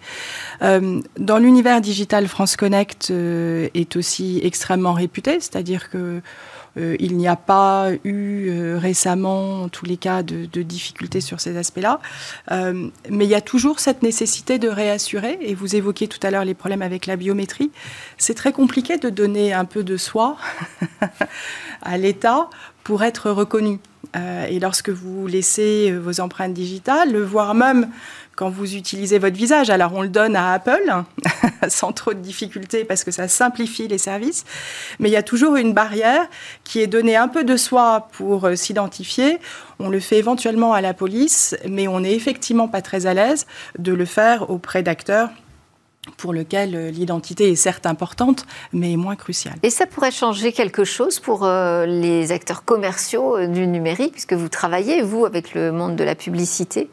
Euh, 0.64 1.00
dans 1.20 1.38
l'univers 1.38 1.80
digital, 1.80 2.28
France 2.28 2.56
Connect 2.56 3.10
euh, 3.12 3.70
est 3.76 3.96
aussi 3.96 4.42
extrêmement 4.44 4.94
réputé, 4.94 5.34
c'est-à-dire 5.40 5.92
que 5.92 6.22
euh, 6.78 6.96
il 7.00 7.18
n'y 7.18 7.28
a 7.28 7.36
pas 7.36 7.90
eu 8.04 8.50
euh, 8.50 8.78
récemment, 8.78 9.64
en 9.64 9.70
tous 9.70 9.86
les 9.86 9.98
cas, 9.98 10.24
de, 10.24 10.46
difficultés 10.62 11.22
sur 11.22 11.40
ces 11.40 11.58
aspects-là. 11.58 12.00
Euh, 12.52 12.90
mais 13.10 13.26
il 13.26 13.30
y 13.30 13.36
a 13.36 13.42
toujours 13.42 13.80
cette 13.80 14.04
nécessité 14.04 14.60
de 14.60 14.70
réassurer. 14.70 15.38
Et 15.42 15.56
vous 15.56 15.76
évoquiez 15.76 16.08
tout 16.08 16.20
à 16.24 16.32
l'heure 16.32 16.46
les 16.46 16.54
problèmes 16.54 16.82
avec 16.82 17.06
la 17.06 17.16
biométrie. 17.16 17.72
C'est 18.18 18.36
très 18.36 18.54
compliqué 18.54 18.98
de 18.98 19.10
donner 19.10 19.54
un 19.54 19.66
peu 19.66 19.84
de 19.84 19.98
soi 19.98 20.38
à 21.82 21.98
l'État 21.98 22.50
pour 22.84 23.04
être 23.04 23.32
reconnu. 23.32 23.80
Et 24.16 24.60
lorsque 24.60 24.90
vous 24.90 25.28
laissez 25.28 25.92
vos 25.92 26.20
empreintes 26.20 26.54
digitales, 26.54 27.18
voire 27.18 27.54
même 27.54 27.90
quand 28.36 28.50
vous 28.50 28.76
utilisez 28.76 29.20
votre 29.20 29.36
visage. 29.36 29.70
Alors 29.70 29.94
on 29.94 30.02
le 30.02 30.10
donne 30.10 30.36
à 30.36 30.54
Apple 30.54 30.92
sans 31.70 31.92
trop 31.92 32.14
de 32.14 32.20
difficultés 32.20 32.84
parce 32.84 33.04
que 33.04 33.12
ça 33.12 33.28
simplifie 33.28 33.88
les 33.88 33.98
services, 33.98 34.46
mais 35.00 35.10
il 35.10 35.12
y 35.12 35.18
a 35.18 35.24
toujours 35.24 35.58
une 35.58 35.74
barrière 35.74 36.28
qui 36.64 36.80
est 36.82 36.88
donnée 36.88 37.16
un 37.16 37.28
peu 37.28 37.44
de 37.44 37.58
soi 37.58 38.08
pour 38.14 38.46
euh, 38.46 38.56
s'identifier. 38.56 39.38
On 39.80 39.90
le 39.90 40.00
fait 40.00 40.18
éventuellement 40.18 40.74
à 40.74 40.82
la 40.82 40.94
police, 40.94 41.56
mais 41.68 41.88
on 41.88 42.00
n'est 42.00 42.16
effectivement 42.16 42.68
pas 42.68 42.82
très 42.82 43.06
à 43.06 43.14
l'aise 43.14 43.46
de 43.78 43.94
le 43.94 44.06
faire 44.06 44.50
auprès 44.50 44.84
d'acteurs 44.84 45.30
pour 46.18 46.34
lequel 46.34 46.76
euh, 46.76 46.90
l'identité 46.90 47.52
est 47.52 47.56
certes 47.56 47.86
importante, 47.86 48.46
mais 48.74 48.96
moins 48.96 49.16
cruciale. 49.16 49.56
Et 49.62 49.70
ça 49.70 49.86
pourrait 49.86 50.12
changer 50.12 50.52
quelque 50.52 50.84
chose 50.84 51.20
pour 51.20 51.46
euh, 51.46 51.86
les 51.86 52.32
acteurs 52.32 52.66
commerciaux 52.66 53.38
euh, 53.38 53.48
du 53.48 53.68
numérique, 53.68 54.14
puisque 54.14 54.34
vous 54.34 54.50
travaillez, 54.50 55.04
vous, 55.04 55.26
avec 55.26 55.54
le 55.54 55.72
monde 55.72 55.96
de 55.96 56.04
la 56.04 56.16
publicité. 56.16 56.90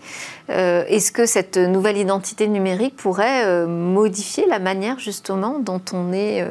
Est-ce 0.48 1.12
que 1.12 1.26
cette 1.26 1.58
nouvelle 1.58 1.98
identité 1.98 2.48
numérique 2.48 2.96
pourrait 2.96 3.66
modifier 3.66 4.46
la 4.46 4.58
manière, 4.58 4.98
justement, 4.98 5.58
dont 5.58 5.82
on 5.92 6.14
est 6.14 6.42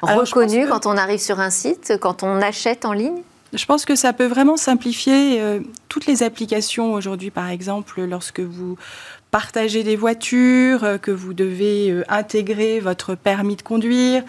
reconnu 0.00 0.66
quand 0.66 0.86
on 0.86 0.96
arrive 0.96 1.18
sur 1.18 1.38
un 1.38 1.50
site, 1.50 1.98
quand 2.00 2.22
on 2.22 2.40
achète 2.40 2.86
en 2.86 2.94
ligne? 2.94 3.20
Je 3.52 3.66
pense 3.66 3.84
que 3.84 3.94
ça 3.94 4.14
peut 4.14 4.26
vraiment 4.26 4.56
simplifier 4.56 5.60
toutes 5.90 6.06
les 6.06 6.22
applications 6.22 6.94
aujourd'hui, 6.94 7.30
par 7.30 7.50
exemple, 7.50 8.00
lorsque 8.00 8.40
vous 8.40 8.78
partager 9.30 9.84
des 9.84 9.96
voitures, 9.96 10.84
euh, 10.84 10.98
que 10.98 11.10
vous 11.10 11.34
devez 11.34 11.90
euh, 11.90 12.04
intégrer 12.08 12.80
votre 12.80 13.14
permis 13.14 13.56
de 13.56 13.62
conduire, 13.62 14.22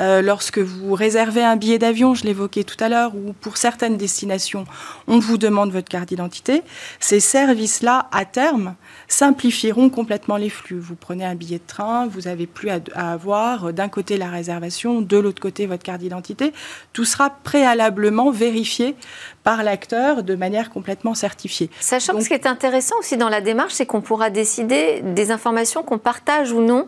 euh, 0.00 0.22
lorsque 0.22 0.58
vous 0.58 0.94
réservez 0.94 1.44
un 1.44 1.56
billet 1.56 1.78
d'avion, 1.78 2.14
je 2.14 2.24
l'évoquais 2.24 2.64
tout 2.64 2.82
à 2.82 2.88
l'heure, 2.88 3.14
ou 3.14 3.32
pour 3.34 3.56
certaines 3.56 3.96
destinations, 3.96 4.64
on 5.08 5.18
vous 5.18 5.38
demande 5.38 5.72
votre 5.72 5.88
carte 5.88 6.08
d'identité, 6.08 6.62
ces 7.00 7.20
services-là, 7.20 8.08
à 8.12 8.24
terme, 8.24 8.74
simplifieront 9.08 9.90
complètement 9.90 10.36
les 10.36 10.50
flux. 10.50 10.78
Vous 10.78 10.96
prenez 10.96 11.24
un 11.24 11.34
billet 11.34 11.58
de 11.58 11.66
train, 11.66 12.06
vous 12.06 12.22
n'avez 12.22 12.46
plus 12.46 12.70
à, 12.70 12.80
avoir 12.94 13.72
d'un 13.72 13.88
côté 13.88 14.16
la 14.16 14.28
réservation, 14.28 15.00
de 15.02 15.16
l'autre 15.16 15.40
côté 15.40 15.66
votre 15.66 15.82
carte 15.82 16.00
d'identité. 16.00 16.52
Tout 16.92 17.04
sera 17.04 17.30
préalablement 17.30 18.30
vérifié 18.30 18.96
par 19.44 19.62
l'acteur 19.62 20.22
de 20.22 20.34
manière 20.34 20.70
complètement 20.70 21.14
certifiée. 21.14 21.70
Sachant 21.80 22.14
que 22.14 22.22
ce 22.22 22.28
qui 22.28 22.34
est 22.34 22.46
intéressant 22.46 22.96
aussi 22.98 23.16
dans 23.16 23.28
la 23.28 23.40
démarche, 23.40 23.74
c'est 23.74 23.86
qu'on 23.86 24.00
pourra 24.00 24.30
décider 24.46 25.00
des 25.02 25.32
informations 25.32 25.82
qu'on 25.82 25.98
partage 25.98 26.52
ou 26.52 26.60
non 26.60 26.86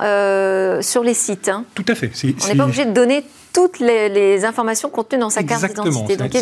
euh, 0.00 0.80
sur 0.80 1.02
les 1.02 1.12
sites. 1.12 1.50
Hein. 1.50 1.64
Tout 1.74 1.84
à 1.86 1.94
fait. 1.94 2.10
on 2.42 2.48
n'est 2.48 2.54
pas 2.54 2.64
obligé 2.64 2.86
de 2.86 2.92
donner 2.92 3.24
toutes 3.54 3.78
les, 3.78 4.44
informations 4.44 4.90
contenues 4.90 5.20
dans 5.20 5.30
sa 5.30 5.44
carte 5.44 5.64
d'identité. 5.64 6.16
Donc 6.16 6.32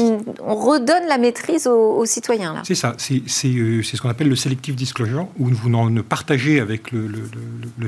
on 0.44 0.57
redonne 0.57 1.07
la 1.09 1.18
maîtrise 1.18 1.68
aux, 1.68 2.05
citoyens. 2.07 2.62
C'est 2.64 2.75
ça, 2.75 2.96
euh, 3.11 3.83
c'est 3.83 3.96
ce 3.96 4.01
qu'on 4.01 4.09
appelle 4.09 4.29
le 4.29 4.35
selective 4.35 4.75
disclosure, 4.75 5.29
où 5.38 5.48
vous 5.48 5.68
ne 5.68 6.01
partagez 6.01 6.59
avec 6.59 6.90
le, 6.90 7.11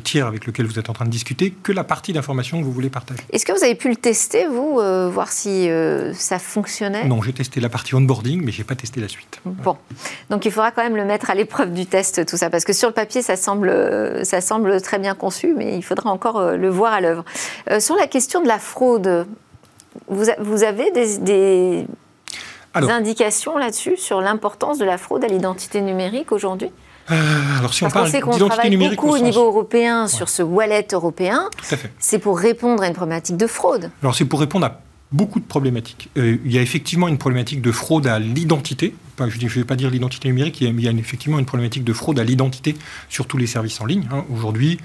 tiers 0.02 0.26
avec 0.26 0.46
lequel 0.46 0.66
vous 0.66 0.78
êtes 0.78 0.90
en 0.90 0.92
train 0.92 1.06
de 1.06 1.10
discuter 1.10 1.54
que 1.62 1.72
la 1.72 1.84
partie 1.84 2.12
d'information 2.12 2.60
que 2.60 2.64
vous 2.64 2.72
voulez 2.72 2.90
partager. 2.90 3.22
Est-ce 3.32 3.46
que 3.46 3.52
vous 3.52 3.64
avez 3.64 3.74
pu 3.74 3.88
le 3.88 3.96
tester, 3.96 4.46
vous, 4.46 4.78
euh, 4.78 5.08
voir 5.08 5.32
si 5.32 5.70
euh, 5.70 6.12
ça 6.12 6.38
fonctionnait? 6.38 7.06
Non, 7.06 7.22
j'ai 7.22 7.32
testé 7.32 7.60
la 7.60 7.70
partie 7.70 7.94
onboarding, 7.94 8.42
mais 8.44 8.52
je 8.52 8.58
n'ai 8.58 8.64
pas 8.64 8.74
testé 8.74 9.00
la 9.00 9.08
suite. 9.08 9.40
Bon, 9.46 9.78
donc 10.28 10.44
il 10.44 10.52
faudra 10.52 10.70
quand 10.70 10.82
même 10.82 10.96
le 10.96 11.04
mettre 11.06 11.30
à 11.30 11.34
l'épreuve 11.34 11.72
du 11.72 11.86
test, 11.86 12.26
tout 12.26 12.36
ça, 12.36 12.50
parce 12.50 12.64
que 12.64 12.74
sur 12.74 12.88
le 12.88 12.94
papier, 12.94 13.22
ça 13.22 13.36
semble, 13.36 14.20
ça 14.24 14.42
semble 14.42 14.82
très 14.82 14.98
bien 14.98 15.14
conçu, 15.14 15.54
mais 15.56 15.76
il 15.76 15.82
faudra 15.82 16.10
encore 16.10 16.52
le 16.52 16.68
voir 16.68 16.92
à 16.92 17.00
l'œuvre. 17.00 17.24
sur 17.78 17.96
la 17.96 18.06
question 18.06 18.42
de 18.42 18.48
la 18.48 18.58
fraude, 18.58 19.13
vous, 20.08 20.62
avez 20.62 20.90
des, 20.90 21.86
indications 22.74 23.56
là-dessus 23.56 23.96
sur 23.96 24.20
l'importance 24.20 24.78
de 24.78 24.84
la 24.84 24.98
fraude 24.98 25.24
à 25.24 25.28
l'identité 25.28 25.80
numérique 25.80 26.32
aujourd'hui? 26.32 26.70
Euh, 27.10 27.58
alors 27.58 27.74
si 27.74 27.84
on 27.84 27.90
parle 27.90 28.08
sait 28.08 28.20
qu'on 28.20 28.30
travaille 28.30 28.74
beaucoup 28.76 29.10
au, 29.10 29.18
niveau 29.18 29.44
européen 29.44 30.08
sur 30.08 30.30
ce 30.30 30.42
wallet 30.42 30.86
européen. 30.92 31.50
C'est 31.98 32.18
pour 32.18 32.38
répondre 32.38 32.82
à 32.82 32.86
une 32.86 32.94
problématique 32.94 33.36
de 33.36 33.46
fraude. 33.46 33.90
Alors 34.02 34.14
c'est 34.14 34.24
pour 34.24 34.40
répondre 34.40 34.66
à 34.66 34.80
beaucoup 35.14 35.38
de 35.38 35.44
problématiques. 35.44 36.10
Euh, 36.16 36.38
il 36.44 36.52
y 36.52 36.58
a 36.58 36.62
effectivement 36.62 37.06
une 37.08 37.18
problématique 37.18 37.62
de 37.62 37.70
fraude 37.70 38.06
à 38.06 38.18
l'identité. 38.18 38.94
je 39.18 39.24
ne 39.24 39.48
vais 39.48 39.64
pas 39.64 39.76
dire 39.76 39.90
l'identité 39.90 40.28
numérique, 40.28 40.60
il 40.60 40.80
y 40.80 40.88
a, 40.88 40.90
effectivement 40.92 41.38
une 41.38 41.46
problématique 41.46 41.84
de 41.84 41.92
fraude 41.92 42.18
à 42.18 42.24
l'identité 42.24 42.74
sur 43.08 43.26
tous 43.26 43.36
les 43.36 43.46
services 43.46 43.80
en 43.80 43.86
ligne. 43.86 44.08
Hein. 44.10 44.24
Aujourd'hui, 44.32 44.78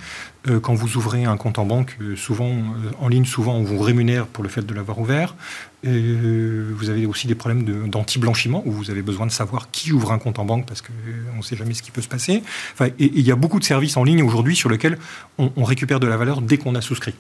quand 0.61 0.73
vous 0.73 0.97
ouvrez 0.97 1.25
un 1.25 1.37
compte 1.37 1.59
en 1.59 1.65
banque, 1.65 1.97
euh, 2.01 2.15
souvent 2.15 2.51
en 2.99 3.07
ligne, 3.07 3.25
souvent 3.25 3.55
on 3.55 3.63
vous 3.63 3.79
rémunère 3.79 4.25
pour 4.25 4.43
le 4.43 4.49
fait 4.49 4.65
de 4.65 4.73
l'avoir 4.73 4.99
ouvert. 4.99 5.35
vous 5.83 6.89
avez 6.89 7.05
aussi 7.05 7.27
des 7.27 7.35
problèmes 7.35 7.89
d'anti-blanchiment 7.89 8.63
où 8.65 8.71
vous 8.71 8.89
avez 8.89 9.01
besoin 9.01 9.25
de 9.25 9.31
savoir 9.31 9.71
qui 9.71 9.91
ouvre 9.91 10.11
un 10.11 10.19
compte 10.19 10.39
en 10.39 10.45
banque 10.45 10.65
parce 10.65 10.81
qu'on 10.81 11.37
ne 11.37 11.41
sait 11.41 11.55
jamais 11.55 11.73
ce 11.73 11.81
qui 11.81 11.91
peut 11.91 12.01
se 12.01 12.07
passer. 12.07 12.43
Enfin, 12.73 12.89
il 12.99 13.21
y 13.21 13.31
a 13.31 13.35
beaucoup 13.35 13.59
de 13.59 13.65
services 13.65 13.97
en 13.97 14.03
ligne 14.03 14.23
aujourd'hui 14.23 14.55
sur 14.55 14.69
lesquels 14.69 14.97
on 15.37 15.63
récupère 15.63 15.99
de 15.99 16.07
la 16.07 16.17
valeur 16.17 16.41
dès 16.41 16.57
qu'on 16.57 16.75
a 16.75 16.81
souscrit. 16.81 17.15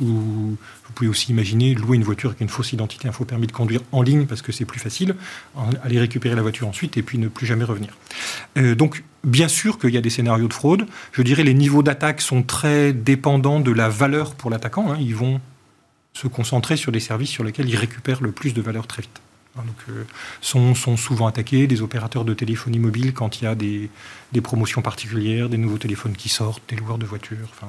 Ou 0.00 0.06
vous 0.06 0.92
pouvez 0.94 1.08
aussi 1.08 1.30
imaginer 1.30 1.74
louer 1.74 1.96
une 1.96 2.04
voiture 2.04 2.30
avec 2.30 2.40
une 2.40 2.48
fausse 2.48 2.72
identité, 2.72 3.08
un 3.08 3.12
faux 3.12 3.24
permis 3.24 3.46
de 3.46 3.52
conduire 3.52 3.80
en 3.92 4.02
ligne 4.02 4.26
parce 4.26 4.42
que 4.42 4.52
c'est 4.52 4.64
plus 4.64 4.80
facile, 4.80 5.16
aller 5.82 5.98
récupérer 5.98 6.34
la 6.34 6.42
voiture 6.42 6.68
ensuite 6.68 6.96
et 6.96 7.02
puis 7.02 7.18
ne 7.18 7.28
plus 7.28 7.46
jamais 7.46 7.64
revenir. 7.64 7.96
Euh, 8.56 8.74
donc, 8.74 9.02
bien 9.24 9.48
sûr 9.48 9.78
qu'il 9.78 9.90
y 9.90 9.96
a 9.96 10.00
des 10.00 10.10
scénarios 10.10 10.48
de 10.48 10.52
fraude. 10.52 10.86
Je 11.12 11.22
dirais 11.22 11.42
les 11.42 11.54
niveaux 11.54 11.82
d'attaque 11.82 12.20
sont 12.20 12.42
très 12.42 12.92
dépendants 12.92 13.60
de 13.60 13.72
la 13.72 13.88
valeur 13.88 14.34
pour 14.34 14.50
l'attaquant. 14.50 14.92
Hein. 14.92 14.98
Ils 15.00 15.16
vont 15.16 15.40
se 16.12 16.28
concentrer 16.28 16.76
sur 16.76 16.92
des 16.92 17.00
services 17.00 17.30
sur 17.30 17.44
lesquels 17.44 17.68
ils 17.68 17.76
récupèrent 17.76 18.22
le 18.22 18.32
plus 18.32 18.54
de 18.54 18.62
valeur 18.62 18.86
très 18.86 19.02
vite. 19.02 19.20
Hein, 19.56 19.62
donc, 19.66 19.76
euh, 19.88 20.04
sont, 20.40 20.74
souvent 20.96 21.26
attaqués 21.26 21.66
des 21.66 21.82
opérateurs 21.82 22.24
de 22.24 22.34
téléphonie 22.34 22.78
mobile 22.78 23.12
quand 23.12 23.40
il 23.40 23.44
y 23.44 23.46
a 23.46 23.54
des, 23.54 23.90
promotions 24.42 24.82
particulières, 24.82 25.48
des 25.48 25.58
nouveaux 25.58 25.78
téléphones 25.78 26.16
qui 26.16 26.28
sortent, 26.28 26.62
des 26.68 26.76
loueurs 26.76 26.98
de 26.98 27.06
voitures, 27.06 27.52
euh, 27.62 27.66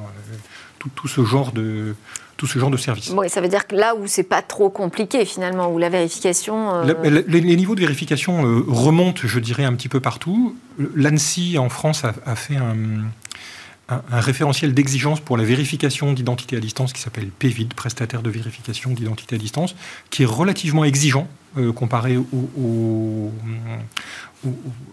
tout, 0.79 0.89
tout, 0.95 1.07
ce 1.07 1.23
genre 1.23 1.51
de 1.51 1.95
tout 2.37 2.47
ce 2.47 2.59
genre 2.59 2.69
de 2.69 2.77
services. 2.77 3.13
Oui, 3.15 3.29
ça 3.29 3.41
veut 3.41 3.47
dire 3.47 3.65
que 3.65 3.75
là 3.75 3.95
où 3.95 4.07
c'est 4.07 4.23
pas 4.23 4.41
trop 4.41 4.69
compliqué 4.69 5.25
finalement, 5.25 5.71
où 5.71 5.77
la 5.77 5.89
vérification. 5.89 6.83
Euh, 6.83 7.23
les, 7.27 7.55
niveaux 7.55 7.75
de 7.75 7.81
vérification 7.81 8.41
remontent, 8.67 9.21
je 9.23 9.39
dirais, 9.39 9.63
un 9.63 9.73
petit 9.73 9.89
peu 9.89 9.99
partout. 9.99 10.55
L'ANSI 10.95 11.57
en 11.57 11.69
France 11.69 12.03
a, 12.03 12.13
a 12.25 12.35
fait 12.35 12.57
un, 12.57 13.05
un, 13.89 14.19
référentiel 14.19 14.73
d'exigence 14.73 15.19
pour 15.19 15.37
la 15.37 15.43
vérification 15.43 16.13
d'identité 16.13 16.57
à 16.57 16.59
distance 16.59 16.93
qui 16.93 17.01
s'appelle 17.01 17.27
PVID, 17.27 17.73
prestataire 17.73 18.21
de 18.21 18.29
vérification 18.29 18.91
d'identité 18.91 19.35
à 19.35 19.37
distance, 19.37 19.75
qui 20.09 20.23
est 20.23 20.27
relativement 20.27 20.83
exigeant 20.85 21.27
euh, 21.57 21.71
comparé 21.71 22.17
au, 22.17 23.31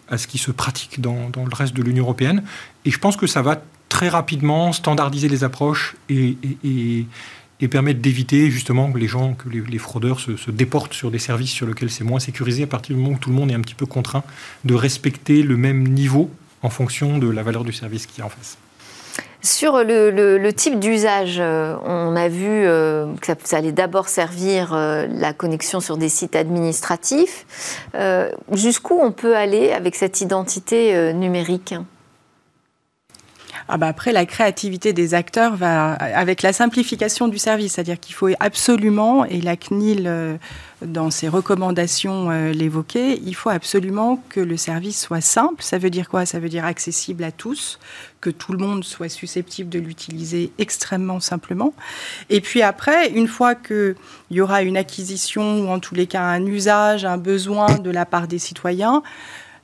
à 0.09 0.19
ce 0.19 0.27
qui 0.27 0.39
se 0.39 0.51
pratique 0.51 1.01
dans, 1.01 1.31
le 1.35 1.55
reste 1.55 1.75
de 1.75 1.83
l'Union 1.83 2.05
européenne. 2.05 2.43
Et 2.85 2.91
je 2.91 2.99
pense 2.99 3.17
que 3.17 3.27
ça 3.27 3.43
va 3.43 3.63
très 3.93 4.09
rapidement 4.09 4.73
standardiser 4.73 5.29
les 5.29 5.45
approches 5.45 5.97
et, 6.09 6.39
et, 6.65 7.69
permettre 7.69 8.01
d'éviter 8.01 8.51
justement 8.51 8.91
que 8.91 8.99
les 8.99 9.07
gens, 9.07 9.35
que 9.35 9.49
les, 9.49 9.79
fraudeurs 9.79 10.19
se, 10.19 10.51
déportent 10.51 10.95
sur 10.95 11.11
des 11.13 11.21
services 11.21 11.53
sur 11.53 11.67
lesquels 11.67 11.91
c'est 11.91 12.03
moins 12.03 12.19
sécurisé 12.19 12.65
à 12.65 12.67
partir 12.67 12.97
du 12.97 13.03
moment 13.03 13.15
où 13.15 13.19
tout 13.19 13.31
le 13.31 13.37
monde 13.37 13.51
est 13.53 13.55
un 13.55 13.61
petit 13.61 13.77
peu 13.77 13.87
contraint 13.87 14.25
de 14.65 14.75
respecter 14.75 15.43
le 15.45 15.57
même 15.57 15.87
niveau 15.87 16.31
en 16.63 16.71
fonction 16.71 17.19
de 17.19 17.29
la 17.29 17.43
valeur 17.45 17.65
du 17.65 17.73
service 17.73 18.07
qui 18.07 18.21
est 18.21 18.25
en 18.25 18.31
face. 18.31 18.57
Sur 19.43 19.85
le, 19.85 20.51
type 20.51 20.81
d'usage, 20.81 21.37
euh, 21.39 21.77
on 21.85 22.17
a 22.17 22.29
vu 22.29 22.49
euh, 22.49 23.13
que 23.21 23.33
ça, 23.45 23.57
allait 23.57 23.73
d'abord 23.73 24.09
servir 24.09 24.73
euh, 24.73 25.07
la 25.09 25.33
connexion 25.33 25.81
sur 25.81 25.99
des 25.99 26.09
sites 26.09 26.35
administratifs. 26.35 27.47
Jusqu'où 28.53 28.99
on 29.01 29.13
peut 29.13 29.37
aller 29.37 29.71
avec 29.71 29.97
cette 29.97 30.21
identité 30.21 31.13
numérique? 31.13 31.75
Ah 33.69 33.77
bah 33.79 33.87
après, 33.87 34.13
la 34.13 34.27
créativité 34.27 34.93
des 34.93 35.15
acteurs 35.15 35.57
va 35.57 35.93
avec 35.93 36.43
la 36.43 36.53
simplification 36.53 37.29
du 37.29 37.39
service, 37.39 37.75
c'est-à-dire 37.75 38.01
qu'il 38.01 38.15
faut 38.15 38.29
absolument, 38.41 39.25
et 39.25 39.41
la 39.41 39.57
CNIL 39.57 40.05
euh, 40.07 40.37
dans 40.85 41.11
ses 41.11 41.29
recommandations 41.29 42.31
euh, 42.31 42.53
l'évoquait, 42.53 43.21
il 43.25 43.35
faut 43.35 43.51
absolument 43.51 44.23
que 44.29 44.41
le 44.41 44.57
service 44.57 45.01
soit 45.01 45.21
simple. 45.21 45.63
Ça 45.63 45.79
veut 45.79 45.91
dire 45.91 46.09
quoi? 46.09 46.27
Ça 46.27 46.39
veut 46.41 46.49
dire 46.49 46.65
accessible 46.65 47.25
à 47.25 47.31
tous, 47.31 47.79
que 48.21 48.31
tout 48.31 48.53
le 48.53 48.59
monde 48.59 48.85
soit 48.85 49.09
susceptible 49.09 49.69
de 49.69 49.79
l'utiliser 49.79 50.53
extrêmement 50.59 51.21
simplement. 51.21 51.73
Et 52.31 52.41
puis 52.41 52.63
après, 52.63 53.11
une 53.11 53.29
fois 53.29 53.55
qu'il 53.55 53.95
y 54.31 54.41
aura 54.41 54.63
une 54.63 54.77
acquisition 54.77 55.61
ou 55.61 55.69
en 55.69 55.79
tous 55.79 55.95
les 55.95 56.07
cas 56.07 56.23
un 56.23 56.45
usage, 56.47 57.05
un 57.05 57.19
besoin 57.19 57.79
de 57.79 57.91
la 57.91 58.07
part 58.07 58.27
des 58.27 58.39
citoyens, 58.39 59.03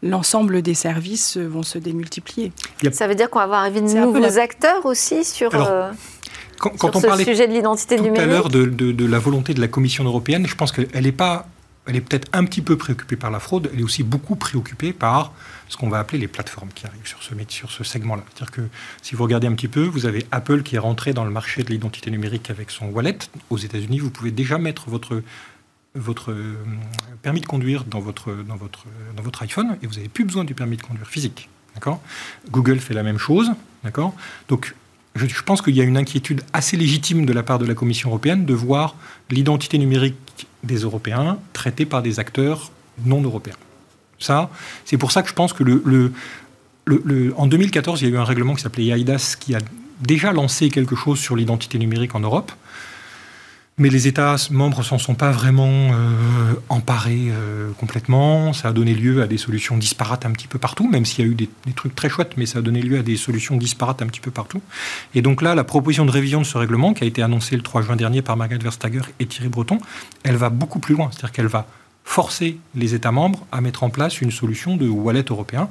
l'ensemble 0.02 0.62
des 0.62 0.74
services 0.74 1.37
vont 1.37 1.62
se 1.62 1.78
démultiplier. 1.78 2.52
Ça 2.92 3.06
veut 3.06 3.14
dire 3.14 3.30
qu'on 3.30 3.38
va 3.38 3.44
avoir 3.44 3.70
de 3.70 3.80
nouveaux 3.80 4.38
acteurs 4.38 4.87
aussi 4.87 5.24
sur... 5.24 5.54
Euh, 5.54 5.90
quand, 6.58 6.96
on 6.96 7.00
parlait 7.00 7.24
sujet 7.24 7.46
de 7.46 7.52
l'identité 7.52 7.96
tout 7.96 8.02
numérique. 8.02 8.22
à 8.22 8.26
l'heure 8.26 8.48
de, 8.48 9.06
la 9.06 9.18
volonté 9.18 9.54
de 9.54 9.61
la 9.61 9.68
Commission 9.68 10.04
européenne, 10.04 10.46
je 10.46 10.56
pense 10.56 10.72
qu'elle 10.72 10.88
n'est 11.04 11.12
pas, 11.12 11.46
elle 11.87 11.96
est 11.96 12.00
peut-être 12.00 12.28
un 12.32 12.44
petit 12.44 12.62
peu 12.62 12.76
préoccupée 12.76 13.16
par 13.16 13.30
la 13.30 13.38
fraude, 13.38 13.70
elle 13.72 13.80
est 13.80 13.84
aussi 13.84 14.02
beaucoup 14.02 14.34
préoccupée 14.34 14.92
par 14.92 15.32
ce 15.68 15.76
qu'on 15.76 15.88
va 15.88 15.98
appeler 15.98 16.18
les 16.18 16.28
plateformes 16.28 16.70
qui 16.74 16.87
arrivent 16.87 17.06
sur 17.06 17.22
ce, 17.22 17.34
sur 17.48 17.70
ce 17.70 17.84
segment-là. 17.84 18.22
C'est-à-dire 18.28 18.50
que 18.50 18.62
si 19.02 19.14
vous 19.14 19.22
regardez 19.22 19.46
un 19.46 19.52
petit 19.52 19.68
peu, 19.68 19.84
vous 19.84 20.06
avez 20.06 20.26
Apple 20.32 20.62
qui 20.62 20.76
est 20.76 20.80
rentré 20.80 21.12
dans 21.12 21.24
le 21.24 21.30
marché 21.30 21.62
de 21.62 21.70
l'identité 21.70 22.11
numérique 22.11 22.50
avec 22.50 22.70
son 22.70 22.87
wallet. 22.87 23.18
Aux 23.50 23.58
États-Unis, 23.58 24.00
vous 24.00 24.11
pouvez 24.11 24.30
déjà 24.30 24.58
mettre 24.58 24.88
votre 24.88 25.22
votre 25.98 26.32
euh, 26.32 26.56
permis 27.22 27.40
de 27.40 27.46
conduire 27.46 27.84
dans 27.84 28.00
votre, 28.00 28.32
dans, 28.32 28.56
votre, 28.56 28.84
dans 29.16 29.22
votre 29.22 29.42
iPhone 29.42 29.76
et 29.82 29.87
vous 29.87 29.94
n'avez 29.94 30.08
plus 30.08 30.24
besoin 30.24 30.44
du 30.44 30.54
permis 30.54 30.76
de 30.76 30.82
conduire 30.82 31.06
physique. 31.06 31.48
Google 32.50 32.80
fait 32.80 32.94
la 32.94 33.02
même 33.02 33.18
chose. 33.18 33.50
Donc, 34.48 34.74
je, 35.14 35.42
pense 35.42 35.62
qu'il 35.62 35.74
y 35.76 35.80
a 35.80 35.84
une 35.84 35.96
inquiétude 35.96 36.42
assez 36.52 36.76
légitime 36.76 37.26
de 37.26 37.32
la 37.32 37.42
part 37.42 37.58
de 37.58 37.66
la 37.66 37.74
Commission 37.74 38.11
européenne 38.11 38.44
de 38.44 38.54
voir 38.54 38.94
l'identité 39.30 39.78
numérique 39.78 40.16
des 40.64 40.78
Européens 40.78 41.38
traitée 41.52 41.87
par 41.87 42.02
des 42.02 42.18
acteurs 42.20 42.70
non 43.04 43.22
européens. 43.22 43.56
Ça, 44.18 44.50
c'est 44.84 44.98
pour 44.98 45.12
ça 45.12 45.22
que 45.22 45.28
je 45.28 45.34
pense 45.34 45.52
que 45.52 45.62
le, 45.62 45.82
le, 45.84 46.12
le, 46.87 47.34
en 47.37 47.46
2014, 47.46 48.02
il 48.02 48.08
y 48.08 48.11
a 48.11 48.14
eu 48.14 48.18
un 48.18 48.24
règlement 48.24 48.54
qui 48.54 48.62
s'appelait 48.62 48.87
IDAS 48.87 49.37
qui 49.38 49.54
a 49.54 49.61
déjà 50.00 50.32
lancé 50.32 50.68
quelque 50.70 50.96
chose 50.96 51.18
sur 51.18 51.37
l'identité 51.37 51.78
numérique 51.78 52.14
en 52.14 52.20
Europe 52.20 52.52
mais 53.78 53.90
les 53.90 54.08
États 54.08 54.36
membres 54.50 54.82
s'en 54.82 54.98
sont 54.98 55.14
pas 55.14 55.30
vraiment 55.30 55.92
euh, 55.92 56.54
emparés 56.68 57.28
euh, 57.30 57.70
complètement. 57.78 58.52
Ça 58.52 58.68
a 58.68 58.72
donné 58.72 58.92
lieu 58.94 59.22
à 59.22 59.26
des 59.26 59.38
solutions 59.38 59.76
disparates 59.76 60.26
un 60.26 60.32
petit 60.32 60.48
peu 60.48 60.58
partout, 60.58 60.88
même 60.88 61.04
s'il 61.04 61.24
y 61.24 61.28
a 61.28 61.30
eu 61.30 61.34
des, 61.34 61.48
trucs 61.74 61.94
très 61.94 62.08
chouettes, 62.08 62.36
mais 62.36 62.46
ça 62.46 62.58
a 62.58 62.62
donné 62.62 62.82
lieu 62.82 62.98
à 62.98 63.02
des 63.02 63.16
solutions 63.16 63.56
disparates 63.56 64.02
un 64.02 64.06
petit 64.06 64.20
peu 64.20 64.30
partout. 64.30 64.60
Et 65.14 65.22
donc 65.22 65.42
là, 65.42 65.54
la 65.54 65.64
proposition 65.64 66.04
de 66.04 66.10
révision 66.10 66.40
de 66.40 66.46
ce 66.46 66.58
règlement, 66.58 66.92
qui 66.92 67.04
a 67.04 67.06
été 67.06 67.22
annoncée 67.22 67.56
le 67.56 67.62
3 67.62 67.82
juin 67.82 67.96
dernier 67.96 68.20
par 68.22 68.36
Margaret 68.36 68.58
Verstager 68.58 69.02
et 69.20 69.26
Thierry 69.26 69.48
Breton, 69.48 69.78
elle 70.24 70.36
va 70.36 70.50
beaucoup 70.50 70.80
plus 70.80 70.94
loin. 70.94 71.10
C'est-à-dire 71.12 71.32
qu'elle 71.32 71.46
va 71.46 71.66
forcer 72.08 72.58
les 72.74 72.94
États 72.94 73.12
membres 73.12 73.46
à 73.52 73.60
mettre 73.60 73.82
en 73.82 73.90
place 73.90 74.22
une 74.22 74.30
solution 74.30 74.78
de 74.78 74.88
wallet 74.88 75.26
européen 75.28 75.68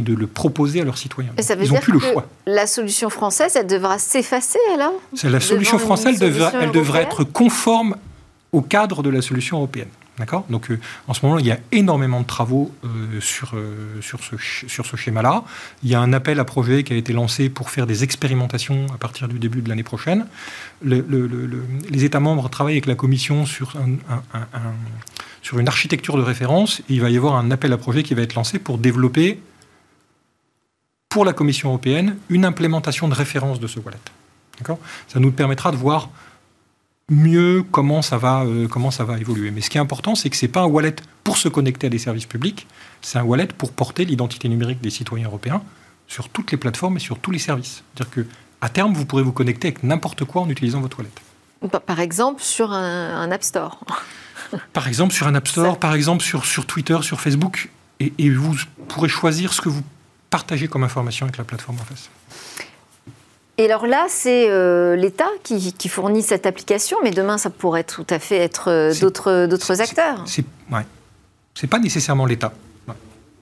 et 0.00 0.02
de 0.02 0.14
le 0.14 0.26
proposer 0.26 0.80
à 0.80 0.84
leurs 0.84 0.98
citoyens. 0.98 1.30
Et 1.38 1.42
ça 1.42 1.54
veut 1.54 1.64
Ils 1.64 1.70
dire 1.70 1.80
plus 1.80 1.92
que 1.92 2.04
le 2.04 2.12
choix. 2.12 2.26
La 2.46 2.66
solution 2.66 3.10
française, 3.10 3.56
elle 3.56 3.66
devra 3.66 3.98
s'effacer 3.98 4.58
alors 4.74 4.94
La 5.22 5.40
solution 5.40 5.78
française, 5.78 6.20
elle 6.20 6.72
devrait 6.72 7.02
être 7.02 7.24
conforme 7.24 7.96
au 8.52 8.62
cadre 8.62 9.02
de 9.02 9.10
la 9.10 9.22
solution 9.22 9.58
européenne. 9.58 9.88
D'accord? 10.18 10.44
Donc, 10.50 10.70
euh, 10.70 10.78
en 11.08 11.14
ce 11.14 11.24
moment, 11.24 11.38
il 11.38 11.46
y 11.46 11.50
a 11.50 11.58
énormément 11.72 12.20
de 12.20 12.26
travaux 12.26 12.70
euh, 12.84 13.20
sur, 13.20 13.52
euh, 13.54 14.02
sur 14.02 14.20
ce, 14.22 14.36
sur 14.68 14.84
ce 14.84 14.94
schéma-là. 14.94 15.44
Il 15.82 15.88
y 15.88 15.94
a 15.94 16.00
un 16.00 16.12
appel 16.12 16.38
à 16.40 16.44
projet 16.44 16.84
qui 16.84 16.92
a 16.92 16.96
été 16.96 17.14
lancé 17.14 17.48
pour 17.48 17.70
faire 17.70 17.86
des 17.86 18.04
expérimentations 18.04 18.84
à 18.92 18.98
partir 18.98 19.28
du 19.28 19.38
début 19.38 19.62
de 19.62 19.68
l'année 19.70 19.82
prochaine. 19.82 20.26
les 20.82 22.04
États 22.04 22.20
membres 22.20 22.50
travaillent 22.50 22.74
avec 22.74 22.86
la 22.86 22.96
Commission 22.96 23.46
sur, 23.46 23.72
un, 23.78 24.18
sur 25.40 25.58
une 25.58 25.68
architecture 25.68 26.18
de 26.18 26.22
référence. 26.22 26.80
Et 26.90 26.94
il 26.94 27.00
va 27.00 27.08
y 27.08 27.16
avoir 27.16 27.36
un 27.36 27.50
appel 27.50 27.72
à 27.72 27.78
projet 27.78 28.02
qui 28.02 28.12
va 28.12 28.20
être 28.20 28.34
lancé 28.34 28.58
pour 28.58 28.76
développer 28.76 29.40
pour 31.10 31.24
la 31.26 31.34
Commission 31.34 31.68
européenne 31.68 32.16
une 32.30 32.46
implémentation 32.46 33.08
de 33.08 33.14
référence 33.14 33.60
de 33.60 33.66
ce 33.66 33.78
wallet. 33.80 33.98
Ça 35.08 35.20
nous 35.20 35.32
permettra 35.32 35.72
de 35.72 35.76
voir 35.76 36.08
mieux 37.10 37.64
comment 37.70 38.02
ça 38.02 38.16
va, 38.16 38.44
euh, 38.44 38.68
comment 38.68 38.90
ça 38.90 39.04
va 39.04 39.18
évoluer. 39.18 39.50
Mais 39.50 39.60
ce 39.60 39.68
qui 39.68 39.78
est 39.78 39.80
important, 39.80 40.14
c'est 40.14 40.30
que 40.30 40.36
ce 40.36 40.46
n'est 40.46 40.52
pas 40.52 40.60
un 40.60 40.66
wallet 40.66 40.94
pour 41.24 41.36
se 41.36 41.48
connecter 41.48 41.88
à 41.88 41.90
des 41.90 41.98
services 41.98 42.26
publics, 42.26 42.66
c'est 43.02 43.18
un 43.18 43.24
wallet 43.24 43.48
pour 43.48 43.72
porter 43.72 44.04
l'identité 44.04 44.48
numérique 44.48 44.80
des 44.80 44.90
citoyens 44.90 45.26
européens 45.26 45.62
sur 46.06 46.28
toutes 46.28 46.52
les 46.52 46.56
plateformes 46.56 46.96
et 46.96 47.00
sur 47.00 47.18
tous 47.18 47.32
les 47.32 47.38
services. 47.38 47.82
C'est-à-dire 47.94 48.14
que 48.14 48.26
à 48.60 48.68
terme, 48.68 48.92
vous 48.92 49.06
pourrez 49.06 49.22
vous 49.22 49.32
connecter 49.32 49.68
avec 49.68 49.82
n'importe 49.82 50.24
quoi 50.24 50.42
en 50.42 50.50
utilisant 50.50 50.80
votre 50.80 50.98
wallet. 50.98 51.10
Par 51.86 52.00
exemple, 52.00 52.42
sur 52.42 52.72
un, 52.72 53.30
App 53.30 53.42
Store. 53.42 53.80
par 54.72 54.86
exemple, 54.86 55.12
sur 55.12 55.26
un 55.26 55.34
App 55.34 55.48
Store, 55.48 55.78
par 55.78 55.94
exemple, 55.94 56.22
sur, 56.22 56.46
sur 56.46 56.64
Twitter, 56.66 56.98
sur 57.02 57.20
Facebook. 57.20 57.70
Et, 57.98 58.12
et, 58.18 58.30
vous 58.30 58.56
pourrez 58.88 59.10
choisir 59.10 59.52
ce 59.52 59.60
que 59.60 59.68
vous 59.68 59.82
partager 60.30 60.68
comme 60.68 60.84
information 60.84 61.26
avec 61.26 61.36
la 61.36 61.44
plateforme 61.44 61.78
en 61.80 61.84
face. 61.84 62.08
Et 63.58 63.66
alors 63.66 63.86
là, 63.86 64.06
c'est 64.08 64.48
euh, 64.48 64.96
l'État 64.96 65.28
qui, 65.42 65.88
fournit 65.90 66.22
cette 66.22 66.46
application, 66.46 66.96
mais 67.04 67.10
demain, 67.10 67.36
ça 67.36 67.50
pourrait 67.50 67.84
tout 67.84 68.06
à 68.08 68.18
fait 68.18 68.38
être 68.38 68.70
euh, 68.70 68.94
d'autres, 68.94 69.82
acteurs. 69.82 70.24
C'est 70.24 70.46
ouais. 70.70 71.68
pas 71.68 71.78
nécessairement 71.78 72.24
l'État. 72.24 72.54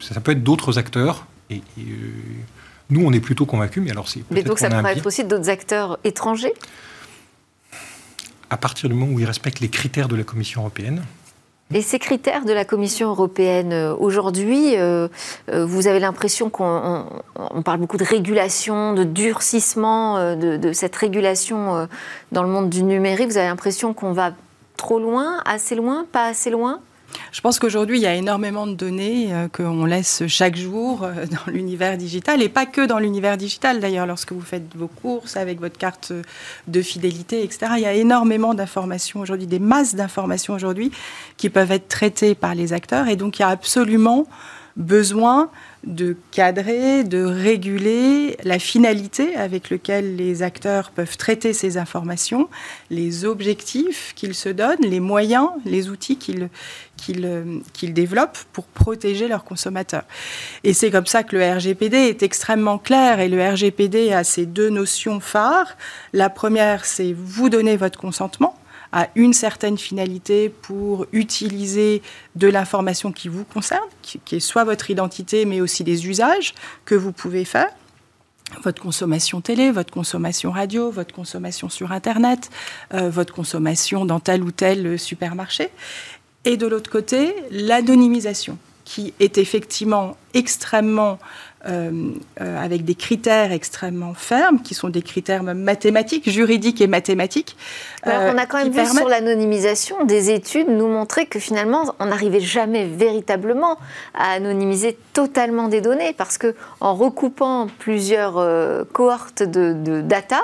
Ça, 0.01 0.21
peut 0.21 0.33
être 0.33 0.43
d'autres 0.43 0.77
acteurs. 0.77 1.25
Et, 1.51 1.63
euh, 1.79 1.83
nous, 2.91 3.05
on 3.05 3.13
est 3.13 3.21
plutôt 3.21 3.47
convaincus, 3.47 3.83
mais 3.85 3.93
alors 3.93 4.09
c'est. 4.09 4.25
Mais 4.33 4.43
donc 4.43 4.59
ça 4.59 4.71
pourrait 4.71 4.97
être 4.97 5.07
aussi 5.07 5.23
d'autres 5.23 5.51
acteurs 5.51 5.99
étrangers? 6.03 6.55
À 8.51 8.57
partir 8.57 8.89
du 8.89 8.97
moment 8.97 9.13
où 9.13 9.21
ils 9.21 9.27
respectent 9.27 9.61
les 9.61 9.69
critères 9.69 10.09
de 10.09 10.17
la 10.17 10.25
Commission 10.25 10.63
européenne, 10.63 11.05
et 11.75 11.83
ces 11.83 11.99
critères 11.99 12.47
de 12.47 12.53
la 12.53 12.65
Commission 12.65 13.11
européenne 13.11 13.73
euh, 13.73 13.95
aujourd'hui, 13.95 14.77
euh, 14.77 15.09
euh, 15.51 15.67
vous 15.67 15.87
avez 15.87 16.01
l'impression 16.01 16.49
qu'on 16.49 17.05
parle 17.63 17.81
beaucoup 17.81 17.99
de 17.99 18.05
régulation, 18.05 18.95
de 18.95 19.05
durcissement 19.05 20.35
de, 20.35 20.73
cette 20.73 20.97
régulation 20.97 21.89
dans 22.33 22.43
le 22.43 22.49
monde 22.49 22.71
du 22.71 22.83
numérique. 22.83 23.29
Vous 23.29 23.37
avez 23.37 23.49
l'impression 23.49 23.93
qu'on 23.93 24.13
va 24.13 24.33
trop 24.77 24.99
loin, 24.99 25.43
assez 25.45 25.75
loin, 25.75 26.07
pas 26.11 26.27
assez 26.27 26.51
loin? 26.51 26.81
Je 27.33 27.41
pense 27.41 27.59
qu'aujourd'hui, 27.59 27.99
il 27.99 28.03
y 28.03 28.07
a 28.07 28.15
énormément 28.15 28.67
de 28.67 28.75
données 28.75 29.33
euh, 29.33 29.49
qu'on 29.49 29.85
laisse 29.85 30.27
chaque 30.27 30.57
jour 30.57 31.05
euh, 31.05 31.27
dans 31.47 31.53
l'univers 31.53 31.97
digital, 31.97 32.43
et 32.43 32.49
pas 32.49 32.67
que 32.67 32.87
dans 32.87 32.99
l'univers 32.99 33.37
digital 33.37 33.81
d'ailleurs, 33.81 34.07
lorsque 34.07 34.33
vous 34.33 34.41
faites 34.41 34.75
vos 34.75 34.89
courses 34.89 35.37
avec 35.37 35.61
votre 35.61 35.79
carte 35.79 36.13
de 36.67 36.83
fidélité, 36.83 37.43
etc. 37.43 37.73
Il 37.77 37.83
y 37.83 37.87
a 37.87 37.95
énormément 37.95 38.55
d'informations 38.55 39.21
aujourd'hui, 39.21 39.47
des 39.47 39.59
masses 39.59 39.95
d'informations 39.95 40.55
aujourd'hui 40.55 40.91
qui 41.37 41.51
peuvent 41.51 41.73
être 41.73 41.89
traitées 41.89 42.35
par 42.35 42.55
les 42.55 42.73
acteurs, 42.73 43.09
et 43.09 43.17
donc 43.17 43.39
il 43.39 43.43
y 43.43 43.45
a 43.45 43.49
absolument 43.49 44.27
besoin 44.77 45.51
de 45.85 46.17
cadrer, 46.33 47.05
de 47.05 47.23
réguler 47.23 48.37
la 48.43 48.59
finalité 48.59 49.37
avec 49.37 49.71
laquelle 49.71 50.17
les 50.17 50.43
acteurs 50.43 50.91
peuvent 50.91 51.17
traiter 51.17 51.53
ces 51.53 51.79
informations, 51.79 52.49
les 52.91 53.25
objectifs 53.25 54.13
qu'ils 54.17 54.35
se 54.35 54.49
donnent, 54.49 54.83
les 54.83 55.01
moyens, 55.01 55.49
les 55.65 55.89
outils 55.89 56.17
qu'ils 56.17 56.49
qu'ils 56.97 57.95
développent 57.95 58.39
pour 58.53 58.65
protéger 58.65 59.29
leurs 59.29 59.45
consommateurs. 59.45 60.03
Et 60.65 60.73
c'est 60.73 60.91
comme 60.91 61.07
ça 61.07 61.23
que 61.23 61.37
le 61.37 61.57
RGPD 61.57 61.97
est 61.97 62.25
extrêmement 62.25 62.79
clair 62.79 63.21
et 63.21 63.29
le 63.29 63.41
RGPD 63.41 64.13
a 64.13 64.25
ces 64.25 64.47
deux 64.47 64.69
notions 64.69 65.21
phares. 65.21 65.77
La 66.13 66.29
première, 66.29 66.85
c'est 66.85 67.15
vous 67.17 67.51
donner 67.51 67.77
votre 67.77 68.01
consentement 68.01 68.59
à 68.93 69.09
une 69.15 69.33
certaine 69.33 69.79
finalité 69.79 70.49
pour 70.49 71.07
utiliser 71.13 72.03
de 72.37 72.49
l'information 72.49 73.13
qui 73.13 73.29
vous 73.29 73.45
concerne, 73.45 73.87
qui, 74.03 74.21
est 74.33 74.41
soit 74.41 74.65
votre 74.65 74.91
identité, 74.91 75.45
mais 75.45 75.61
aussi 75.61 75.85
des 75.85 76.07
usages 76.07 76.55
que 76.85 76.95
vous 76.95 77.13
pouvez 77.13 77.45
faire 77.45 77.69
votre 78.63 78.81
consommation 78.81 79.43
télé, 79.43 79.71
votre 79.71 79.93
consommation 79.93 80.51
radio, 80.51 80.91
votre 80.91 81.15
consommation 81.15 81.69
sur 81.69 81.93
Internet, 81.93 82.49
euh, 82.95 83.11
votre 83.11 83.35
consommation 83.35 84.07
dans 84.07 84.21
tel 84.21 84.43
ou 84.43 84.51
tel 84.51 84.99
supermarché. 84.99 85.69
Et 86.47 86.57
de 86.57 86.67
l'autre 86.67 86.91
côté, 86.91 87.35
l'anonymisation, 87.51 88.57
qui 88.87 89.13
est 89.21 89.37
effectivement 89.37 90.17
extrêmement 90.33 91.19
euh, 91.67 92.13
euh, 92.41 92.65
avec 92.65 92.85
des 92.85 92.95
critères 92.95 93.51
extrêmement 93.51 94.15
fermes, 94.15 94.63
qui 94.63 94.75
sont 94.75 94.91
des 94.91 95.03
critères 95.03 95.43
mathématiques, 95.43 96.31
juridiques 96.31 96.81
et 96.81 96.87
mathématiques. 96.87 97.57
Euh, 98.07 98.33
on 98.33 98.39
a 98.39 98.47
quand 98.47 98.59
même 98.59 98.73
vu 98.73 98.87
sur 98.87 99.09
l'anonymisation 99.09 100.05
des 100.05 100.31
études 100.31 100.69
nous 100.69 100.87
montrer 100.87 101.27
que 101.27 101.41
finalement, 101.41 101.97
on 101.99 102.07
n'arrivait 102.07 102.39
jamais 102.39 102.87
véritablement 102.87 103.77
à 104.15 104.31
anonymiser 104.35 104.97
totalement 105.13 105.67
des 105.67 105.81
données, 105.81 106.13
parce 106.17 106.39
que 106.39 106.55
en 106.81 106.95
recoupant 106.95 107.67
plusieurs 107.81 108.35
cohortes 108.93 109.43
de, 109.43 109.73
de 109.73 110.01
data, 110.01 110.43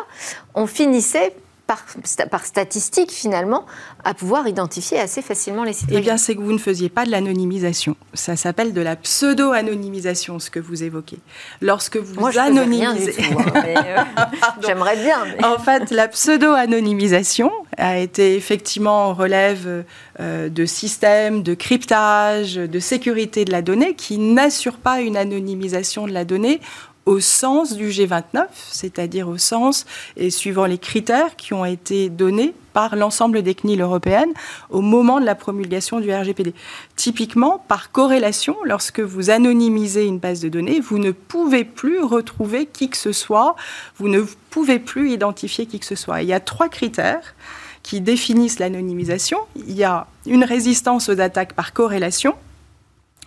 on 0.56 0.66
finissait 0.66 1.32
par, 1.66 1.84
par, 2.30 2.44
statistique 2.44 3.10
finalement, 3.10 3.64
à 4.04 4.12
pouvoir 4.12 4.46
identifier 4.46 4.98
assez 4.98 5.22
facilement 5.22 5.64
les 5.64 5.72
citoyens 5.72 6.00
Eh 6.00 6.02
bien, 6.02 6.16
c'est 6.18 6.34
que 6.34 6.40
vous 6.40 6.52
ne 6.52 6.58
faisiez 6.58 6.90
pas 6.90 7.06
de 7.06 7.10
l'anonymisation. 7.10 7.96
Ça 8.12 8.36
s'appelle 8.36 8.74
de 8.74 8.80
la 8.82 8.96
pseudo-anonymisation, 8.96 10.38
ce 10.38 10.50
que 10.50 10.60
vous 10.60 10.82
évoquez. 10.82 11.18
Lorsque 11.62 11.96
vous 11.96 12.20
Moi, 12.20 12.30
je 12.30 12.38
anonymisez. 12.38 13.14
Hein, 13.18 13.62
euh, 13.66 13.96
J'aimerais 14.66 14.96
bien. 14.96 15.24
Mais... 15.24 15.44
En 15.44 15.58
fait, 15.58 15.90
la 15.90 16.08
pseudo-anonymisation 16.08 17.50
a 17.78 17.98
été 17.98 18.36
effectivement 18.36 19.14
relève 19.14 19.84
euh, 20.20 20.48
de 20.48 20.66
systèmes 20.66 21.42
de 21.42 21.54
cryptage, 21.54 22.56
de 22.56 22.78
sécurité 22.78 23.44
de 23.44 23.52
la 23.52 23.62
donnée 23.62 23.94
qui 23.94 24.18
n'assurent 24.18 24.78
pas 24.78 25.00
une 25.00 25.16
anonymisation 25.16 26.06
de 26.06 26.12
la 26.12 26.24
donnée 26.24 26.60
au 27.06 27.20
sens 27.20 27.74
du 27.74 27.88
G29, 27.88 28.46
c'est-à-dire 28.70 29.28
au 29.28 29.38
sens 29.38 29.84
et 30.16 30.30
suivant 30.30 30.66
les 30.66 30.78
critères 30.78 31.36
qui 31.36 31.52
ont 31.52 31.64
été 31.64 32.08
donnés 32.08 32.54
par 32.72 32.96
l'ensemble 32.96 33.42
des 33.42 33.54
CNIL 33.54 33.80
européennes 33.80 34.32
au 34.70 34.80
moment 34.80 35.20
de 35.20 35.24
la 35.24 35.34
promulgation 35.34 36.00
du 36.00 36.12
RGPD. 36.12 36.54
Typiquement, 36.96 37.64
par 37.68 37.92
corrélation, 37.92 38.56
lorsque 38.64 39.00
vous 39.00 39.30
anonymisez 39.30 40.06
une 40.06 40.18
base 40.18 40.40
de 40.40 40.48
données, 40.48 40.80
vous 40.80 40.98
ne 40.98 41.12
pouvez 41.12 41.64
plus 41.64 42.00
retrouver 42.00 42.66
qui 42.66 42.88
que 42.88 42.96
ce 42.96 43.12
soit, 43.12 43.54
vous 43.96 44.08
ne 44.08 44.22
pouvez 44.50 44.78
plus 44.78 45.12
identifier 45.12 45.66
qui 45.66 45.78
que 45.78 45.86
ce 45.86 45.94
soit. 45.94 46.22
il 46.22 46.28
y 46.28 46.32
a 46.32 46.40
trois 46.40 46.68
critères 46.68 47.34
qui 47.82 48.00
définissent 48.00 48.58
l'anonymisation. 48.58 49.38
Il 49.54 49.76
y 49.76 49.84
a 49.84 50.06
une 50.26 50.42
résistance 50.42 51.08
aux 51.08 51.20
attaques 51.20 51.52
par 51.52 51.72
corrélation, 51.72 52.34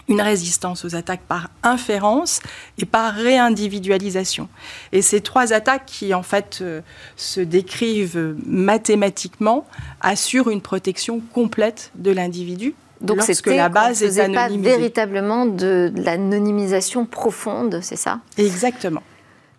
une 0.08 0.22
résistance 0.22 0.86
aux 0.86 0.96
attaques 0.96 1.22
par 1.28 1.50
inférence 1.64 2.40
et 2.78 2.86
par 2.86 3.14
réindividualisation. 3.14 4.48
Et 4.92 5.02
ces 5.02 5.22
trois 5.22 5.54
attaques 5.54 5.86
qui, 5.86 6.14
en 6.14 6.24
fait, 6.24 6.60
euh, 6.62 6.82
se 7.16 7.42
décrivent 7.42 8.36
mathématiquement, 8.46 9.66
assurent 10.02 10.50
une 10.50 10.62
protection 10.62 11.22
complète 11.34 11.92
de 11.96 12.12
l'individu. 12.12 12.74
Donc 13.02 13.22
c'est 13.22 13.40
que 13.42 13.52
la 13.52 13.70
base 13.70 14.02
est 14.02 14.20
anonymisée. 14.20 14.70
pas 14.70 14.78
véritablement 14.78 15.46
de, 15.46 15.92
de 15.94 16.02
l'anonymisation 16.04 17.06
profonde, 17.06 17.80
c'est 17.84 17.96
ça? 17.96 18.22
Exactement. 18.38 19.04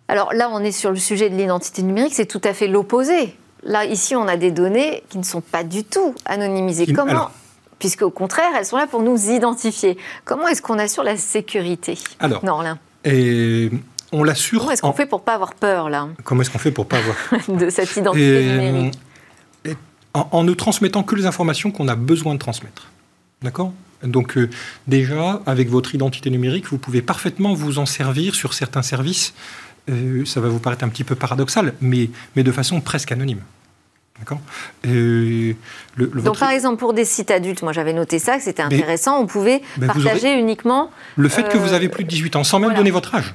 Alors 0.09 0.33
là, 0.33 0.49
on 0.51 0.61
est 0.63 0.71
sur 0.71 0.89
le 0.89 0.97
sujet 0.97 1.29
de 1.29 1.35
l'identité 1.35 1.83
numérique, 1.83 2.13
c'est 2.15 2.25
tout 2.25 2.41
à 2.43 2.53
fait 2.53 2.67
l'opposé. 2.67 3.35
Là, 3.63 3.85
ici, 3.85 4.15
on 4.15 4.27
a 4.27 4.37
des 4.37 4.51
données 4.51 5.03
qui 5.09 5.17
ne 5.17 5.23
sont 5.23 5.41
pas 5.41 5.63
du 5.63 5.83
tout 5.83 6.15
anonymisées. 6.25 6.87
Comment 6.87 7.11
Alors, 7.11 7.31
puisque 7.79 8.03
au 8.03 8.11
contraire, 8.11 8.51
elles 8.57 8.65
sont 8.65 8.77
là 8.77 8.87
pour 8.87 9.01
nous 9.01 9.29
identifier. 9.29 9.97
Comment 10.25 10.47
est-ce 10.47 10.61
qu'on 10.61 10.77
assure 10.77 11.03
la 11.03 11.17
sécurité? 11.17 11.97
Alors, 12.19 12.43
et 13.05 13.71
on 14.11 14.23
l'assure. 14.23 14.59
Comment 14.59 14.71
est-ce 14.71 14.81
qu'on 14.81 14.93
fait 14.93 15.05
pour 15.05 15.21
pas 15.21 15.35
avoir 15.35 15.53
peur 15.53 15.89
là? 15.89 16.09
Comment 16.23 16.41
est-ce 16.41 16.49
qu'on 16.49 16.59
fait 16.59 16.71
pour 16.71 16.85
pas 16.85 16.97
avoir 16.97 17.15
de 17.47 17.69
cette 17.69 17.95
identité 17.95 18.43
numérique 18.43 18.99
en, 20.13 20.43
ne 20.43 20.53
transmettant 20.53 21.03
que 21.03 21.15
les 21.15 21.25
informations 21.25 21.71
qu'on 21.71 21.87
a 21.87 21.95
besoin 21.95 22.33
de 22.33 22.39
transmettre. 22.39 22.87
D'accord? 23.41 23.73
Donc 24.03 24.37
euh, 24.37 24.49
déjà, 24.87 25.41
avec 25.45 25.69
votre 25.69 25.93
identité 25.93 26.29
numérique, 26.29 26.67
vous 26.67 26.77
pouvez 26.77 27.01
parfaitement 27.01 27.53
vous 27.53 27.79
en 27.79 27.85
servir 27.85 28.35
sur 28.35 28.53
certains 28.53 28.81
services. 28.81 29.33
Euh, 29.89 30.25
ça 30.25 30.39
va 30.39 30.49
vous 30.49 30.59
paraître 30.59 30.83
un 30.83 30.89
petit 30.89 31.03
peu 31.03 31.15
paradoxal, 31.15 31.73
mais, 31.81 32.09
mais 32.35 32.43
de 32.43 32.51
façon 32.51 32.81
presque 32.81 33.11
anonyme. 33.11 33.41
Le, 34.83 35.55
Donc, 35.97 36.39
par 36.39 36.51
exemple, 36.51 36.77
pour 36.77 36.93
des 36.93 37.05
sites 37.05 37.31
adultes, 37.31 37.61
moi 37.61 37.73
j'avais 37.73 37.93
noté 37.93 38.19
ça, 38.19 38.37
que 38.37 38.43
c'était 38.43 38.61
intéressant, 38.61 39.19
on 39.19 39.25
pouvait 39.25 39.61
ben, 39.77 39.87
partager 39.87 40.37
uniquement. 40.39 40.91
Le 41.15 41.29
fait 41.29 41.49
que 41.49 41.57
vous 41.57 41.73
avez 41.73 41.89
plus 41.89 42.03
de 42.03 42.09
18 42.09 42.35
ans, 42.35 42.43
sans 42.43 42.59
même 42.59 42.73
donner 42.73 42.91
votre 42.91 43.15
âge. 43.15 43.33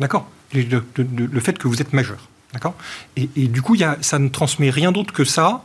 D'accord 0.00 0.28
le, 0.54 1.40
fait 1.40 1.58
que 1.58 1.68
vous 1.68 1.80
êtes 1.80 1.92
majeur. 1.92 2.28
D'accord 2.52 2.74
et, 3.16 3.26
du 3.26 3.62
coup, 3.62 3.74
y 3.74 3.84
a, 3.84 3.96
ça 4.00 4.18
ne 4.18 4.28
transmet 4.28 4.70
rien 4.70 4.92
d'autre 4.92 5.12
que 5.12 5.24
ça 5.24 5.62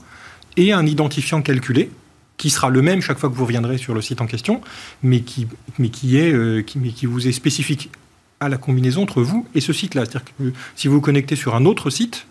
et 0.56 0.72
un 0.72 0.86
identifiant 0.86 1.42
calculé 1.42 1.92
qui 2.38 2.50
sera 2.50 2.70
le 2.70 2.82
même 2.82 3.02
chaque 3.02 3.18
fois 3.18 3.30
que 3.30 3.36
vous 3.36 3.46
reviendrez 3.46 3.78
sur 3.78 3.94
le 3.94 4.02
site 4.02 4.22
en 4.22 4.28
question, 4.28 4.62
mais 5.02 5.22
qui, 5.22 5.48
mais 5.80 5.90
qui, 5.90 6.18
est, 6.18 6.32
euh, 6.32 6.62
qui, 6.62 6.78
mais 6.78 6.90
qui 6.90 7.08
vous 7.08 7.28
est 7.28 7.32
spécifique 7.32 7.90
à 8.40 8.48
la 8.48 8.58
combinaison 8.58 9.04
entre 9.04 9.22
vous 9.22 9.48
et 9.56 9.62
ce 9.62 9.74
site-là. 9.74 10.06
C'est-à-dire 10.06 10.26
que 10.38 10.54
si 10.76 10.88
vous 10.88 10.96
vous 10.96 11.02
connectez 11.02 11.36
sur 11.36 11.56
un 11.56 11.66
autre 11.66 11.90
site, 11.90 12.28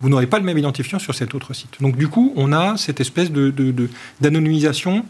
vous 0.00 0.08
n'aurez 0.08 0.26
pas 0.26 0.38
le 0.38 0.44
même 0.44 0.58
identifiant 0.58 0.98
sur 0.98 1.14
cet 1.14 1.34
autre 1.34 1.54
site. 1.54 1.80
Donc 1.80 1.96
du 1.96 2.08
coup, 2.08 2.32
on 2.36 2.52
a 2.52 2.76
cette 2.76 3.00
espèce 3.00 3.30
d'anonymisation, 4.20 5.04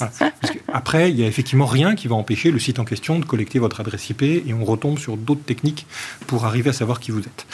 Après, 0.73 1.11
il 1.11 1.17
n'y 1.17 1.23
a 1.23 1.29
effectivement 1.29 1.67
rien 1.67 1.95
qui 1.95 2.09
va 2.09 2.17
empêcher 2.17 2.51
le 2.51 2.59
site 2.59 2.81
en 2.81 2.85
question 2.85 3.21
de 3.21 3.25
collecter 3.25 3.61
votre 3.61 3.81
adresse 3.81 4.11
IP 4.11 4.23
et 4.23 4.53
on 4.53 4.65
retombe 4.65 4.99
sur 4.99 5.17
d'autres 5.17 5.45
techniques 5.45 5.87
pour 6.27 6.45
arriver 6.45 6.71
à 6.71 6.75
savoir 6.75 6.99
qui 6.99 7.13
vous 7.13 7.21
êtes. 7.21 7.47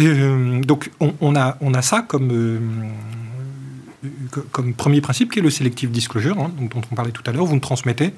Euh, 0.00 0.60
donc 0.60 0.90
on, 1.00 1.36
a, 1.36 1.56
on 1.60 1.74
a 1.74 1.82
ça 1.82 2.02
comme... 2.02 2.90
comme 4.50 4.74
premier 4.74 5.00
principe 5.00 5.30
qui 5.32 5.38
est 5.38 5.42
le 5.42 5.50
selective 5.50 5.92
disclosure, 5.92 6.40
hein, 6.40 6.50
dont 6.58 6.80
on 6.90 6.96
parlait 6.96 7.12
tout 7.12 7.22
à 7.26 7.32
l'heure, 7.32 7.46
vous 7.46 7.54
ne 7.54 7.60
transmettez 7.60 8.12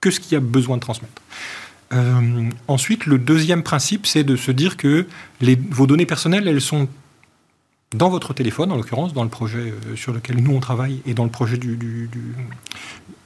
que 0.00 0.10
ce 0.10 0.20
qu'il 0.20 0.32
y 0.32 0.36
a 0.36 0.40
besoin 0.40 0.76
de 0.76 0.82
transmettre. 0.82 1.22
Euh, 1.92 2.50
ensuite, 2.66 3.06
le 3.06 3.18
deuxième 3.18 3.62
principe, 3.62 4.06
c'est 4.06 4.24
de 4.24 4.36
se 4.36 4.50
dire 4.50 4.76
que 4.76 5.06
les, 5.40 5.56
vos 5.56 5.86
données 5.86 6.06
personnelles, 6.06 6.46
elles 6.46 6.60
sont 6.60 6.88
dans 7.94 8.10
votre 8.10 8.34
téléphone, 8.34 8.70
en 8.70 8.76
l'occurrence, 8.76 9.14
dans 9.14 9.22
le 9.22 9.30
projet 9.30 9.72
euh, 9.72 9.96
sur 9.96 10.12
lequel 10.12 10.36
nous 10.36 10.54
on 10.54 10.60
travaille 10.60 11.00
et 11.06 11.14
dans 11.14 11.24
le 11.24 11.30
projet 11.30 11.56
du, 11.56 11.76
du, 11.76 12.10
du, 12.10 12.34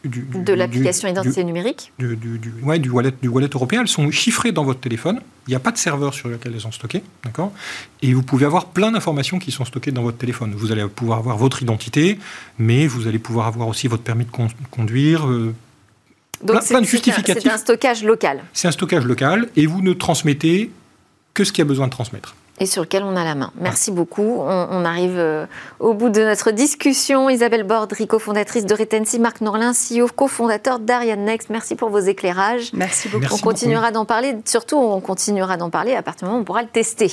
de 0.04 0.52
l'application 0.52 1.08
identité 1.08 1.42
numérique 1.42 1.92
du, 1.98 2.16
ouais, 2.62 2.78
du, 2.78 2.88
wallet, 2.88 3.12
du 3.20 3.28
wallet 3.28 3.50
européen, 3.52 3.80
elles 3.80 3.88
sont 3.88 4.10
chiffrées 4.12 4.52
dans 4.52 4.62
votre 4.62 4.80
téléphone. 4.80 5.20
Il 5.48 5.50
n'y 5.50 5.56
a 5.56 5.60
pas 5.60 5.72
de 5.72 5.78
serveur 5.78 6.14
sur 6.14 6.28
lequel 6.28 6.52
elles 6.54 6.60
sont 6.60 6.70
stockées, 6.70 7.02
d'accord? 7.24 7.52
Et 8.02 8.14
vous 8.14 8.22
pouvez 8.22 8.46
avoir 8.46 8.66
plein 8.66 8.92
d'informations 8.92 9.40
qui 9.40 9.50
sont 9.50 9.64
stockées 9.64 9.90
dans 9.90 10.02
votre 10.02 10.18
téléphone. 10.18 10.54
Vous 10.56 10.70
allez 10.70 10.86
pouvoir 10.86 11.18
avoir 11.18 11.36
votre 11.36 11.62
identité, 11.62 12.18
mais 12.58 12.86
vous 12.86 13.08
allez 13.08 13.18
pouvoir 13.18 13.48
avoir 13.48 13.66
aussi 13.66 13.88
votre 13.88 14.04
permis 14.04 14.24
de 14.24 14.30
conduire. 14.70 15.26
Euh, 15.26 15.54
donc 16.42 16.62
C'est 16.62 17.48
un 17.48 17.56
stockage 17.56 18.04
local. 18.04 18.42
C'est 18.52 18.68
un 18.68 18.72
stockage 18.72 19.04
local 19.04 19.48
et 19.56 19.66
vous 19.66 19.82
ne 19.82 19.92
transmettez 19.92 20.70
que 21.34 21.44
ce 21.44 21.52
qu'il 21.52 21.62
y 21.62 21.66
a 21.66 21.68
besoin 21.68 21.86
de 21.86 21.92
transmettre 21.92 22.34
et 22.62 22.66
sur 22.66 22.82
lequel 22.82 23.02
on 23.02 23.16
a 23.16 23.24
la 23.24 23.34
main. 23.34 23.50
Merci 23.60 23.90
beaucoup. 23.90 24.36
On, 24.38 24.84
arrive 24.84 25.18
euh, 25.18 25.46
au 25.80 25.94
bout 25.94 26.10
de 26.10 26.22
notre 26.22 26.52
discussion. 26.52 27.28
Isabelle 27.28 27.64
Bordry, 27.64 28.06
cofondatrice 28.06 28.66
de 28.66 28.74
Retency, 28.74 29.18
Marc 29.18 29.40
Norlin, 29.40 29.72
CEO, 29.72 30.06
cofondateur 30.06 30.78
d'Ariane 30.78 31.24
Next. 31.24 31.50
Merci 31.50 31.74
pour 31.74 31.88
vos 31.88 31.98
éclairages. 31.98 32.70
Merci 32.72 33.08
beaucoup. 33.08 33.34
on 33.34 33.38
continuera 33.38 33.90
d'en 33.90 34.04
parler. 34.04 34.36
Surtout, 34.44 34.76
on 34.76 35.00
continuera 35.00 35.56
d'en 35.56 35.70
parler 35.70 35.94
à 35.94 36.02
partir 36.02 36.20
du 36.20 36.24
moment 36.26 36.38
où 36.38 36.42
on 36.42 36.44
pourra 36.44 36.62
le 36.62 36.68
tester. 36.68 37.10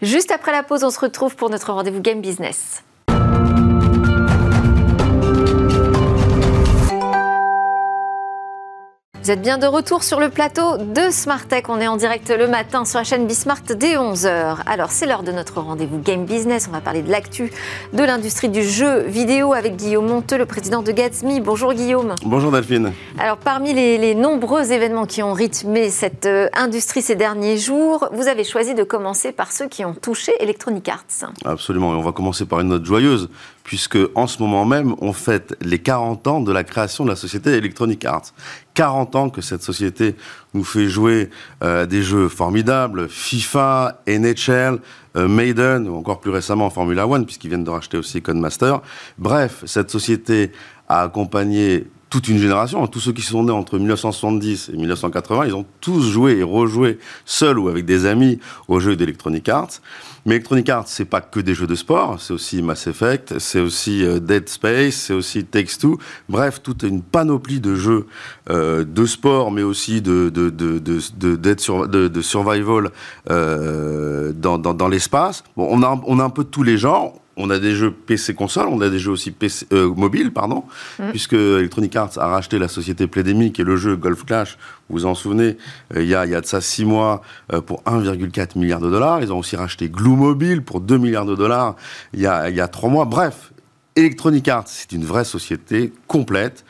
Juste 0.00 0.30
après 0.30 0.52
la 0.52 0.62
pause, 0.62 0.84
on 0.84 0.90
se 0.90 1.00
retrouve 1.00 1.36
pour 1.36 1.50
notre 1.50 1.70
rendez-vous 1.72 2.00
Game 2.00 2.22
Business. 2.22 2.82
Vous 9.22 9.30
êtes 9.30 9.40
bien 9.40 9.56
de 9.56 9.68
retour 9.68 10.02
sur 10.02 10.18
le 10.18 10.30
plateau 10.30 10.78
de 10.78 11.12
Smart 11.12 11.46
Tech. 11.46 11.66
On 11.68 11.78
est 11.78 11.86
en 11.86 11.96
direct 11.96 12.28
le 12.36 12.48
matin 12.48 12.84
sur 12.84 12.98
la 12.98 13.04
chaîne 13.04 13.28
Bismart 13.28 13.62
dès 13.76 13.94
11h. 13.94 14.56
Alors, 14.66 14.90
c'est 14.90 15.06
l'heure 15.06 15.22
de 15.22 15.30
notre 15.30 15.60
rendez-vous 15.60 15.98
Game 15.98 16.24
Business. 16.24 16.66
On 16.68 16.72
va 16.72 16.80
parler 16.80 17.02
de 17.02 17.10
l'actu 17.12 17.52
de 17.92 18.02
l'industrie 18.02 18.48
du 18.48 18.64
jeu 18.64 19.02
vidéo 19.02 19.52
avec 19.52 19.76
Guillaume 19.76 20.08
Monteux, 20.08 20.38
le 20.38 20.44
président 20.44 20.82
de 20.82 20.90
Gatsby. 20.90 21.38
Bonjour 21.38 21.72
Guillaume. 21.72 22.16
Bonjour 22.24 22.50
Delphine. 22.50 22.92
Alors, 23.16 23.36
parmi 23.36 23.72
les, 23.72 24.16
nombreux 24.16 24.72
événements 24.72 25.06
qui 25.06 25.22
ont 25.22 25.34
rythmé 25.34 25.88
cette 25.90 26.26
euh, 26.26 26.48
industrie 26.52 27.00
ces 27.00 27.14
derniers 27.14 27.58
jours, 27.58 28.08
vous 28.12 28.26
avez 28.26 28.42
choisi 28.42 28.74
de 28.74 28.82
commencer 28.82 29.30
par 29.30 29.52
ceux 29.52 29.68
qui 29.68 29.84
ont 29.84 29.94
touché 29.94 30.32
Electronic 30.40 30.88
Arts. 30.88 31.30
Absolument. 31.44 31.92
Et 31.92 31.96
on 31.96 32.02
va 32.02 32.10
commencer 32.10 32.44
par 32.44 32.58
une 32.58 32.70
note 32.70 32.84
joyeuse 32.84 33.28
puisque 33.64 33.98
en 34.14 34.26
ce 34.26 34.42
moment 34.42 34.64
même, 34.64 34.94
on 35.00 35.12
fête 35.12 35.56
les 35.60 35.78
40 35.78 36.26
ans 36.26 36.40
de 36.40 36.52
la 36.52 36.64
création 36.64 37.04
de 37.04 37.10
la 37.10 37.16
société 37.16 37.50
Electronic 37.50 38.04
Arts. 38.04 38.32
40 38.74 39.16
ans 39.16 39.30
que 39.30 39.40
cette 39.40 39.62
société 39.62 40.16
nous 40.54 40.64
fait 40.64 40.88
jouer 40.88 41.30
euh, 41.62 41.86
des 41.86 42.02
jeux 42.02 42.28
formidables, 42.28 43.08
FIFA, 43.08 44.02
NHL, 44.06 44.78
euh, 45.16 45.28
Maiden, 45.28 45.88
ou 45.88 45.96
encore 45.96 46.20
plus 46.20 46.30
récemment 46.30 46.70
Formula 46.70 47.06
One, 47.06 47.24
puisqu'ils 47.24 47.48
viennent 47.48 47.64
de 47.64 47.70
racheter 47.70 47.98
aussi 47.98 48.22
Codemaster. 48.22 48.80
Bref, 49.18 49.62
cette 49.66 49.90
société 49.90 50.52
a 50.88 51.02
accompagné 51.02 51.86
toute 52.12 52.28
une 52.28 52.36
génération, 52.36 52.86
tous 52.88 53.00
ceux 53.00 53.12
qui 53.12 53.22
sont 53.22 53.42
nés 53.44 53.52
entre 53.52 53.78
1970 53.78 54.68
et 54.74 54.76
1980, 54.76 55.46
ils 55.46 55.54
ont 55.54 55.64
tous 55.80 56.10
joué 56.10 56.36
et 56.36 56.42
rejoué, 56.42 56.98
seuls 57.24 57.58
ou 57.58 57.70
avec 57.70 57.86
des 57.86 58.04
amis, 58.04 58.38
aux 58.68 58.80
jeux 58.80 58.96
d'Electronic 58.96 59.48
Arts. 59.48 59.80
Mais 60.26 60.34
Electronic 60.34 60.68
Arts, 60.68 60.88
c'est 60.88 61.06
pas 61.06 61.22
que 61.22 61.40
des 61.40 61.54
jeux 61.54 61.66
de 61.66 61.74
sport, 61.74 62.20
c'est 62.20 62.34
aussi 62.34 62.60
Mass 62.60 62.86
Effect, 62.86 63.38
c'est 63.38 63.60
aussi 63.60 64.04
euh, 64.04 64.20
Dead 64.20 64.46
Space, 64.50 64.94
c'est 64.94 65.14
aussi 65.14 65.42
Takes 65.46 65.78
Two. 65.80 65.96
Bref, 66.28 66.60
toute 66.62 66.82
une 66.82 67.00
panoplie 67.00 67.60
de 67.60 67.76
jeux 67.76 68.06
euh, 68.50 68.84
de 68.84 69.06
sport, 69.06 69.50
mais 69.50 69.62
aussi 69.62 70.02
de 70.02 70.28
de 70.28 70.50
de 70.50 70.78
de 70.80 71.00
de, 71.16 72.08
de, 72.08 72.20
survival 72.20 72.90
euh, 73.30 74.32
dans, 74.34 74.58
dans, 74.58 74.74
dans 74.74 74.88
l'espace. 74.88 75.44
Bon, 75.56 75.66
on 75.70 75.82
a 75.82 75.98
on 76.06 76.18
a 76.18 76.24
un 76.24 76.30
peu 76.30 76.44
tous 76.44 76.62
les 76.62 76.76
genres 76.76 77.14
on 77.36 77.50
a 77.50 77.58
des 77.58 77.74
jeux 77.74 77.90
PC 77.90 78.34
console, 78.34 78.68
on 78.68 78.80
a 78.80 78.88
des 78.88 78.98
jeux 78.98 79.12
aussi 79.12 79.30
PC, 79.30 79.66
euh, 79.72 79.92
mobile, 79.94 80.32
pardon, 80.32 80.64
mm. 80.98 81.10
puisque 81.10 81.32
Electronic 81.32 81.96
Arts 81.96 82.18
a 82.18 82.26
racheté 82.26 82.58
la 82.58 82.68
société 82.68 83.06
Playdemic 83.06 83.58
et 83.58 83.64
le 83.64 83.76
jeu 83.76 83.96
Golf 83.96 84.24
Clash, 84.24 84.58
vous 84.88 84.98
vous 84.98 85.06
en 85.06 85.14
souvenez, 85.14 85.56
euh, 85.96 86.02
il, 86.02 86.08
y 86.08 86.14
a, 86.14 86.26
il 86.26 86.32
y 86.32 86.34
a 86.34 86.40
de 86.40 86.46
ça 86.46 86.60
six 86.60 86.84
mois 86.84 87.22
euh, 87.52 87.60
pour 87.60 87.82
1,4 87.84 88.58
milliard 88.58 88.80
de 88.80 88.90
dollars. 88.90 89.22
Ils 89.22 89.32
ont 89.32 89.38
aussi 89.38 89.56
racheté 89.56 89.88
Glue 89.88 90.16
Mobile 90.16 90.62
pour 90.62 90.80
2 90.80 90.98
milliards 90.98 91.26
de 91.26 91.34
dollars 91.34 91.76
il 92.12 92.20
y 92.20 92.26
a, 92.26 92.50
y 92.50 92.60
a 92.60 92.68
trois 92.68 92.90
mois. 92.90 93.04
Bref, 93.06 93.52
Electronic 93.96 94.48
Arts, 94.48 94.68
c'est 94.68 94.92
une 94.92 95.04
vraie 95.04 95.24
société 95.24 95.92
complète 96.06 96.64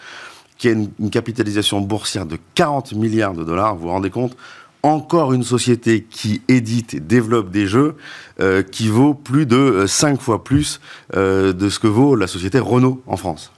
qui 0.59 0.69
a 0.69 0.73
une, 0.73 0.91
une 1.01 1.11
capitalisation 1.11 1.81
boursière 1.81 2.27
de 2.27 2.39
40 2.55 2.93
milliards 2.93 3.35
de 3.35 3.43
dollars, 3.43 3.75
vous 3.75 3.83
vous 3.83 3.89
rendez 3.89 4.11
compte 4.11 4.37
encore 4.83 5.33
une 5.33 5.45
société 5.45 6.05
qui 6.09 6.43
édite 6.49 6.95
et 6.95 7.01
développe 7.01 7.51
des 7.51 7.67
jeux 7.67 7.97
euh, 8.41 8.63
qui 8.63 8.89
vaut 8.89 9.15
plus 9.15 9.47
de 9.47 9.85
5 9.87 10.15
euh, 10.15 10.21
fois 10.21 10.45
plus 10.45 10.81
euh, 11.15 11.53
de 11.53 11.69
ce 11.69 11.79
que 11.79 11.87
vaut 11.87 12.17
la 12.17 12.27
société 12.27 12.59
Renault 12.59 13.01
en 13.07 13.17
France. 13.17 13.53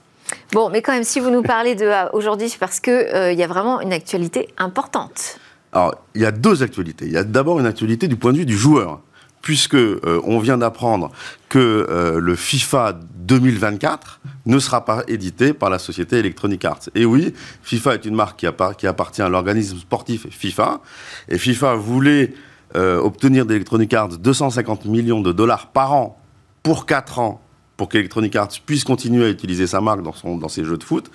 Bon, 0.53 0.71
mais 0.71 0.83
quand 0.83 0.93
même, 0.93 1.05
si 1.05 1.21
vous 1.21 1.31
nous 1.31 1.43
parlez 1.43 1.75
de 1.75 1.91
aujourd'hui, 2.15 2.49
c'est 2.49 2.59
parce 2.59 2.81
qu'il 2.81 3.09
il 3.33 3.39
y 3.39 3.43
a 3.43 3.47
vraiment 3.47 3.81
une 3.81 3.93
actualité 3.93 4.49
importante. 4.59 5.39
Alors, 5.73 5.95
il 6.15 6.23
y 6.23 6.27
a 6.27 6.31
deux 6.31 6.63
actualités. 6.63 7.07
Il 7.07 7.13
y 7.13 7.17
a 7.17 7.25
d'abord 7.25 7.59
une 7.59 7.67
actualité 7.67 8.09
du 8.09 8.17
point 8.17 8.33
de 8.33 8.39
vue 8.39 8.47
du 8.47 8.57
joueur 8.57 9.01
puisque 9.45 9.75
euh, 9.75 10.23
on 10.25 10.39
vient 10.39 10.57
d'apprendre 10.57 11.13
que 11.51 11.87
euh, 11.91 12.19
le 12.19 12.35
FIFA 12.35 12.99
2024 13.17 14.21
ne 14.47 14.59
sera 14.59 14.87
pas 14.87 15.05
édité 15.07 15.53
par 15.53 15.69
la 15.69 15.79
société 15.79 16.17
Electronic 16.19 16.65
Arts. 16.65 16.89
Et 16.95 17.05
oui, 17.05 17.35
FIFA 17.63 17.95
est 17.97 18.05
une 18.07 18.15
marque 18.15 18.39
qui, 18.41 18.87
appartient 18.87 19.23
à 19.23 19.29
l'organisme 19.29 19.77
sportif 19.77 20.27
FIFA, 20.31 20.81
et 21.29 21.37
FIFA 21.37 21.75
voulait 21.75 22.33
euh, 22.75 22.99
obtenir 22.99 23.45
d'Electronic 23.45 23.93
Arts 23.93 24.17
250 24.17 24.87
millions 24.87 25.21
de 25.21 25.31
dollars 25.31 25.67
par 25.67 25.93
an 25.93 26.19
pour 26.63 26.87
4 26.87 27.19
ans 27.19 27.43
pour 27.77 27.91
qu'Electronic 27.91 28.35
Arts 28.37 28.49
puisse 28.65 28.85
continuer 28.85 29.27
à 29.27 29.29
utiliser 29.29 29.67
sa 29.67 29.83
marque 29.83 30.01
dans, 30.03 30.49
ses 30.49 30.65
jeux 30.65 30.79
de 30.79 30.85
foot. 30.85 31.11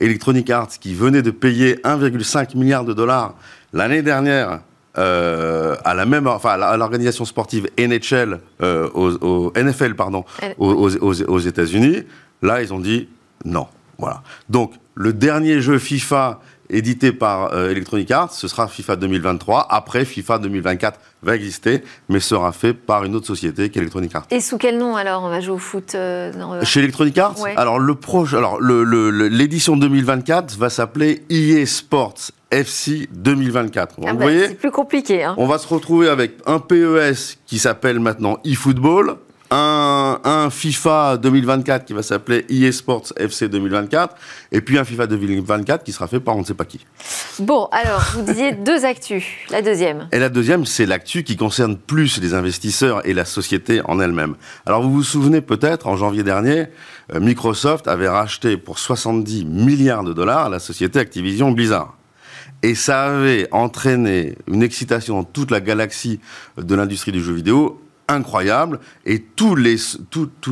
Electronic 0.00 0.48
Arts, 0.48 0.78
qui 0.80 0.94
venait 0.94 1.22
de 1.22 1.30
payer 1.30 1.74
1,5 1.84 2.56
milliard 2.56 2.86
de 2.86 2.94
dollars 2.94 3.34
l'année 3.74 4.00
dernière 4.00 4.60
euh, 4.96 5.76
à 5.84 5.94
la 5.94 6.06
même, 6.06 6.26
enfin, 6.26 6.50
à 6.50 6.76
l'organisation 6.76 7.24
sportive 7.24 7.68
NHL, 7.78 8.40
euh, 8.62 8.88
au, 8.94 9.52
NFL, 9.56 9.94
pardon, 9.94 10.24
aux, 10.58 10.96
aux, 10.96 11.38
États-Unis. 11.38 12.02
Là, 12.42 12.62
ils 12.62 12.72
ont 12.72 12.80
dit 12.80 13.08
non. 13.44 13.66
Voilà. 13.98 14.22
Donc, 14.48 14.74
le 14.94 15.12
dernier 15.12 15.60
jeu 15.60 15.78
FIFA 15.78 16.40
édité 16.76 17.12
par 17.12 17.52
euh, 17.54 17.70
Electronic 17.70 18.10
Arts, 18.10 18.32
ce 18.32 18.48
sera 18.48 18.68
FIFA 18.68 18.96
2023. 18.96 19.66
Après, 19.70 20.04
FIFA 20.04 20.38
2024 20.38 21.00
va 21.22 21.34
exister, 21.34 21.82
mais 22.08 22.20
sera 22.20 22.52
fait 22.52 22.74
par 22.74 23.04
une 23.04 23.14
autre 23.14 23.26
société 23.26 23.70
qu'Electronic 23.70 24.14
Arts. 24.14 24.26
Et 24.30 24.40
sous 24.40 24.58
quel 24.58 24.78
nom 24.78 24.96
alors 24.96 25.22
on 25.22 25.28
va 25.28 25.40
jouer 25.40 25.54
au 25.54 25.58
foot 25.58 25.96
Chez 26.62 26.80
Electronic 26.80 27.16
Arts 27.18 27.36
Alors 27.56 27.78
le 27.78 27.94
proche, 27.94 28.34
alors 28.34 28.60
l'édition 28.60 29.76
2024 29.76 30.56
va 30.58 30.68
s'appeler 30.70 31.24
EA 31.30 31.64
Sports 31.66 32.30
FC 32.54 33.08
2024. 33.12 33.96
Ah 34.06 34.12
bah, 34.12 34.26
c'est 34.28 34.54
plus 34.54 34.70
compliqué. 34.70 35.24
Hein. 35.24 35.34
On 35.38 35.46
va 35.46 35.58
se 35.58 35.66
retrouver 35.66 36.08
avec 36.08 36.32
un 36.46 36.60
PES 36.60 37.38
qui 37.46 37.58
s'appelle 37.58 37.98
maintenant 37.98 38.38
eFootball, 38.44 39.16
un, 39.50 39.93
un, 40.24 40.50
FIFA 40.50 41.18
2024 41.18 41.84
qui 41.84 41.92
va 41.92 42.02
s'appeler 42.02 42.44
eSports 42.48 43.12
FC 43.16 43.48
2024, 43.48 44.16
et 44.52 44.60
puis 44.60 44.78
un 44.78 44.84
FIFA 44.84 45.06
2024 45.06 45.84
qui 45.84 45.92
sera 45.92 46.06
fait 46.08 46.20
par 46.20 46.36
on 46.36 46.40
ne 46.40 46.44
sait 46.44 46.54
pas 46.54 46.64
qui. 46.64 46.84
Bon, 47.38 47.68
alors, 47.72 48.04
vous 48.14 48.22
disiez 48.22 48.52
deux 48.52 48.84
actus. 48.84 49.24
La 49.50 49.62
deuxième 49.62 50.08
Et 50.12 50.18
la 50.18 50.28
deuxième, 50.28 50.66
c'est 50.66 50.86
l'actu 50.86 51.24
qui 51.24 51.36
concerne 51.36 51.76
plus 51.76 52.20
les 52.20 52.34
investisseurs 52.34 53.06
et 53.06 53.14
la 53.14 53.24
société 53.24 53.80
en 53.84 54.00
elle-même. 54.00 54.36
Alors, 54.66 54.82
vous 54.82 54.92
vous 54.92 55.02
souvenez 55.02 55.40
peut-être, 55.40 55.86
en 55.86 55.96
janvier 55.96 56.22
dernier, 56.22 56.66
euh, 57.12 57.20
Microsoft 57.20 57.88
avait 57.88 58.08
racheté 58.08 58.56
pour 58.56 58.78
70 58.78 59.44
milliards 59.44 60.04
de 60.04 60.12
dollars 60.12 60.48
la 60.48 60.58
société 60.58 60.98
Activision 60.98 61.50
Blizzard. 61.50 61.96
Et 62.62 62.74
ça 62.74 63.04
avait 63.04 63.46
entraîné 63.52 64.36
une 64.46 64.62
excitation 64.62 65.16
dans 65.16 65.24
toute 65.24 65.50
la 65.50 65.60
galaxie 65.60 66.20
de 66.56 66.74
l'industrie 66.74 67.12
du 67.12 67.22
jeu 67.22 67.34
vidéo 67.34 67.83
incroyable 68.08 68.80
et 69.06 69.20
tous 69.20 69.54
les, 69.54 69.76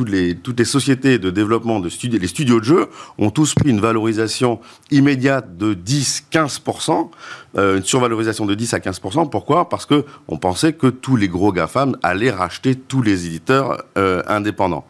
les, 0.07 0.35
toutes 0.35 0.59
les 0.59 0.65
sociétés 0.65 1.19
de 1.19 1.29
développement 1.29 1.79
de 1.79 1.89
les 2.17 2.27
studios 2.27 2.59
de 2.59 2.65
jeux 2.65 2.87
ont 3.17 3.29
tous 3.29 3.53
pris 3.53 3.69
une 3.69 3.79
valorisation 3.79 4.59
immédiate 4.91 5.57
de 5.57 5.73
10-15%, 5.73 7.09
euh, 7.57 7.77
une 7.77 7.83
survalorisation 7.83 8.45
de 8.45 8.55
10 8.55 8.73
à 8.73 8.79
15%. 8.79 9.29
Pourquoi? 9.29 9.69
Parce 9.69 9.85
que 9.85 10.05
on 10.27 10.37
pensait 10.37 10.73
que 10.73 10.87
tous 10.87 11.15
les 11.15 11.27
gros 11.27 11.51
GAFAM 11.51 11.97
allaient 12.03 12.31
racheter 12.31 12.75
tous 12.75 13.01
les 13.01 13.27
éditeurs 13.27 13.83
euh, 13.97 14.23
indépendants. 14.27 14.85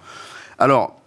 Alors, 0.59 1.02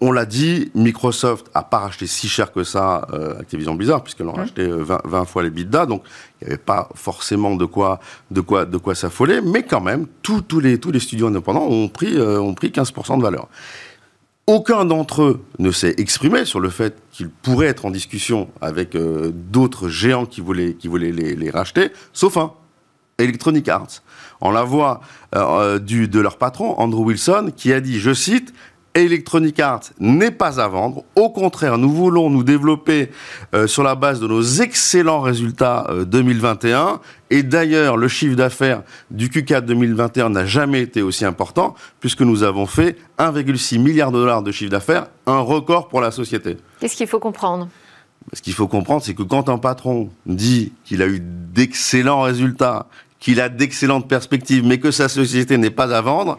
on 0.00 0.12
l'a 0.12 0.24
dit, 0.24 0.70
Microsoft 0.74 1.50
a 1.52 1.62
pas 1.62 1.78
racheté 1.78 2.06
si 2.06 2.28
cher 2.28 2.52
que 2.52 2.64
ça 2.64 3.06
euh, 3.12 3.38
Activision 3.38 3.74
Blizzard, 3.74 4.02
puisqu'elle 4.02 4.28
a 4.28 4.32
racheté 4.32 4.66
20, 4.66 5.00
euh, 5.04 5.24
fois 5.26 5.42
les 5.42 5.50
bidas, 5.50 5.84
donc 5.84 6.02
il 6.40 6.46
n'y 6.46 6.52
avait 6.54 6.62
pas 6.62 6.88
forcément 6.94 7.54
de 7.54 7.66
quoi, 7.66 8.00
de 8.30 8.40
quoi, 8.40 8.64
de 8.64 8.78
quoi 8.78 8.94
s'affoler, 8.94 9.40
mais 9.42 9.62
quand 9.62 9.82
même, 9.82 10.06
tous 10.22 10.42
les, 10.58 10.78
tous 10.78 10.90
les 10.90 11.00
studios 11.00 11.26
indépendants 11.26 11.66
ont 11.66 11.88
pris, 11.88 12.16
euh, 12.16 12.40
ont 12.40 12.54
pris 12.54 12.68
15% 12.68 13.18
de 13.18 13.22
valeur. 13.22 13.48
Aucun 14.46 14.86
d'entre 14.86 15.22
eux 15.22 15.44
ne 15.58 15.70
s'est 15.70 15.94
exprimé 15.98 16.46
sur 16.46 16.60
le 16.60 16.70
fait 16.70 16.96
qu'ils 17.12 17.28
pourraient 17.28 17.68
être 17.68 17.84
en 17.84 17.90
discussion 17.90 18.48
avec 18.60 18.96
d'autres 18.96 19.88
géants 19.88 20.26
qui 20.26 20.40
voulaient, 20.40 20.74
qui 20.74 20.88
voulaient 20.88 21.12
les, 21.12 21.36
les, 21.36 21.50
racheter, 21.50 21.90
sauf 22.12 22.36
un, 22.36 22.52
Electronic 23.18 23.68
Arts. 23.68 24.02
On 24.40 24.50
la 24.50 24.64
voit 24.64 25.02
du, 25.82 26.08
de 26.08 26.20
leur 26.20 26.38
patron, 26.38 26.80
Andrew 26.80 27.04
Wilson, 27.04 27.52
qui 27.54 27.72
a 27.72 27.80
dit, 27.80 28.00
je 28.00 28.14
cite, 28.14 28.52
Electronic 28.94 29.60
Arts 29.60 29.90
n'est 30.00 30.32
pas 30.32 30.60
à 30.60 30.66
vendre. 30.66 31.04
Au 31.14 31.30
contraire, 31.30 31.78
nous 31.78 31.90
voulons 31.92 32.28
nous 32.28 32.42
développer 32.42 33.10
euh, 33.54 33.66
sur 33.66 33.82
la 33.82 33.94
base 33.94 34.18
de 34.20 34.26
nos 34.26 34.42
excellents 34.42 35.20
résultats 35.20 35.86
2021. 36.06 36.78
Euh, 36.78 36.96
Et 37.30 37.42
d'ailleurs, 37.44 37.96
le 37.96 38.08
chiffre 38.08 38.34
d'affaires 38.34 38.82
du 39.10 39.28
Q4 39.28 39.60
2021 39.62 40.30
n'a 40.30 40.44
jamais 40.44 40.82
été 40.82 41.02
aussi 41.02 41.24
important, 41.24 41.76
puisque 42.00 42.22
nous 42.22 42.42
avons 42.42 42.66
fait 42.66 42.96
1,6 43.18 43.78
milliard 43.78 44.10
de 44.10 44.18
dollars 44.18 44.42
de 44.42 44.50
chiffre 44.50 44.70
d'affaires, 44.70 45.06
un 45.26 45.38
record 45.38 45.86
pour 45.88 46.00
la 46.00 46.10
société. 46.10 46.56
Qu'est-ce 46.80 46.96
qu'il 46.96 47.06
faut 47.06 47.20
comprendre? 47.20 47.68
Ce 48.32 48.42
qu'il 48.42 48.54
faut 48.54 48.68
comprendre, 48.68 49.02
c'est 49.02 49.14
que 49.14 49.22
quand 49.22 49.48
un 49.48 49.58
patron 49.58 50.10
dit 50.26 50.72
qu'il 50.84 51.02
a 51.02 51.06
eu 51.06 51.20
d'excellents 51.20 52.22
résultats, 52.22 52.86
qu'il 53.20 53.40
a 53.40 53.48
d'excellentes 53.48 54.08
perspectives, 54.08 54.64
mais 54.64 54.78
que 54.78 54.90
sa 54.90 55.08
société 55.08 55.58
n'est 55.58 55.70
pas 55.70 55.94
à 55.94 56.00
vendre, 56.00 56.38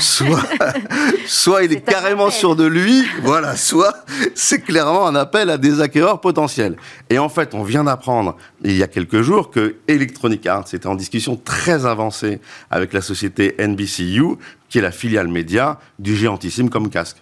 soit, 0.00 0.42
soit 1.26 1.64
il 1.64 1.72
est, 1.72 1.80
carrément 1.80 2.30
sûr 2.30 2.56
de 2.56 2.64
lui, 2.64 3.04
voilà, 3.22 3.56
soit 3.56 3.94
c'est 4.34 4.60
clairement 4.60 5.06
un 5.06 5.14
appel 5.14 5.50
à 5.50 5.58
des 5.58 5.80
acquéreurs 5.80 6.20
potentiels. 6.20 6.76
Et 7.10 7.18
en 7.18 7.28
fait, 7.28 7.54
on 7.54 7.62
vient 7.62 7.84
d'apprendre 7.84 8.36
il 8.62 8.76
y 8.76 8.82
a 8.82 8.86
quelques 8.86 9.22
jours 9.22 9.50
que 9.50 9.76
Electronic 9.88 10.46
Arts 10.46 10.72
était 10.72 10.86
en 10.86 10.94
discussion 10.94 11.36
très 11.36 11.86
avancée 11.86 12.40
avec 12.70 12.92
la 12.92 13.00
société 13.00 13.54
NBCU, 13.58 14.36
qui 14.68 14.78
est 14.78 14.82
la 14.82 14.92
filiale 14.92 15.28
média 15.28 15.78
du 15.98 16.16
géantissime 16.16 16.70
comme 16.70 16.90
casque. 16.90 17.18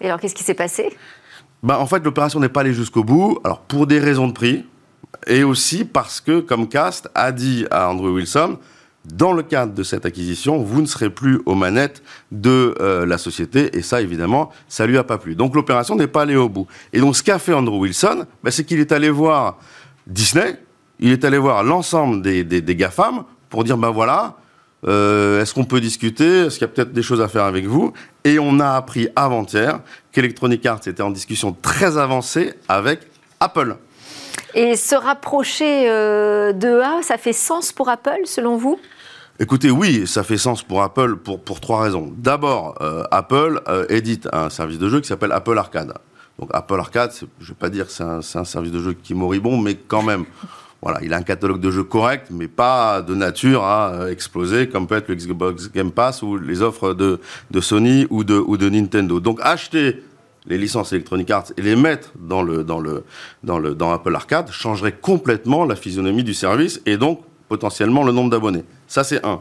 Et 0.00 0.06
alors, 0.06 0.20
qu'est-ce 0.20 0.34
qui 0.34 0.44
s'est 0.44 0.54
passé? 0.54 0.96
Bah, 1.62 1.78
En 1.78 1.86
fait, 1.86 2.04
l'opération 2.04 2.40
n'est 2.40 2.48
pas 2.48 2.60
allée 2.60 2.74
jusqu'au 2.74 3.04
bout. 3.04 3.38
Alors, 3.44 3.60
pour 3.60 3.86
des 3.86 3.98
raisons 3.98 4.28
de 4.28 4.32
prix, 4.32 4.64
et 5.26 5.42
aussi 5.42 5.84
parce 5.84 6.20
que 6.20 6.40
Comcast 6.40 7.08
a 7.14 7.32
dit 7.32 7.66
à 7.70 7.90
Andrew 7.90 8.14
Wilson, 8.14 8.58
dans 9.12 9.32
le 9.32 9.42
cadre 9.42 9.72
de 9.72 9.82
cette 9.82 10.04
acquisition, 10.04 10.58
vous 10.58 10.80
ne 10.80 10.86
serez 10.86 11.10
plus 11.10 11.40
aux 11.46 11.54
manettes 11.54 12.02
de 12.32 12.74
euh, 12.80 13.06
la 13.06 13.18
société, 13.18 13.76
et 13.76 13.82
ça, 13.82 14.02
évidemment, 14.02 14.50
ça 14.68 14.86
lui 14.86 14.98
a 14.98 15.04
pas 15.04 15.18
plu. 15.18 15.34
Donc 15.34 15.54
l'opération 15.54 15.94
n'est 15.96 16.06
pas 16.06 16.22
allée 16.22 16.36
au 16.36 16.48
bout. 16.48 16.66
Et 16.92 17.00
donc 17.00 17.16
ce 17.16 17.22
qu'a 17.22 17.38
fait 17.38 17.52
Andrew 17.52 17.78
Wilson, 17.78 18.26
bah, 18.42 18.50
c'est 18.50 18.64
qu'il 18.64 18.80
est 18.80 18.92
allé 18.92 19.10
voir 19.10 19.58
Disney, 20.06 20.58
il 20.98 21.12
est 21.12 21.24
allé 21.24 21.38
voir 21.38 21.62
l'ensemble 21.62 22.22
des, 22.22 22.42
des, 22.44 22.76
GAFAM 22.76 23.24
pour 23.48 23.64
dire, 23.64 23.76
ben 23.76 23.90
voilà, 23.90 24.36
euh, 24.86 25.40
est-ce 25.40 25.54
qu'on 25.54 25.64
peut 25.64 25.80
discuter? 25.80 26.46
Est-ce 26.46 26.58
qu'il 26.58 26.66
y 26.66 26.70
a 26.70 26.72
peut-être 26.72 26.92
des 26.92 27.02
choses 27.02 27.20
à 27.20 27.28
faire 27.28 27.44
avec 27.44 27.66
vous? 27.66 27.92
Et 28.24 28.38
on 28.38 28.60
a 28.60 28.70
appris 28.70 29.08
avant-hier 29.14 29.80
qu'Electronic 30.12 30.64
Arts 30.66 30.80
était 30.86 31.02
en 31.02 31.10
discussion 31.10 31.56
très 31.60 31.98
avancée 31.98 32.54
avec 32.68 33.00
Apple. 33.40 33.76
Et 34.54 34.76
se 34.76 34.94
rapprocher 34.94 35.88
euh, 35.88 36.52
de 36.52 36.80
A, 36.80 37.02
ça 37.02 37.18
fait 37.18 37.32
sens 37.32 37.72
pour 37.72 37.88
Apple, 37.88 38.22
selon 38.24 38.56
vous? 38.56 38.78
Écoutez, 39.38 39.70
oui, 39.70 40.06
ça 40.06 40.22
fait 40.22 40.38
sens 40.38 40.62
pour 40.62 40.82
Apple 40.82 41.16
pour, 41.16 41.42
pour 41.42 41.60
trois 41.60 41.82
raisons. 41.82 42.10
D'abord, 42.16 42.74
euh, 42.80 43.04
Apple 43.10 43.60
euh, 43.68 43.84
édite 43.90 44.26
un 44.32 44.48
service 44.48 44.78
de 44.78 44.88
jeu 44.88 45.02
qui 45.02 45.08
s'appelle 45.08 45.32
Apple 45.32 45.58
Arcade. 45.58 45.92
Donc 46.38 46.48
Apple 46.54 46.78
Arcade, 46.78 47.12
je 47.12 47.44
ne 47.44 47.48
vais 47.48 47.54
pas 47.54 47.68
dire 47.68 47.86
que 47.86 47.92
c'est 47.92 48.02
un, 48.02 48.20
un, 48.20 48.44
service 48.44 48.72
de 48.72 48.80
jeu 48.80 48.94
qui 48.94 49.12
est 49.12 49.16
moribond, 49.16 49.58
mais 49.58 49.74
quand 49.74 50.02
même, 50.02 50.24
voilà, 50.80 51.00
il 51.02 51.12
a 51.12 51.18
un 51.18 51.22
catalogue 51.22 51.60
de 51.60 51.70
jeux 51.70 51.84
correct, 51.84 52.28
mais 52.30 52.48
pas 52.48 53.02
de 53.02 53.14
nature 53.14 53.62
à 53.62 53.90
euh, 53.92 54.10
exploser 54.10 54.70
comme 54.70 54.86
peut 54.86 54.96
être 54.96 55.08
le 55.08 55.16
Xbox 55.16 55.70
Game 55.70 55.92
Pass 55.92 56.22
ou 56.22 56.38
les 56.38 56.62
offres 56.62 56.94
de, 56.94 57.20
de 57.50 57.60
Sony 57.60 58.06
ou 58.08 58.24
de, 58.24 58.36
ou 58.38 58.56
de 58.56 58.70
Nintendo. 58.70 59.20
Donc 59.20 59.40
acheter 59.42 60.02
les 60.46 60.56
licences 60.56 60.94
Electronic 60.94 61.30
Arts 61.30 61.52
et 61.58 61.62
les 61.62 61.76
mettre 61.76 62.12
dans 62.18 62.42
le 62.42 62.64
dans 62.64 62.80
le 62.80 63.04
dans 63.42 63.58
le 63.58 63.74
dans 63.74 63.92
Apple 63.92 64.14
Arcade 64.14 64.50
changerait 64.50 64.92
complètement 64.92 65.66
la 65.66 65.76
physionomie 65.76 66.24
du 66.24 66.34
service 66.34 66.80
et 66.86 66.96
donc 66.96 67.20
potentiellement 67.48 68.04
le 68.04 68.12
nombre 68.12 68.30
d'abonnés. 68.30 68.64
Ça, 68.86 69.04
c'est 69.04 69.24
un. 69.24 69.40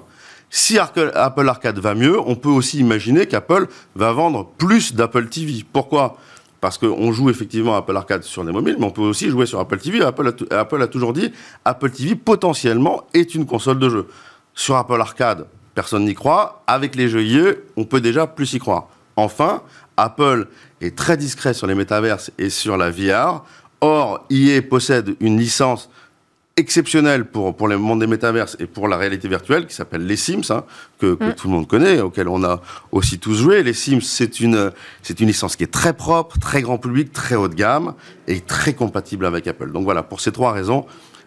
Si 0.50 0.78
Apple 0.80 1.50
Arcade 1.50 1.80
va 1.80 1.96
mieux, 1.96 2.20
on 2.20 2.36
peut 2.36 2.50
aussi 2.50 2.80
imaginer 2.80 3.26
qu'Apple 3.26 3.68
va 3.96 4.12
vendre 4.12 4.52
plus 4.58 4.94
d'Apple 4.94 5.28
TV. 5.28 5.66
Pourquoi? 5.72 6.18
Parce 6.62 6.78
qu'on 6.78 7.12
joue 7.12 7.30
effectivement 7.30 7.76
Apple 7.76 7.96
Arcade 7.96 8.24
sur 8.24 8.44
des 8.46 8.52
mobiles, 8.52 8.78
mais 8.80 8.86
on 8.86 8.92
peut 8.92 9.02
aussi 9.02 9.30
jouer 9.30 9.46
sur 9.46 9.60
Apple 9.60 9.78
TV. 9.78 10.02
Apple 10.02 10.34
a, 10.52 10.60
Apple 10.60 10.82
a 10.82 10.88
toujours 10.88 11.14
dit 11.14 11.32
Apple 11.66 11.92
TV 11.92 12.16
potentiellement 12.16 13.04
est 13.14 13.36
une 13.36 13.46
console 13.46 13.80
de 13.80 13.90
jeu. 13.90 14.08
Sur 14.54 14.78
Apple 14.78 15.00
Arcade, 15.00 15.48
personne 15.74 16.06
n'y 16.06 16.16
croit. 16.16 16.64
Avec 16.68 16.96
les 16.96 17.10
jeux 17.10 17.24
IE, 17.24 17.56
on 17.76 17.84
peut 17.84 18.02
déjà 18.02 18.26
plus 18.26 18.54
y 18.54 18.60
croire. 18.60 18.88
Enfin, 19.18 19.62
Apple 19.98 20.48
est 20.82 20.96
très 20.96 21.18
discret 21.18 21.54
sur 21.54 21.68
les 21.68 21.76
métaverses 21.76 22.32
et 22.38 22.50
sur 22.50 22.78
la 22.78 22.90
VR. 22.90 23.44
Or, 23.82 24.26
IE 24.30 24.62
possède 24.62 25.16
une 25.20 25.38
licence 25.38 25.90
exceptionnelle 26.58 27.26
pour, 27.26 27.54
pour 27.54 27.68
le 27.68 27.78
monde 27.78 28.00
des 28.00 28.08
métaverses 28.08 28.56
et 28.62 28.66
pour 28.66 28.88
la 28.88 28.96
réalité 28.96 29.28
virtuelle 29.28 29.68
qui 29.68 29.76
s'appelle 29.76 30.06
les 30.06 30.16
Sims, 30.16 30.52
hein, 30.52 30.64
que, 31.00 31.16
que 31.16 31.26
mm. 31.26 31.34
tout 31.36 31.48
le 31.50 31.54
monde 31.54 31.68
connaît, 31.68 32.00
auquel 32.00 32.30
on 32.30 32.44
a 32.46 32.62
aussi 32.94 33.20
tous 33.20 33.36
joué. 33.36 33.62
Les 33.62 33.74
Sims, 33.74 34.00
c'est 34.02 34.40
une, 34.40 34.72
c'est 35.02 35.20
une 35.20 35.28
licence 35.28 35.58
qui 35.58 35.64
est 35.64 35.72
très 35.72 35.94
propre, 35.94 36.40
très 36.40 36.62
grand 36.62 36.78
public, 36.78 37.12
très 37.12 37.36
haut 37.36 37.50
de 37.50 37.56
gamme 37.56 37.94
et 38.28 38.40
très 38.40 38.74
compatible 38.74 39.26
avec 39.26 39.48
Apple. 39.48 39.72
Donc 39.74 39.84
voilà, 39.84 40.02
pour 40.02 40.22
ces 40.22 40.32
trois 40.32 40.54
raisons, 40.54 40.86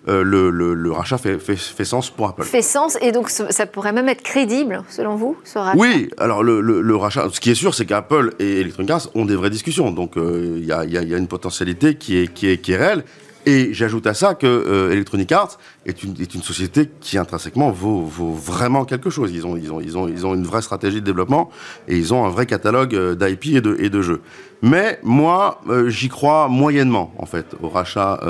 euh, 0.09 0.23
le, 0.23 0.51
le, 0.51 0.93
rachat 0.93 1.19
fait, 1.19 1.39
fait, 1.39 1.57
fait, 1.57 1.85
sens 1.85 2.09
pour 2.09 2.29
Apple. 2.29 2.45
Fait 2.45 2.63
sens, 2.63 2.97
et 3.03 3.13
donc 3.13 3.29
ça 3.29 3.67
pourrait 3.67 3.93
même 3.93 4.09
être 4.09 4.23
crédible, 4.23 4.83
selon 4.89 5.17
vous, 5.17 5.37
ce 5.45 5.59
rachat? 5.59 5.77
Oui, 5.77 6.09
alors 6.17 6.43
le, 6.43 6.97
rachat, 6.97 7.29
ce 7.31 7.39
qui 7.39 7.51
est 7.51 7.55
sûr, 7.55 7.75
c'est 7.75 7.85
qu'Apple 7.85 8.33
et 8.39 8.61
Electronic 8.61 8.91
Arts 8.91 9.09
ont 9.15 9.27
des 9.27 9.37
vraies 9.37 9.51
discussions. 9.51 9.91
Donc 9.91 10.17
euh, 10.17 10.57
il 10.57 10.65
y, 10.65 10.73
a, 10.73 10.87
y, 10.87 10.97
a, 10.97 11.19
une 11.19 11.29
potentialité 11.29 11.97
qui 11.97 12.17
est, 12.17 12.33
qui 12.33 12.49
est, 12.49 12.57
qui 12.57 12.73
est 12.73 12.79
réelle. 12.79 13.05
Et 13.47 13.73
j'ajoute 13.73 14.07
à 14.07 14.15
ça 14.15 14.35
que 14.35 14.47
euh, 14.47 14.93
Electronic 14.93 15.33
Arts 15.33 15.59
est 15.87 16.03
une, 16.03 16.43
société 16.43 16.91
qui 17.01 17.19
intrinsèquement 17.19 17.71
vaut, 17.71 18.05
vraiment 18.05 18.85
quelque 18.85 19.11
chose. 19.11 19.31
Ils 19.33 19.47
ont, 19.47 19.57
ils, 19.57 19.73
ont, 19.73 19.81
ils, 19.81 19.97
ont, 19.97 20.09
ils 20.09 20.27
ont 20.27 20.35
une 20.35 20.45
vraie 20.45 20.63
stratégie 20.63 21.01
de 21.01 21.07
développement 21.07 21.51
et 21.87 21.97
ils 21.97 22.13
ont 22.13 22.27
un 22.27 22.31
vrai 22.31 22.47
catalogue 22.47 22.95
euh, 22.95 23.15
d'IP 23.15 23.57
et 23.57 23.61
de, 23.61 24.03
jeux. 24.03 24.21
Mais 24.61 25.01
moi, 25.03 25.61
euh, 25.69 25.89
j'y 25.89 26.09
crois 26.09 26.49
moyennement, 26.49 27.13
en 27.19 27.27
fait, 27.27 27.55
au 27.63 27.69
rachat 27.69 28.21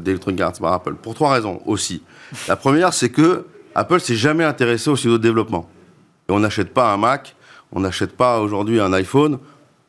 d'Electronic 0.00 0.40
Arts 0.40 0.52
par 0.60 0.72
Apple, 0.72 0.94
pour 0.94 1.14
trois 1.14 1.32
raisons 1.32 1.60
aussi. 1.66 2.02
La 2.48 2.56
première, 2.56 2.92
c'est 2.92 3.10
que 3.10 3.46
Apple 3.74 4.00
s'est 4.00 4.16
jamais 4.16 4.44
intéressé 4.44 4.88
au 4.88 4.96
studio 4.96 5.18
de 5.18 5.22
développement. 5.22 5.68
On 6.28 6.40
n'achète 6.40 6.72
pas 6.72 6.92
un 6.92 6.96
Mac, 6.96 7.36
on 7.72 7.80
n'achète 7.80 8.16
pas 8.16 8.40
aujourd'hui 8.40 8.80
un 8.80 8.92
iPhone 8.92 9.38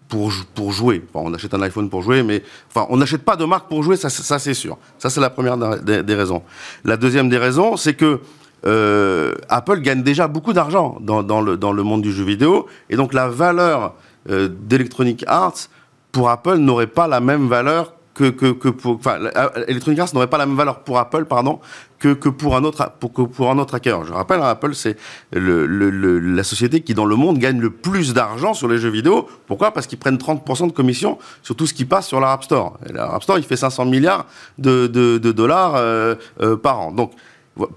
pour, 0.08 0.32
pour 0.56 0.72
jouer. 0.72 1.04
on 1.14 1.34
achète 1.34 1.54
un 1.54 1.62
iPhone 1.62 1.90
pour 1.90 2.02
jouer, 2.02 2.24
mais 2.24 2.44
enfin, 2.70 2.88
on 2.90 2.98
n'achète 2.98 3.24
pas 3.24 3.36
de 3.36 3.46
marque 3.46 3.68
pour 3.68 3.84
jouer, 3.84 3.98
ça, 3.98 4.10
ça 4.10 4.40
c'est 4.40 4.54
sûr. 4.54 4.78
Ça, 4.98 5.10
c'est 5.10 5.20
la 5.20 5.30
première 5.30 5.58
des, 5.58 6.16
raisons. 6.16 6.44
La 6.86 6.98
deuxième 6.98 7.30
des 7.30 7.38
raisons, 7.38 7.78
c'est 7.78 7.94
que 7.94 8.20
euh, 8.66 9.36
Apple 9.50 9.82
gagne 9.82 10.04
déjà 10.04 10.28
beaucoup 10.28 10.54
d'argent 10.54 10.98
dans, 11.02 11.24
dans, 11.24 11.42
le, 11.42 11.58
dans 11.58 11.72
le 11.72 11.84
monde 11.84 12.02
du 12.02 12.12
jeu 12.12 12.24
vidéo, 12.24 12.68
et 12.90 12.96
donc 12.96 13.14
la 13.14 13.28
valeur 13.28 13.96
euh, 14.30 14.50
d'Electronic 14.50 15.24
Arts 15.28 15.68
pour 16.12 16.30
Apple 16.30 16.58
n'aurait 16.58 16.88
pas 16.88 17.08
la 17.08 17.20
même 17.20 17.48
valeur 17.48 17.94
que, 18.18 18.52
que, 18.52 18.70
pour, 18.70 18.96
enfin, 18.96 19.20
Electronic 19.68 20.00
Arts 20.00 20.10
n'aurait 20.14 20.28
pas 20.28 20.38
la 20.38 20.46
même 20.46 20.56
valeur 20.56 20.80
pour 20.80 20.98
Apple, 20.98 21.26
pardon, 21.26 21.60
que, 22.00 22.14
pour 22.14 22.56
un 22.56 22.64
autre, 22.64 22.92
pour, 23.00 23.12
pour 23.12 23.52
un 23.52 23.58
autre 23.60 23.76
hacker. 23.76 24.06
Je 24.06 24.14
rappelle, 24.14 24.42
hein, 24.42 24.50
Apple, 24.50 24.74
c'est 24.74 24.98
la 25.32 26.44
société 26.44 26.82
qui, 26.82 26.94
dans 26.94 27.06
le 27.06 27.16
monde, 27.16 27.38
gagne 27.38 27.60
le 27.60 27.70
plus 27.70 28.14
d'argent 28.14 28.54
sur 28.54 28.68
les 28.68 28.78
jeux 28.80 28.90
vidéo. 28.90 29.28
Pourquoi? 29.46 29.72
Parce 29.72 29.88
qu'ils 29.88 30.00
prennent 30.00 30.18
30% 30.18 30.68
de 30.68 30.72
commission 30.72 31.18
sur 31.44 31.56
tout 31.56 31.68
ce 31.68 31.74
qui 31.74 31.86
passe 31.86 32.08
sur 32.08 32.20
leur 32.20 32.30
App 32.30 32.44
Store. 32.44 32.78
Et 32.90 32.98
App 32.98 33.24
Store, 33.24 33.38
il 33.38 33.44
fait 33.44 33.58
500 33.58 33.86
milliards 33.86 34.26
de 34.58 34.88
dollars 35.32 35.76
euh, 35.76 36.16
euh, 36.42 36.58
par 36.58 36.80
an. 36.80 36.92
Donc, 36.92 37.12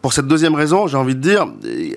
pour 0.03 0.13
cette 0.13 0.27
deuxième 0.27 0.55
raison, 0.55 0.87
j'ai 0.87 0.97
envie 0.97 1.15
de 1.15 1.21
dire, 1.21 1.47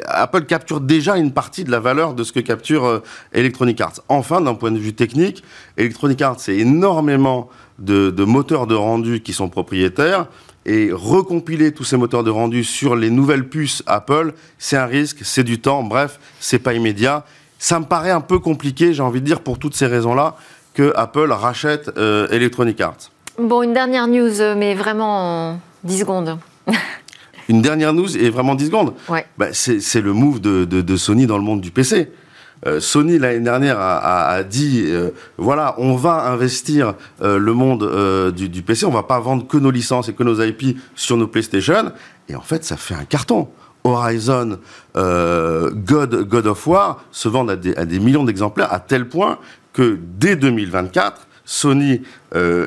Apple 0.06 0.46
capture 0.46 0.82
déjà 0.82 1.18
une 1.18 1.32
partie 1.32 1.64
de 1.64 1.72
la 1.72 1.80
valeur 1.80 2.14
de 2.14 2.24
ce 2.24 2.32
que 2.32 2.40
capture 2.40 2.86
euh, 2.86 3.00
Electronic 3.34 3.80
Arts. 3.82 4.02
Enfin, 4.10 4.42
d'un 4.42 4.56
point 4.56 4.72
de 4.72 4.78
vue 4.78 4.94
technique, 4.94 5.44
Electronic 5.78 6.22
Arts, 6.22 6.40
c'est 6.40 6.56
énormément 6.56 7.50
de, 7.80 8.12
moteurs 8.24 8.68
de 8.68 8.76
rendu 8.76 9.22
qui 9.22 9.34
sont 9.34 9.50
propriétaires. 9.50 10.28
Et 10.66 10.92
recompiler 10.94 11.74
tous 11.74 11.84
ces 11.84 11.98
moteurs 11.98 12.24
de 12.24 12.30
rendu 12.30 12.64
sur 12.64 12.96
les 12.96 13.10
nouvelles 13.10 13.50
puces 13.50 13.84
Apple, 13.86 14.34
c'est 14.58 14.78
un 14.78 14.86
risque, 14.86 15.20
c'est 15.24 15.44
du 15.44 15.60
temps, 15.60 15.84
bref, 15.84 16.20
c'est 16.40 16.60
pas 16.60 16.74
immédiat. 16.74 17.26
Ça 17.60 17.80
me 17.80 17.86
paraît 17.86 18.12
un 18.12 18.22
peu 18.22 18.40
compliqué, 18.40 18.94
j'ai 18.94 19.04
envie 19.04 19.20
de 19.20 19.26
dire, 19.26 19.42
pour 19.42 19.60
toutes 19.60 19.76
ces 19.76 19.88
raisons-là, 19.88 20.36
que 20.74 20.94
Apple 20.96 21.32
rachète 21.32 21.92
euh, 21.98 22.30
Electronic 22.30 22.80
Arts. 22.80 23.12
Bon, 23.38 23.62
une 23.62 23.74
dernière 23.74 24.08
news, 24.08 24.40
euh, 24.40 24.56
mais 24.56 24.74
vraiment 24.74 25.52
en 25.52 25.60
10 25.84 26.00
secondes. 26.00 26.38
une 27.54 27.62
dernière 27.62 27.93
news 27.93 28.18
et 28.18 28.30
vraiment 28.32 28.56
10 28.56 28.66
secondes. 28.66 28.93
Ouais. 29.08 29.26
Bah, 29.38 29.47
c'est 29.54 30.01
le 30.01 30.12
move 30.12 30.41
de, 30.41 30.66
de, 30.66 30.82
de, 30.82 30.97
Sony 30.97 31.28
dans 31.28 31.38
le 31.38 31.43
monde 31.43 31.62
du 31.62 31.70
PC. 31.70 32.12
Euh, 32.66 32.80
Sony 32.80 33.20
l'année 33.20 33.41
dernière 33.41 33.78
a, 33.80 33.97
a, 33.97 34.34
a 34.36 34.43
dit 34.43 34.84
euh, 34.88 35.12
voilà 35.38 35.76
on 35.78 35.95
va 35.95 36.32
investir 36.32 36.93
euh, 37.22 37.38
le 37.38 37.54
monde 37.54 38.32
du, 38.34 38.47
du, 38.47 38.62
PC 38.62 38.86
on 38.86 38.91
va 38.91 39.04
pas 39.04 39.20
vendre 39.20 39.45
que 39.45 39.58
nos 39.58 39.70
licences 39.70 40.08
et 40.08 40.14
que 40.14 40.24
nos 40.24 40.41
IP 40.41 40.78
sur 40.95 41.18
nos 41.18 41.28
PlayStation 41.28 41.91
et 42.30 42.36
en 42.38 42.41
fait 42.41 42.64
ça 42.64 42.78
fait 42.78 42.95
un 42.95 43.04
carton 43.04 43.49
Horizon 43.84 44.60
God 44.95 46.24
God 46.30 46.47
of 46.47 46.66
War 46.66 47.04
se 47.12 47.28
vendent 47.28 47.51
à 47.51 47.56
des, 47.58 47.76
à 47.76 47.84
des 47.84 47.99
millions 47.99 48.24
d'exemplaires 48.24 48.72
à 48.72 48.80
tel 48.80 49.10
point 49.10 49.39
que 49.74 49.99
dès 50.18 50.38
2024 50.38 51.28
Sony 51.43 52.01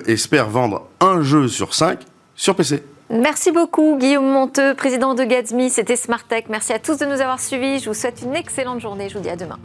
espère 0.07 0.51
vendre 0.51 0.89
un 1.01 1.22
jeu 1.22 1.49
sur 1.49 1.72
cinq 1.74 2.01
sur 2.34 2.55
PC. 2.55 2.82
Merci 3.09 3.53
beaucoup 3.53 3.97
Guillaume 3.99 4.27
Monteux, 4.27 4.75
président 4.75 5.15
de 5.15 5.23
Gatsby, 5.23 5.71
c'était 5.71 5.97
Smart 5.97 6.25
Tech. 6.25 6.45
Merci 6.49 6.73
à 6.73 6.81
tous 6.81 6.99
de 6.99 7.07
nous 7.07 7.21
avoir 7.21 7.41
suivis. 7.41 7.79
Je 7.79 7.89
vous 7.89 7.95
souhaite 7.95 8.23
une 8.23 8.35
excellente 8.35 8.81
journée. 8.81 9.09
Je 9.09 9.17
vous 9.17 9.23
dis 9.23 9.31
à 9.31 9.37
demain. 9.37 9.59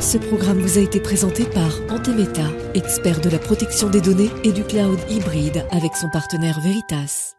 Ce 0.00 0.16
programme 0.16 0.58
vous 0.60 0.78
a 0.78 0.80
été 0.80 1.00
présenté 1.00 1.44
par 1.44 1.70
Antemeta, 1.90 2.46
expert 2.72 3.20
de 3.20 3.28
la 3.28 3.38
protection 3.38 3.90
des 3.90 4.00
données 4.00 4.30
et 4.42 4.52
du 4.52 4.64
cloud 4.64 4.98
hybride 5.10 5.66
avec 5.70 5.94
son 5.94 6.08
partenaire 6.08 6.58
Veritas. 6.60 7.37